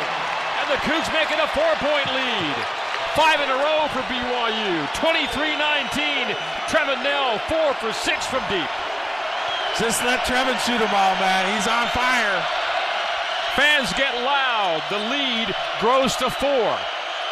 And 0.62 0.66
the 0.70 0.80
Cougs 0.86 1.10
make 1.12 1.28
it 1.28 1.42
a 1.42 1.48
four 1.50 1.74
point 1.82 2.06
lead. 2.14 2.89
Five 3.18 3.40
in 3.42 3.50
a 3.50 3.58
row 3.58 3.88
for 3.90 4.02
BYU. 4.06 4.86
23 4.94 5.58
19. 5.58 6.36
Trevin 6.70 7.02
Knell, 7.02 7.38
four 7.50 7.74
for 7.82 7.92
six 7.92 8.26
from 8.26 8.42
deep. 8.48 8.70
Just 9.78 10.04
let 10.04 10.20
Trevin 10.26 10.58
shoot 10.62 10.78
them 10.78 10.94
all, 10.94 11.14
man. 11.18 11.46
He's 11.54 11.66
on 11.66 11.88
fire. 11.88 12.38
Fans 13.56 13.92
get 13.94 14.14
loud. 14.22 14.82
The 14.90 14.98
lead 15.10 15.54
grows 15.80 16.14
to 16.16 16.30
four. 16.30 16.78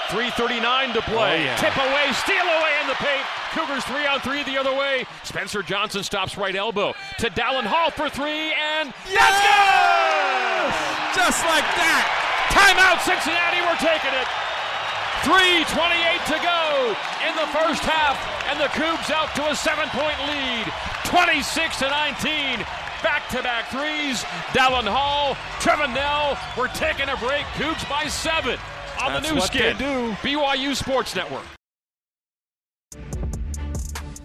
3.39 0.08 0.94
to 0.94 1.02
play. 1.02 1.42
Oh, 1.42 1.44
yeah. 1.44 1.56
Tip 1.56 1.76
away, 1.76 2.08
steal 2.12 2.42
away 2.42 2.72
in 2.80 2.88
the 2.88 2.94
paint. 2.94 3.26
Cougars 3.52 3.84
three 3.84 4.06
on 4.06 4.20
three 4.20 4.42
the 4.42 4.56
other 4.56 4.72
way. 4.72 5.04
Spencer 5.22 5.62
Johnson 5.62 6.02
stops 6.02 6.36
right 6.38 6.56
elbow 6.56 6.94
to 7.18 7.28
Dallin 7.30 7.64
Hall 7.64 7.90
for 7.90 8.08
three, 8.08 8.52
and 8.56 8.92
yes! 9.04 9.34
go! 9.44 9.58
Just 11.12 11.44
like 11.44 11.64
that. 11.76 12.04
Timeout, 12.48 13.04
Cincinnati. 13.04 13.60
We're 13.60 13.76
taking 13.76 14.16
it. 14.16 14.47
3.28 15.22 16.24
to 16.26 16.38
go 16.42 16.94
in 17.26 17.34
the 17.34 17.46
first 17.52 17.82
half, 17.82 18.16
and 18.48 18.58
the 18.58 18.68
Cougs 18.74 19.10
out 19.10 19.34
to 19.36 19.50
a 19.50 19.56
seven 19.56 19.88
point 19.90 20.16
lead. 20.28 20.66
26 21.04 21.78
to 21.80 21.88
19. 21.88 22.58
Back 23.02 23.28
to 23.30 23.42
back 23.42 23.68
threes. 23.70 24.22
Dallin 24.54 24.86
Hall, 24.88 25.34
Trevin 25.60 25.92
Knell. 25.94 26.38
We're 26.56 26.68
taking 26.74 27.08
a 27.08 27.16
break. 27.16 27.44
Cougs 27.54 27.88
by 27.88 28.06
seven 28.08 28.58
on 29.02 29.12
That's 29.12 29.28
the 29.28 29.34
Nu 29.34 29.40
Skin. 29.40 29.76
do. 29.76 30.12
BYU 30.22 30.74
Sports 30.74 31.14
Network. 31.14 31.44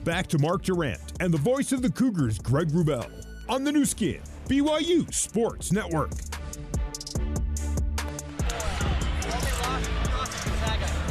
Back 0.04 0.28
to 0.28 0.40
Mark 0.40 0.64
Durrant 0.64 1.00
and 1.20 1.34
the 1.34 1.38
voice 1.38 1.72
of 1.72 1.82
the 1.82 1.90
Cougars, 1.90 2.38
Greg 2.40 2.70
Wrubell, 2.70 3.10
on 3.48 3.64
the 3.64 3.72
Nu 3.72 3.86
Skin, 3.86 4.22
BYU 4.48 5.12
Sports 5.14 5.72
Network. 5.72 6.12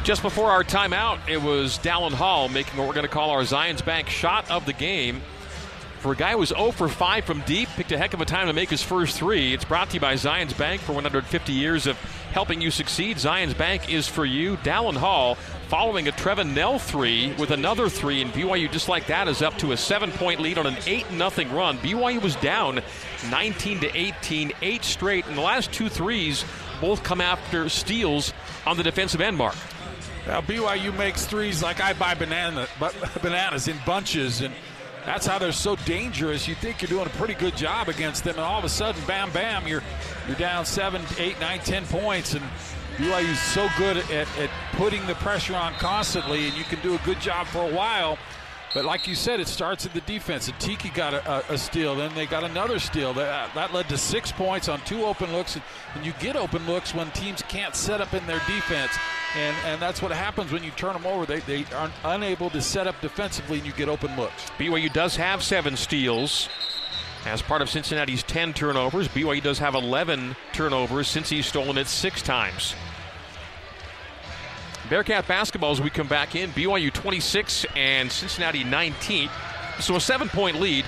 Just 0.04 0.22
before 0.22 0.50
our 0.50 0.64
timeout, 0.64 1.20
it 1.28 1.40
was 1.40 1.78
Dallin 1.78 2.10
Hall 2.10 2.48
making 2.48 2.76
what 2.76 2.88
we're 2.88 2.94
going 2.94 3.06
to 3.06 3.12
call 3.12 3.30
our 3.30 3.42
Zions 3.42 3.84
Bank 3.84 4.08
shot 4.08 4.50
of 4.50 4.66
the 4.66 4.72
game. 4.72 5.22
For 6.00 6.10
a 6.10 6.16
guy 6.16 6.32
who 6.32 6.38
was 6.38 6.48
0 6.48 6.72
for 6.72 6.88
5 6.88 7.24
from 7.24 7.42
deep, 7.42 7.68
picked 7.76 7.92
a 7.92 7.98
heck 7.98 8.12
of 8.12 8.20
a 8.20 8.24
time 8.24 8.48
to 8.48 8.52
make 8.52 8.68
his 8.68 8.82
first 8.82 9.16
three. 9.16 9.54
It's 9.54 9.64
brought 9.64 9.90
to 9.90 9.94
you 9.94 10.00
by 10.00 10.14
Zions 10.14 10.58
Bank 10.58 10.80
for 10.80 10.92
150 10.92 11.52
years 11.52 11.86
of 11.86 11.96
helping 12.32 12.60
you 12.60 12.72
succeed. 12.72 13.18
Zions 13.18 13.56
Bank 13.56 13.92
is 13.92 14.08
for 14.08 14.24
you. 14.24 14.56
Dallin 14.56 14.96
Hall 14.96 15.36
following 15.68 16.08
a 16.08 16.12
Trevin 16.12 16.52
Knell 16.52 16.80
three 16.80 17.32
with 17.38 17.52
another 17.52 17.88
three, 17.88 18.22
and 18.22 18.32
BYU 18.32 18.72
just 18.72 18.88
like 18.88 19.06
that 19.06 19.28
is 19.28 19.40
up 19.40 19.56
to 19.58 19.70
a 19.70 19.76
seven-point 19.76 20.40
lead 20.40 20.58
on 20.58 20.66
an 20.66 20.78
eight 20.88 21.08
nothing 21.12 21.52
run. 21.52 21.78
BYU 21.78 22.20
was 22.20 22.34
down 22.36 22.80
19 23.30 23.78
to 23.78 23.96
18, 23.96 24.50
eight 24.62 24.82
straight, 24.82 25.24
and 25.26 25.36
the 25.36 25.42
last 25.42 25.70
two 25.70 25.88
threes 25.88 26.44
both 26.80 27.04
come 27.04 27.20
after 27.20 27.68
steals 27.68 28.32
on 28.66 28.76
the 28.76 28.82
defensive 28.82 29.20
end 29.20 29.36
mark. 29.36 29.54
Now 30.26 30.40
BYU 30.40 30.96
makes 30.96 31.26
threes 31.26 31.62
like 31.62 31.80
I 31.80 31.92
buy 31.94 32.14
banana, 32.14 32.68
bananas 33.22 33.68
in 33.68 33.76
bunches, 33.84 34.40
and 34.40 34.54
that's 35.04 35.26
how 35.26 35.38
they're 35.38 35.50
so 35.52 35.76
dangerous. 35.76 36.46
You 36.46 36.54
think 36.54 36.80
you're 36.80 36.88
doing 36.88 37.06
a 37.06 37.18
pretty 37.18 37.34
good 37.34 37.56
job 37.56 37.88
against 37.88 38.24
them, 38.24 38.36
and 38.36 38.44
all 38.44 38.58
of 38.58 38.64
a 38.64 38.68
sudden, 38.68 39.02
bam, 39.06 39.32
bam, 39.32 39.66
you're 39.66 39.82
you're 40.28 40.36
down 40.36 40.64
seven, 40.64 41.02
eight, 41.18 41.40
nine, 41.40 41.58
ten 41.60 41.84
points, 41.86 42.34
and 42.34 42.44
BYU's 42.96 43.40
so 43.40 43.68
good 43.78 43.96
at, 43.96 44.28
at 44.38 44.50
putting 44.72 45.04
the 45.06 45.14
pressure 45.16 45.56
on 45.56 45.72
constantly, 45.74 46.46
and 46.46 46.56
you 46.56 46.64
can 46.64 46.80
do 46.80 46.94
a 46.94 46.98
good 46.98 47.20
job 47.20 47.46
for 47.48 47.68
a 47.68 47.74
while. 47.74 48.16
But 48.74 48.84
like 48.86 49.06
you 49.06 49.14
said, 49.14 49.38
it 49.38 49.48
starts 49.48 49.84
at 49.84 49.92
the 49.92 50.00
defense. 50.02 50.48
And 50.48 50.58
Tiki 50.58 50.88
got 50.90 51.12
a, 51.12 51.30
a, 51.30 51.54
a 51.54 51.58
steal, 51.58 51.94
then 51.94 52.14
they 52.14 52.26
got 52.26 52.42
another 52.42 52.78
steal. 52.78 53.12
That, 53.12 53.54
that 53.54 53.74
led 53.74 53.88
to 53.90 53.98
six 53.98 54.32
points 54.32 54.68
on 54.68 54.80
two 54.80 55.04
open 55.04 55.32
looks. 55.32 55.58
And 55.94 56.06
you 56.06 56.12
get 56.20 56.36
open 56.36 56.66
looks 56.66 56.94
when 56.94 57.10
teams 57.10 57.42
can't 57.42 57.76
set 57.76 58.00
up 58.00 58.14
in 58.14 58.26
their 58.26 58.40
defense. 58.46 58.92
And, 59.36 59.56
and 59.66 59.80
that's 59.80 60.02
what 60.02 60.12
happens 60.12 60.52
when 60.52 60.62
you 60.62 60.70
turn 60.72 60.94
them 60.94 61.06
over. 61.06 61.26
They, 61.26 61.40
they 61.40 61.64
are 61.74 61.90
unable 62.04 62.50
to 62.50 62.60
set 62.60 62.86
up 62.86 63.00
defensively, 63.00 63.58
and 63.58 63.66
you 63.66 63.72
get 63.72 63.88
open 63.88 64.14
looks. 64.16 64.50
BYU 64.58 64.92
does 64.92 65.16
have 65.16 65.42
seven 65.42 65.76
steals. 65.76 66.48
As 67.24 67.40
part 67.40 67.62
of 67.62 67.70
Cincinnati's 67.70 68.24
10 68.24 68.52
turnovers, 68.52 69.06
BYU 69.08 69.42
does 69.42 69.58
have 69.58 69.74
11 69.74 70.34
turnovers 70.52 71.06
Cincy's 71.08 71.46
stolen 71.46 71.78
it 71.78 71.86
six 71.86 72.20
times. 72.20 72.74
Bearcat 74.88 75.26
basketball 75.26 75.70
as 75.70 75.80
we 75.80 75.90
come 75.90 76.08
back 76.08 76.34
in. 76.34 76.50
BYU 76.50 76.92
26 76.92 77.66
and 77.76 78.10
Cincinnati 78.10 78.64
19. 78.64 79.30
So 79.80 79.96
a 79.96 80.00
seven 80.00 80.28
point 80.28 80.60
lead. 80.60 80.84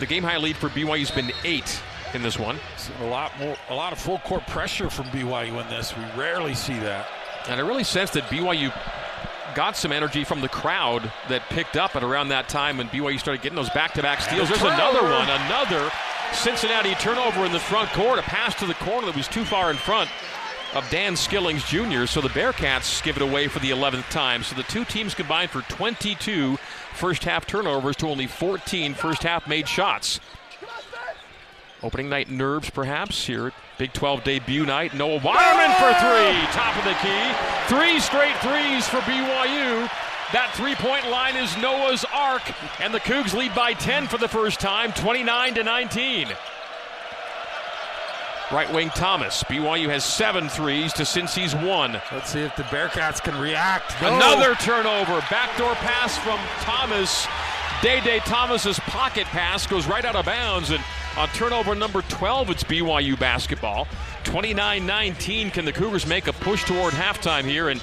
The 0.00 0.06
game 0.06 0.22
high 0.22 0.38
lead 0.38 0.56
for 0.56 0.68
BYU's 0.68 1.10
been 1.10 1.32
eight 1.44 1.80
in 2.14 2.22
this 2.22 2.38
one. 2.38 2.58
A 3.00 3.06
lot 3.06 3.36
more, 3.38 3.56
a 3.68 3.74
lot 3.74 3.92
of 3.92 3.98
full 3.98 4.18
court 4.20 4.46
pressure 4.46 4.90
from 4.90 5.06
BYU 5.06 5.60
in 5.62 5.68
this. 5.68 5.96
We 5.96 6.04
rarely 6.16 6.54
see 6.54 6.78
that. 6.80 7.08
And 7.48 7.60
I 7.60 7.66
really 7.66 7.84
sense 7.84 8.10
that 8.12 8.24
BYU 8.24 8.72
got 9.54 9.76
some 9.76 9.92
energy 9.92 10.24
from 10.24 10.40
the 10.40 10.48
crowd 10.48 11.10
that 11.28 11.42
picked 11.48 11.76
up 11.76 11.96
at 11.96 12.04
around 12.04 12.28
that 12.28 12.48
time 12.48 12.78
when 12.78 12.88
BYU 12.88 13.18
started 13.18 13.42
getting 13.42 13.56
those 13.56 13.70
back-to-back 13.70 14.20
steals. 14.20 14.48
There's 14.48 14.62
another 14.62 15.02
one, 15.02 15.28
another 15.28 15.90
Cincinnati 16.32 16.94
turnover 16.96 17.44
in 17.44 17.52
the 17.52 17.58
front 17.58 17.90
court, 17.90 18.18
a 18.18 18.22
pass 18.22 18.54
to 18.56 18.66
the 18.66 18.74
corner 18.74 19.06
that 19.06 19.16
was 19.16 19.28
too 19.28 19.44
far 19.44 19.70
in 19.70 19.76
front 19.76 20.10
of 20.74 20.88
Dan 20.90 21.16
Skillings 21.16 21.64
Jr. 21.64 22.06
So 22.06 22.20
the 22.20 22.28
Bearcats 22.28 23.02
give 23.02 23.16
it 23.16 23.22
away 23.22 23.48
for 23.48 23.58
the 23.58 23.70
11th 23.70 24.08
time. 24.10 24.42
So 24.42 24.54
the 24.54 24.62
two 24.64 24.84
teams 24.84 25.14
combined 25.14 25.50
for 25.50 25.62
22 25.62 26.56
first 26.94 27.24
half 27.24 27.46
turnovers 27.46 27.96
to 27.96 28.08
only 28.08 28.26
14 28.26 28.94
first 28.94 29.22
half 29.22 29.48
made 29.48 29.68
shots. 29.68 30.20
Opening 31.82 32.08
night 32.08 32.28
nerves, 32.28 32.70
perhaps, 32.70 33.24
here 33.24 33.48
at 33.48 33.52
Big 33.78 33.92
12 33.92 34.24
debut 34.24 34.66
night. 34.66 34.94
Noah 34.94 35.20
Waterman 35.22 35.70
for 35.76 35.94
three, 35.94 36.34
top 36.50 36.76
of 36.76 36.84
the 36.84 36.94
key. 37.00 37.32
Three 37.68 38.00
straight 38.00 38.36
threes 38.38 38.88
for 38.88 38.98
BYU. 39.06 39.88
That 40.32 40.52
three 40.54 40.74
point 40.74 41.08
line 41.08 41.36
is 41.36 41.56
Noah's 41.58 42.04
arc, 42.12 42.42
and 42.80 42.92
the 42.92 43.00
Cougs 43.00 43.32
lead 43.32 43.54
by 43.54 43.72
10 43.72 44.08
for 44.08 44.18
the 44.18 44.28
first 44.28 44.58
time, 44.58 44.92
29 44.92 45.54
to 45.54 45.62
19. 45.62 46.28
Right 48.50 48.72
wing 48.72 48.88
Thomas. 48.90 49.44
BYU 49.44 49.88
has 49.88 50.04
seven 50.04 50.48
threes 50.48 50.94
to 50.94 51.02
Cincy's 51.02 51.54
one. 51.54 52.00
Let's 52.10 52.30
see 52.30 52.40
if 52.40 52.56
the 52.56 52.62
Bearcats 52.64 53.22
can 53.22 53.38
react. 53.38 54.00
No. 54.00 54.16
Another 54.16 54.54
turnover. 54.54 55.20
Backdoor 55.30 55.74
pass 55.74 56.16
from 56.16 56.38
Thomas. 56.60 57.26
Day 57.82 58.00
Day 58.00 58.20
Thomas's 58.20 58.78
pocket 58.80 59.26
pass 59.26 59.66
goes 59.66 59.86
right 59.86 60.02
out 60.02 60.16
of 60.16 60.24
bounds. 60.24 60.70
And 60.70 60.82
on 61.18 61.28
turnover 61.28 61.74
number 61.74 62.00
12, 62.02 62.48
it's 62.48 62.64
BYU 62.64 63.18
basketball. 63.18 63.86
29 64.24 64.86
19. 64.86 65.50
Can 65.50 65.66
the 65.66 65.72
Cougars 65.72 66.06
make 66.06 66.26
a 66.26 66.32
push 66.32 66.64
toward 66.64 66.94
halftime 66.94 67.44
here 67.44 67.68
and 67.68 67.82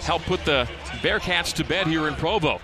help 0.00 0.22
put 0.22 0.42
the 0.46 0.66
Bearcats 1.02 1.52
to 1.56 1.64
bed 1.64 1.86
here 1.86 2.08
in 2.08 2.14
Provo? 2.14 2.58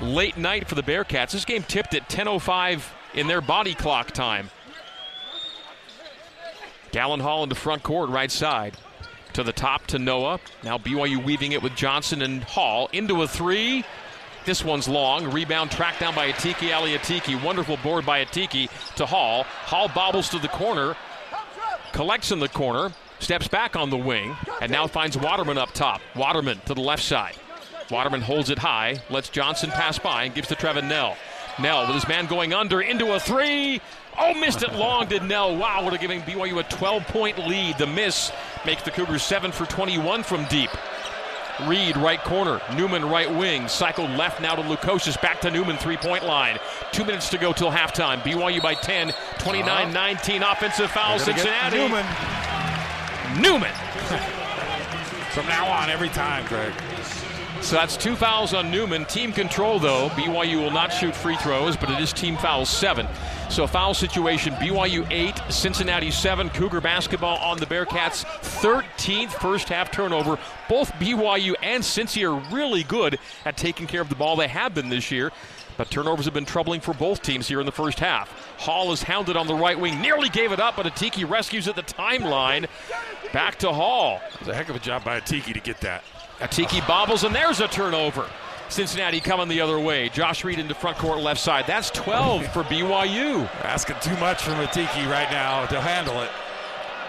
Late 0.00 0.36
night 0.36 0.68
for 0.68 0.76
the 0.76 0.82
Bearcats. 0.84 1.32
This 1.32 1.44
game 1.44 1.64
tipped 1.64 1.94
at 1.94 2.08
10.05 2.08 2.84
in 3.14 3.26
their 3.26 3.40
body 3.40 3.74
clock 3.74 4.12
time. 4.12 4.50
Dallin 6.94 7.20
Hall 7.20 7.42
in 7.42 7.48
the 7.48 7.56
front 7.56 7.82
court, 7.82 8.08
right 8.08 8.30
side. 8.30 8.76
To 9.32 9.42
the 9.42 9.52
top 9.52 9.84
to 9.88 9.98
Noah. 9.98 10.38
Now 10.62 10.78
BYU 10.78 11.24
weaving 11.24 11.50
it 11.50 11.60
with 11.60 11.74
Johnson 11.74 12.22
and 12.22 12.44
Hall 12.44 12.88
into 12.92 13.20
a 13.22 13.26
three. 13.26 13.84
This 14.44 14.64
one's 14.64 14.86
long. 14.86 15.32
Rebound 15.32 15.72
tracked 15.72 15.98
down 15.98 16.14
by 16.14 16.30
Atiki 16.30 16.72
Ali 16.72 16.96
Atiki. 16.96 17.42
Wonderful 17.42 17.78
board 17.78 18.06
by 18.06 18.24
Atiki 18.24 18.68
to 18.94 19.06
Hall. 19.06 19.42
Hall 19.42 19.90
bobbles 19.92 20.28
to 20.28 20.38
the 20.38 20.46
corner. 20.46 20.94
Collects 21.92 22.30
in 22.30 22.38
the 22.38 22.48
corner. 22.48 22.92
Steps 23.18 23.48
back 23.48 23.74
on 23.74 23.90
the 23.90 23.96
wing. 23.96 24.36
And 24.62 24.70
now 24.70 24.86
finds 24.86 25.18
Waterman 25.18 25.58
up 25.58 25.72
top. 25.72 26.00
Waterman 26.14 26.60
to 26.66 26.74
the 26.74 26.80
left 26.80 27.02
side. 27.02 27.34
Waterman 27.90 28.20
holds 28.20 28.50
it 28.50 28.58
high. 28.58 29.02
Lets 29.10 29.30
Johnson 29.30 29.70
pass 29.70 29.98
by 29.98 30.24
and 30.24 30.34
gives 30.34 30.46
to 30.46 30.54
Trevin 30.54 30.88
Nell. 30.88 31.16
Knell 31.58 31.86
with 31.86 31.94
his 31.94 32.06
man 32.06 32.26
going 32.26 32.54
under 32.54 32.80
into 32.80 33.12
a 33.14 33.18
three. 33.18 33.80
Oh, 34.18 34.34
missed 34.34 34.62
it 34.62 34.72
long, 34.74 35.06
did 35.06 35.22
Knell. 35.22 35.56
Wow, 35.56 35.82
would 35.84 35.92
have 35.92 36.00
given 36.00 36.20
BYU 36.22 36.60
a 36.60 36.62
12 36.64 37.06
point 37.08 37.38
lead. 37.38 37.78
The 37.78 37.86
miss 37.86 38.32
makes 38.64 38.82
the 38.82 38.90
Cougars 38.90 39.22
7 39.22 39.50
for 39.52 39.66
21 39.66 40.22
from 40.22 40.44
deep. 40.46 40.70
Reed, 41.62 41.96
right 41.96 42.20
corner. 42.20 42.60
Newman, 42.76 43.04
right 43.04 43.32
wing. 43.32 43.68
Cycle 43.68 44.06
left 44.06 44.40
now 44.40 44.56
to 44.56 44.62
Lukosius. 44.62 45.20
Back 45.20 45.40
to 45.42 45.50
Newman, 45.50 45.76
three 45.76 45.96
point 45.96 46.24
line. 46.24 46.58
Two 46.92 47.04
minutes 47.04 47.28
to 47.30 47.38
go 47.38 47.52
till 47.52 47.70
halftime. 47.70 48.20
BYU 48.22 48.60
by 48.60 48.74
10, 48.74 49.12
29 49.38 49.68
uh-huh. 49.68 49.92
19. 49.92 50.42
Offensive 50.42 50.90
foul, 50.90 51.18
Cincinnati. 51.18 51.76
Newman. 51.76 52.04
Newman. 53.40 53.72
From 55.30 55.46
now 55.46 55.66
on, 55.66 55.90
every 55.90 56.08
time, 56.08 56.44
Greg. 56.46 56.72
So 57.64 57.76
that's 57.76 57.96
two 57.96 58.14
fouls 58.14 58.52
on 58.52 58.70
Newman. 58.70 59.06
Team 59.06 59.32
control, 59.32 59.78
though. 59.78 60.10
BYU 60.10 60.60
will 60.60 60.70
not 60.70 60.92
shoot 60.92 61.16
free 61.16 61.36
throws, 61.36 61.78
but 61.78 61.88
it 61.88 61.98
is 61.98 62.12
team 62.12 62.36
foul 62.36 62.66
seven. 62.66 63.08
So 63.48 63.66
foul 63.66 63.94
situation 63.94 64.52
BYU 64.56 65.10
8, 65.10 65.50
Cincinnati 65.50 66.10
7. 66.10 66.50
Cougar 66.50 66.82
basketball 66.82 67.38
on 67.38 67.56
the 67.56 67.64
Bearcats 67.64 68.26
13th 68.60 69.30
first 69.40 69.70
half 69.70 69.90
turnover. 69.90 70.38
Both 70.68 70.92
BYU 70.92 71.54
and 71.62 71.82
Cincy 71.82 72.22
are 72.30 72.54
really 72.54 72.82
good 72.82 73.18
at 73.46 73.56
taking 73.56 73.86
care 73.86 74.02
of 74.02 74.10
the 74.10 74.14
ball. 74.14 74.36
They 74.36 74.48
have 74.48 74.74
been 74.74 74.90
this 74.90 75.10
year. 75.10 75.32
But 75.78 75.90
turnovers 75.90 76.26
have 76.26 76.34
been 76.34 76.44
troubling 76.44 76.82
for 76.82 76.92
both 76.92 77.22
teams 77.22 77.48
here 77.48 77.60
in 77.60 77.66
the 77.66 77.72
first 77.72 77.98
half. 77.98 78.30
Hall 78.58 78.92
is 78.92 79.02
hounded 79.02 79.36
on 79.36 79.46
the 79.46 79.54
right 79.54 79.80
wing, 79.80 80.00
nearly 80.02 80.28
gave 80.28 80.52
it 80.52 80.60
up, 80.60 80.76
but 80.76 80.86
Atiki 80.86 81.28
rescues 81.28 81.66
at 81.66 81.76
the 81.76 81.82
timeline. 81.82 82.66
Back 83.32 83.58
to 83.60 83.72
Hall. 83.72 84.20
It 84.34 84.40
was 84.40 84.48
a 84.48 84.54
heck 84.54 84.68
of 84.68 84.76
a 84.76 84.80
job 84.80 85.02
by 85.02 85.18
Atiki 85.18 85.52
to 85.54 85.60
get 85.60 85.80
that. 85.80 86.04
Atiki 86.40 86.86
bobbles, 86.86 87.24
and 87.24 87.34
there's 87.34 87.60
a 87.60 87.68
turnover. 87.68 88.28
Cincinnati 88.68 89.20
coming 89.20 89.48
the 89.48 89.60
other 89.60 89.78
way. 89.78 90.08
Josh 90.08 90.42
Reed 90.42 90.58
into 90.58 90.74
front 90.74 90.98
court 90.98 91.20
left 91.20 91.40
side. 91.40 91.64
That's 91.66 91.90
12 91.90 92.46
for 92.52 92.64
BYU. 92.64 93.48
Asking 93.62 93.96
too 94.00 94.16
much 94.16 94.42
from 94.42 94.54
Atiki 94.54 95.08
right 95.08 95.30
now 95.30 95.66
to 95.66 95.80
handle 95.80 96.20
it. 96.22 96.30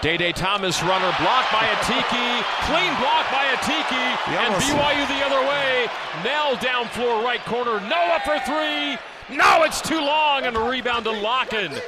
Day 0.01 0.17
Day 0.17 0.31
Thomas 0.31 0.83
runner 0.83 1.11
blocked 1.19 1.51
by 1.51 1.63
Atiki. 1.63 2.43
Clean 2.67 2.93
block 2.99 3.25
by 3.31 3.45
Atiki. 3.55 4.37
And 4.37 4.53
BYU 4.55 5.07
the 5.07 5.25
other 5.25 5.47
way. 5.47 5.87
Knell 6.23 6.57
down 6.57 6.87
floor 6.89 7.23
right 7.23 7.43
corner. 7.45 7.79
Noah 7.79 8.19
for 8.23 8.37
three. 8.45 8.97
No, 9.35 9.63
it's 9.63 9.81
too 9.81 9.99
long. 9.99 10.43
And 10.43 10.55
a 10.55 10.59
rebound 10.59 11.05
to 11.05 11.11
Lakhin. 11.11 11.81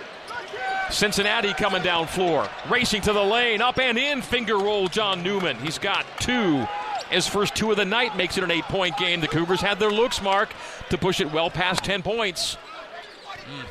Cincinnati 0.90 1.54
coming 1.54 1.84
down 1.84 2.08
floor. 2.08 2.50
Racing 2.70 3.02
to 3.02 3.14
the 3.14 3.22
lane. 3.22 3.62
Up 3.62 3.78
and 3.78 3.98
in. 3.98 4.22
Finger 4.22 4.58
roll 4.58 4.88
John 4.88 5.22
Newman. 5.22 5.58
He's 5.58 5.78
got 5.78 6.06
two. 6.20 6.66
His 7.10 7.28
first 7.28 7.56
two 7.56 7.72
of 7.72 7.78
the 7.78 7.86
night 7.86 8.16
makes 8.18 8.38
it 8.38 8.44
an 8.44 8.52
eight 8.52 8.66
point 8.66 8.98
game. 8.98 9.22
The 9.22 9.28
Cougars 9.28 9.62
had 9.62 9.80
their 9.80 9.92
looks 9.92 10.22
mark 10.22 10.54
to 10.90 10.98
push 10.98 11.20
it 11.22 11.32
well 11.32 11.50
past 11.50 11.84
10 11.84 12.04
points. 12.04 12.58
Mm. 13.36 13.66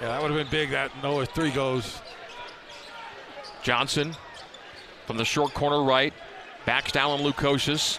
Yeah, 0.00 0.08
that 0.08 0.22
would 0.22 0.30
have 0.30 0.38
been 0.38 0.50
big. 0.50 0.70
That 0.70 0.90
Noah 1.02 1.26
three 1.26 1.50
goes. 1.50 2.00
Johnson 3.62 4.14
from 5.06 5.16
the 5.16 5.24
short 5.24 5.54
corner 5.54 5.82
right. 5.82 6.12
Backs 6.66 6.92
down 6.92 7.10
on 7.10 7.20
Lukosius. 7.20 7.98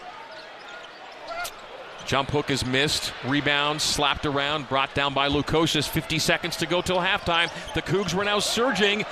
Jump 2.06 2.32
hook 2.32 2.50
is 2.50 2.66
missed. 2.66 3.14
Rebound 3.26 3.82
slapped 3.82 4.26
around, 4.26 4.68
brought 4.70 4.94
down 4.96 5.14
by 5.14 5.30
Lukosius. 5.30 5.88
50 5.88 6.18
seconds 6.18 6.56
to 6.58 6.66
go 6.66 6.82
till 6.82 6.98
halftime. 6.98 7.52
The 7.74 7.82
Cougs 7.82 8.14
were 8.14 8.24
now 8.24 8.40
surging. 8.40 9.06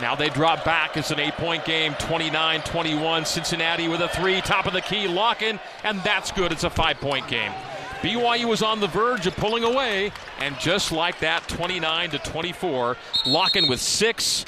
Now 0.00 0.14
they 0.14 0.30
drop 0.30 0.64
back. 0.64 0.96
It's 0.96 1.10
an 1.10 1.20
eight 1.20 1.34
point 1.34 1.64
game, 1.64 1.94
29 1.98 2.62
21. 2.62 3.24
Cincinnati 3.24 3.88
with 3.88 4.00
a 4.00 4.08
three, 4.08 4.40
top 4.40 4.66
of 4.66 4.72
the 4.72 4.80
key, 4.80 5.06
Lakhin, 5.06 5.60
and 5.84 6.00
that's 6.02 6.32
good. 6.32 6.52
It's 6.52 6.64
a 6.64 6.70
five 6.70 6.98
point 6.98 7.28
game. 7.28 7.52
BYU 8.00 8.46
was 8.46 8.62
on 8.62 8.80
the 8.80 8.88
verge 8.88 9.28
of 9.28 9.36
pulling 9.36 9.62
away, 9.62 10.10
and 10.40 10.58
just 10.58 10.90
like 10.90 11.20
that, 11.20 11.46
29 11.46 12.10
to 12.10 12.18
24. 12.18 12.96
Lakhin 13.26 13.68
with 13.68 13.80
six. 13.80 14.44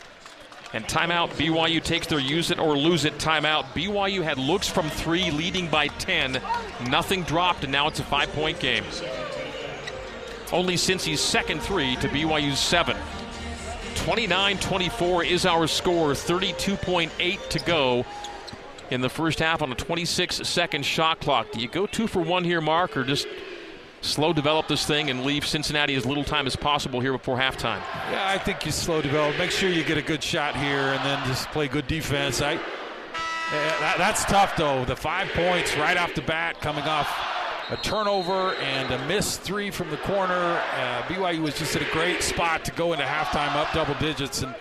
And 0.72 0.84
timeout, 0.86 1.30
BYU 1.34 1.80
takes 1.80 2.08
their 2.08 2.18
use 2.18 2.50
it 2.50 2.58
or 2.58 2.76
lose 2.76 3.04
it 3.04 3.16
timeout. 3.18 3.62
BYU 3.66 4.24
had 4.24 4.38
looks 4.38 4.66
from 4.68 4.90
three, 4.90 5.30
leading 5.30 5.68
by 5.68 5.86
10. 5.86 6.42
Nothing 6.90 7.22
dropped, 7.22 7.62
and 7.62 7.70
now 7.70 7.86
it's 7.86 8.00
a 8.00 8.02
five 8.02 8.28
point 8.32 8.58
game. 8.58 8.82
Only 10.52 10.74
Cincy's 10.74 11.20
second 11.20 11.60
three 11.60 11.94
to 11.96 12.08
BYU's 12.08 12.58
seven. 12.58 12.96
29 14.04 14.58
24 14.58 15.24
is 15.24 15.46
our 15.46 15.66
score, 15.66 16.10
32.8 16.10 17.48
to 17.48 17.58
go 17.60 18.04
in 18.90 19.00
the 19.00 19.08
first 19.08 19.38
half 19.38 19.62
on 19.62 19.72
a 19.72 19.74
26 19.74 20.46
second 20.46 20.84
shot 20.84 21.20
clock. 21.20 21.50
Do 21.52 21.58
you 21.58 21.68
go 21.68 21.86
two 21.86 22.06
for 22.06 22.20
one 22.20 22.44
here, 22.44 22.60
Mark, 22.60 22.98
or 22.98 23.04
just 23.04 23.26
slow 24.02 24.34
develop 24.34 24.68
this 24.68 24.84
thing 24.84 25.08
and 25.08 25.24
leave 25.24 25.46
Cincinnati 25.46 25.94
as 25.94 26.04
little 26.04 26.22
time 26.22 26.46
as 26.46 26.54
possible 26.54 27.00
here 27.00 27.12
before 27.12 27.38
halftime? 27.38 27.80
Yeah, 28.10 28.28
I 28.28 28.36
think 28.36 28.66
you 28.66 28.72
slow 28.72 29.00
develop. 29.00 29.38
Make 29.38 29.50
sure 29.50 29.70
you 29.70 29.82
get 29.82 29.96
a 29.96 30.02
good 30.02 30.22
shot 30.22 30.54
here 30.54 30.92
and 30.92 31.02
then 31.02 31.26
just 31.26 31.48
play 31.48 31.66
good 31.66 31.86
defense. 31.86 32.42
I, 32.42 32.56
eh, 32.56 32.58
that, 32.60 33.94
that's 33.96 34.26
tough, 34.26 34.54
though. 34.54 34.84
The 34.84 34.96
five 34.96 35.28
points 35.28 35.74
right 35.78 35.96
off 35.96 36.14
the 36.14 36.20
bat 36.20 36.60
coming 36.60 36.84
off 36.84 37.33
a 37.70 37.76
turnover 37.78 38.54
and 38.56 38.92
a 38.92 39.06
missed 39.06 39.40
three 39.40 39.70
from 39.70 39.90
the 39.90 39.96
corner. 39.98 40.60
Uh, 40.74 41.02
BYU 41.02 41.40
was 41.40 41.58
just 41.58 41.74
at 41.74 41.82
a 41.82 41.90
great 41.92 42.22
spot 42.22 42.64
to 42.64 42.72
go 42.72 42.92
into 42.92 43.04
halftime 43.04 43.54
up 43.56 43.72
double 43.72 43.94
digits. 43.94 44.42
And 44.42 44.54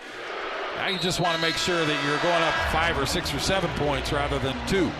now 0.76 0.88
you 0.88 0.98
just 0.98 1.20
want 1.20 1.36
to 1.36 1.42
make 1.42 1.56
sure 1.56 1.84
that 1.84 2.04
you're 2.04 2.18
going 2.18 2.42
up 2.42 2.54
five 2.72 2.98
or 2.98 3.06
six 3.06 3.34
or 3.34 3.38
seven 3.38 3.70
points 3.76 4.12
rather 4.12 4.38
than 4.38 4.56
two. 4.66 4.90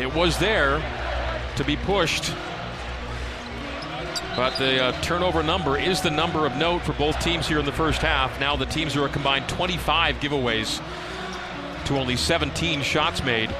It 0.00 0.14
was 0.14 0.38
there 0.38 0.80
to 1.56 1.64
be 1.64 1.76
pushed. 1.76 2.32
But 4.36 4.56
the 4.58 4.84
uh, 4.84 4.92
turnover 5.02 5.42
number 5.42 5.76
is 5.76 6.00
the 6.00 6.10
number 6.10 6.46
of 6.46 6.56
note 6.56 6.82
for 6.82 6.92
both 6.92 7.18
teams 7.18 7.48
here 7.48 7.58
in 7.58 7.66
the 7.66 7.72
first 7.72 8.00
half. 8.00 8.38
Now 8.38 8.54
the 8.54 8.66
teams 8.66 8.96
are 8.96 9.04
a 9.04 9.08
combined 9.08 9.48
25 9.48 10.16
giveaways 10.16 10.80
to 11.86 11.98
only 11.98 12.16
17 12.16 12.82
shots 12.82 13.24
made. 13.24 13.50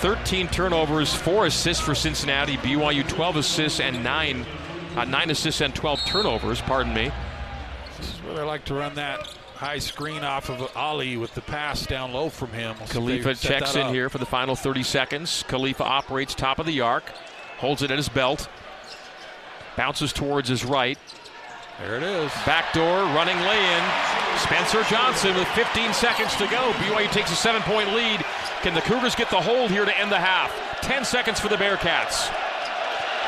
13 0.00 0.48
turnovers, 0.48 1.14
4 1.14 1.46
assists 1.46 1.84
for 1.84 1.94
Cincinnati. 1.94 2.56
BYU 2.56 3.06
12 3.06 3.36
assists 3.36 3.80
and 3.80 4.02
9, 4.02 4.46
uh, 4.96 5.04
9 5.04 5.30
assists 5.30 5.60
and 5.60 5.74
12 5.74 6.00
turnovers, 6.06 6.62
pardon 6.62 6.94
me. 6.94 7.10
This 7.98 8.14
is 8.14 8.22
where 8.22 8.34
they 8.34 8.42
like 8.42 8.64
to 8.64 8.74
run 8.74 8.94
that 8.94 9.26
high 9.56 9.78
screen 9.78 10.24
off 10.24 10.48
of 10.48 10.74
Aly 10.74 11.18
with 11.18 11.34
the 11.34 11.42
pass 11.42 11.84
down 11.84 12.12
low 12.12 12.30
from 12.30 12.50
him. 12.50 12.76
We'll 12.78 12.88
Khalifa 12.88 13.34
checks 13.34 13.76
in 13.76 13.88
here 13.88 14.08
for 14.08 14.16
the 14.16 14.24
final 14.24 14.56
30 14.56 14.82
seconds. 14.84 15.44
Khalifa 15.48 15.84
operates 15.84 16.34
top 16.34 16.58
of 16.58 16.64
the 16.64 16.80
arc, 16.80 17.10
holds 17.58 17.82
it 17.82 17.90
at 17.90 17.98
his 17.98 18.08
belt, 18.08 18.48
bounces 19.76 20.14
towards 20.14 20.48
his 20.48 20.64
right. 20.64 20.98
There 21.80 21.96
it 21.96 22.02
is. 22.02 22.30
Backdoor 22.44 23.04
running 23.16 23.38
lay 23.40 23.56
in. 23.56 23.82
Spencer 24.36 24.82
Johnson 24.84 25.34
with 25.34 25.48
15 25.48 25.94
seconds 25.94 26.36
to 26.36 26.46
go. 26.48 26.72
BYU 26.72 27.10
takes 27.10 27.32
a 27.32 27.34
seven 27.34 27.62
point 27.62 27.94
lead. 27.94 28.20
Can 28.60 28.74
the 28.74 28.82
Cougars 28.82 29.14
get 29.14 29.30
the 29.30 29.40
hold 29.40 29.70
here 29.70 29.86
to 29.86 29.98
end 29.98 30.12
the 30.12 30.18
half? 30.18 30.52
10 30.82 31.06
seconds 31.06 31.40
for 31.40 31.48
the 31.48 31.56
Bearcats. 31.56 32.28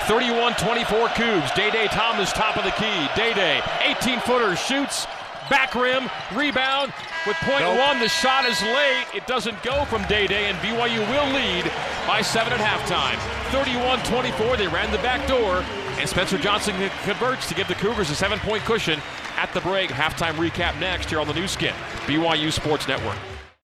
31 0.07 0.55
24 0.57 1.09
Cougs. 1.09 1.55
Day 1.55 1.71
Day 1.71 1.87
Thomas, 1.89 2.31
top 2.33 2.59
of 2.59 2.65
the 2.65 2.73
key. 2.73 3.09
Day 3.17 3.33
Day, 3.33 3.63
18 3.85 4.21
footer, 4.21 4.55
shoots, 4.55 5.07
back 5.49 5.75
rim, 5.75 6.09
rebound. 6.35 6.93
With 7.27 7.37
point 7.39 7.61
nope. 7.61 7.79
one, 7.79 8.01
the 8.01 8.09
shot 8.09 8.45
is 8.45 8.61
late. 8.63 9.07
It 9.15 9.27
doesn't 9.27 9.63
go 9.63 9.85
from 9.85 10.03
Day 10.05 10.27
Day, 10.27 10.47
and 10.47 10.59
BYU 10.59 10.99
will 11.11 11.33
lead 11.33 11.71
by 12.07 12.21
seven 12.21 12.53
at 12.53 12.61
halftime. 12.61 13.19
31 13.53 14.03
24. 14.05 14.57
They 14.57 14.67
ran 14.69 14.91
the 14.91 14.99
back 14.99 15.27
door, 15.29 15.65
and 15.99 16.09
Spencer 16.09 16.39
Johnson 16.39 16.75
converts 17.05 17.49
to 17.49 17.55
give 17.55 17.69
the 17.69 17.75
Cougars 17.75 18.11
a 18.11 18.15
seven 18.15 18.39
point 18.41 18.65
cushion 18.65 19.01
at 19.37 19.53
the 19.55 19.61
break. 19.61 19.91
Halftime 19.91 20.35
recap 20.35 20.79
next 20.81 21.11
here 21.11 21.21
on 21.21 21.27
the 21.27 21.35
Nu 21.35 21.47
Skin, 21.47 21.75
BYU 22.07 22.53
Sports 22.53 22.89
Network. 22.89 23.17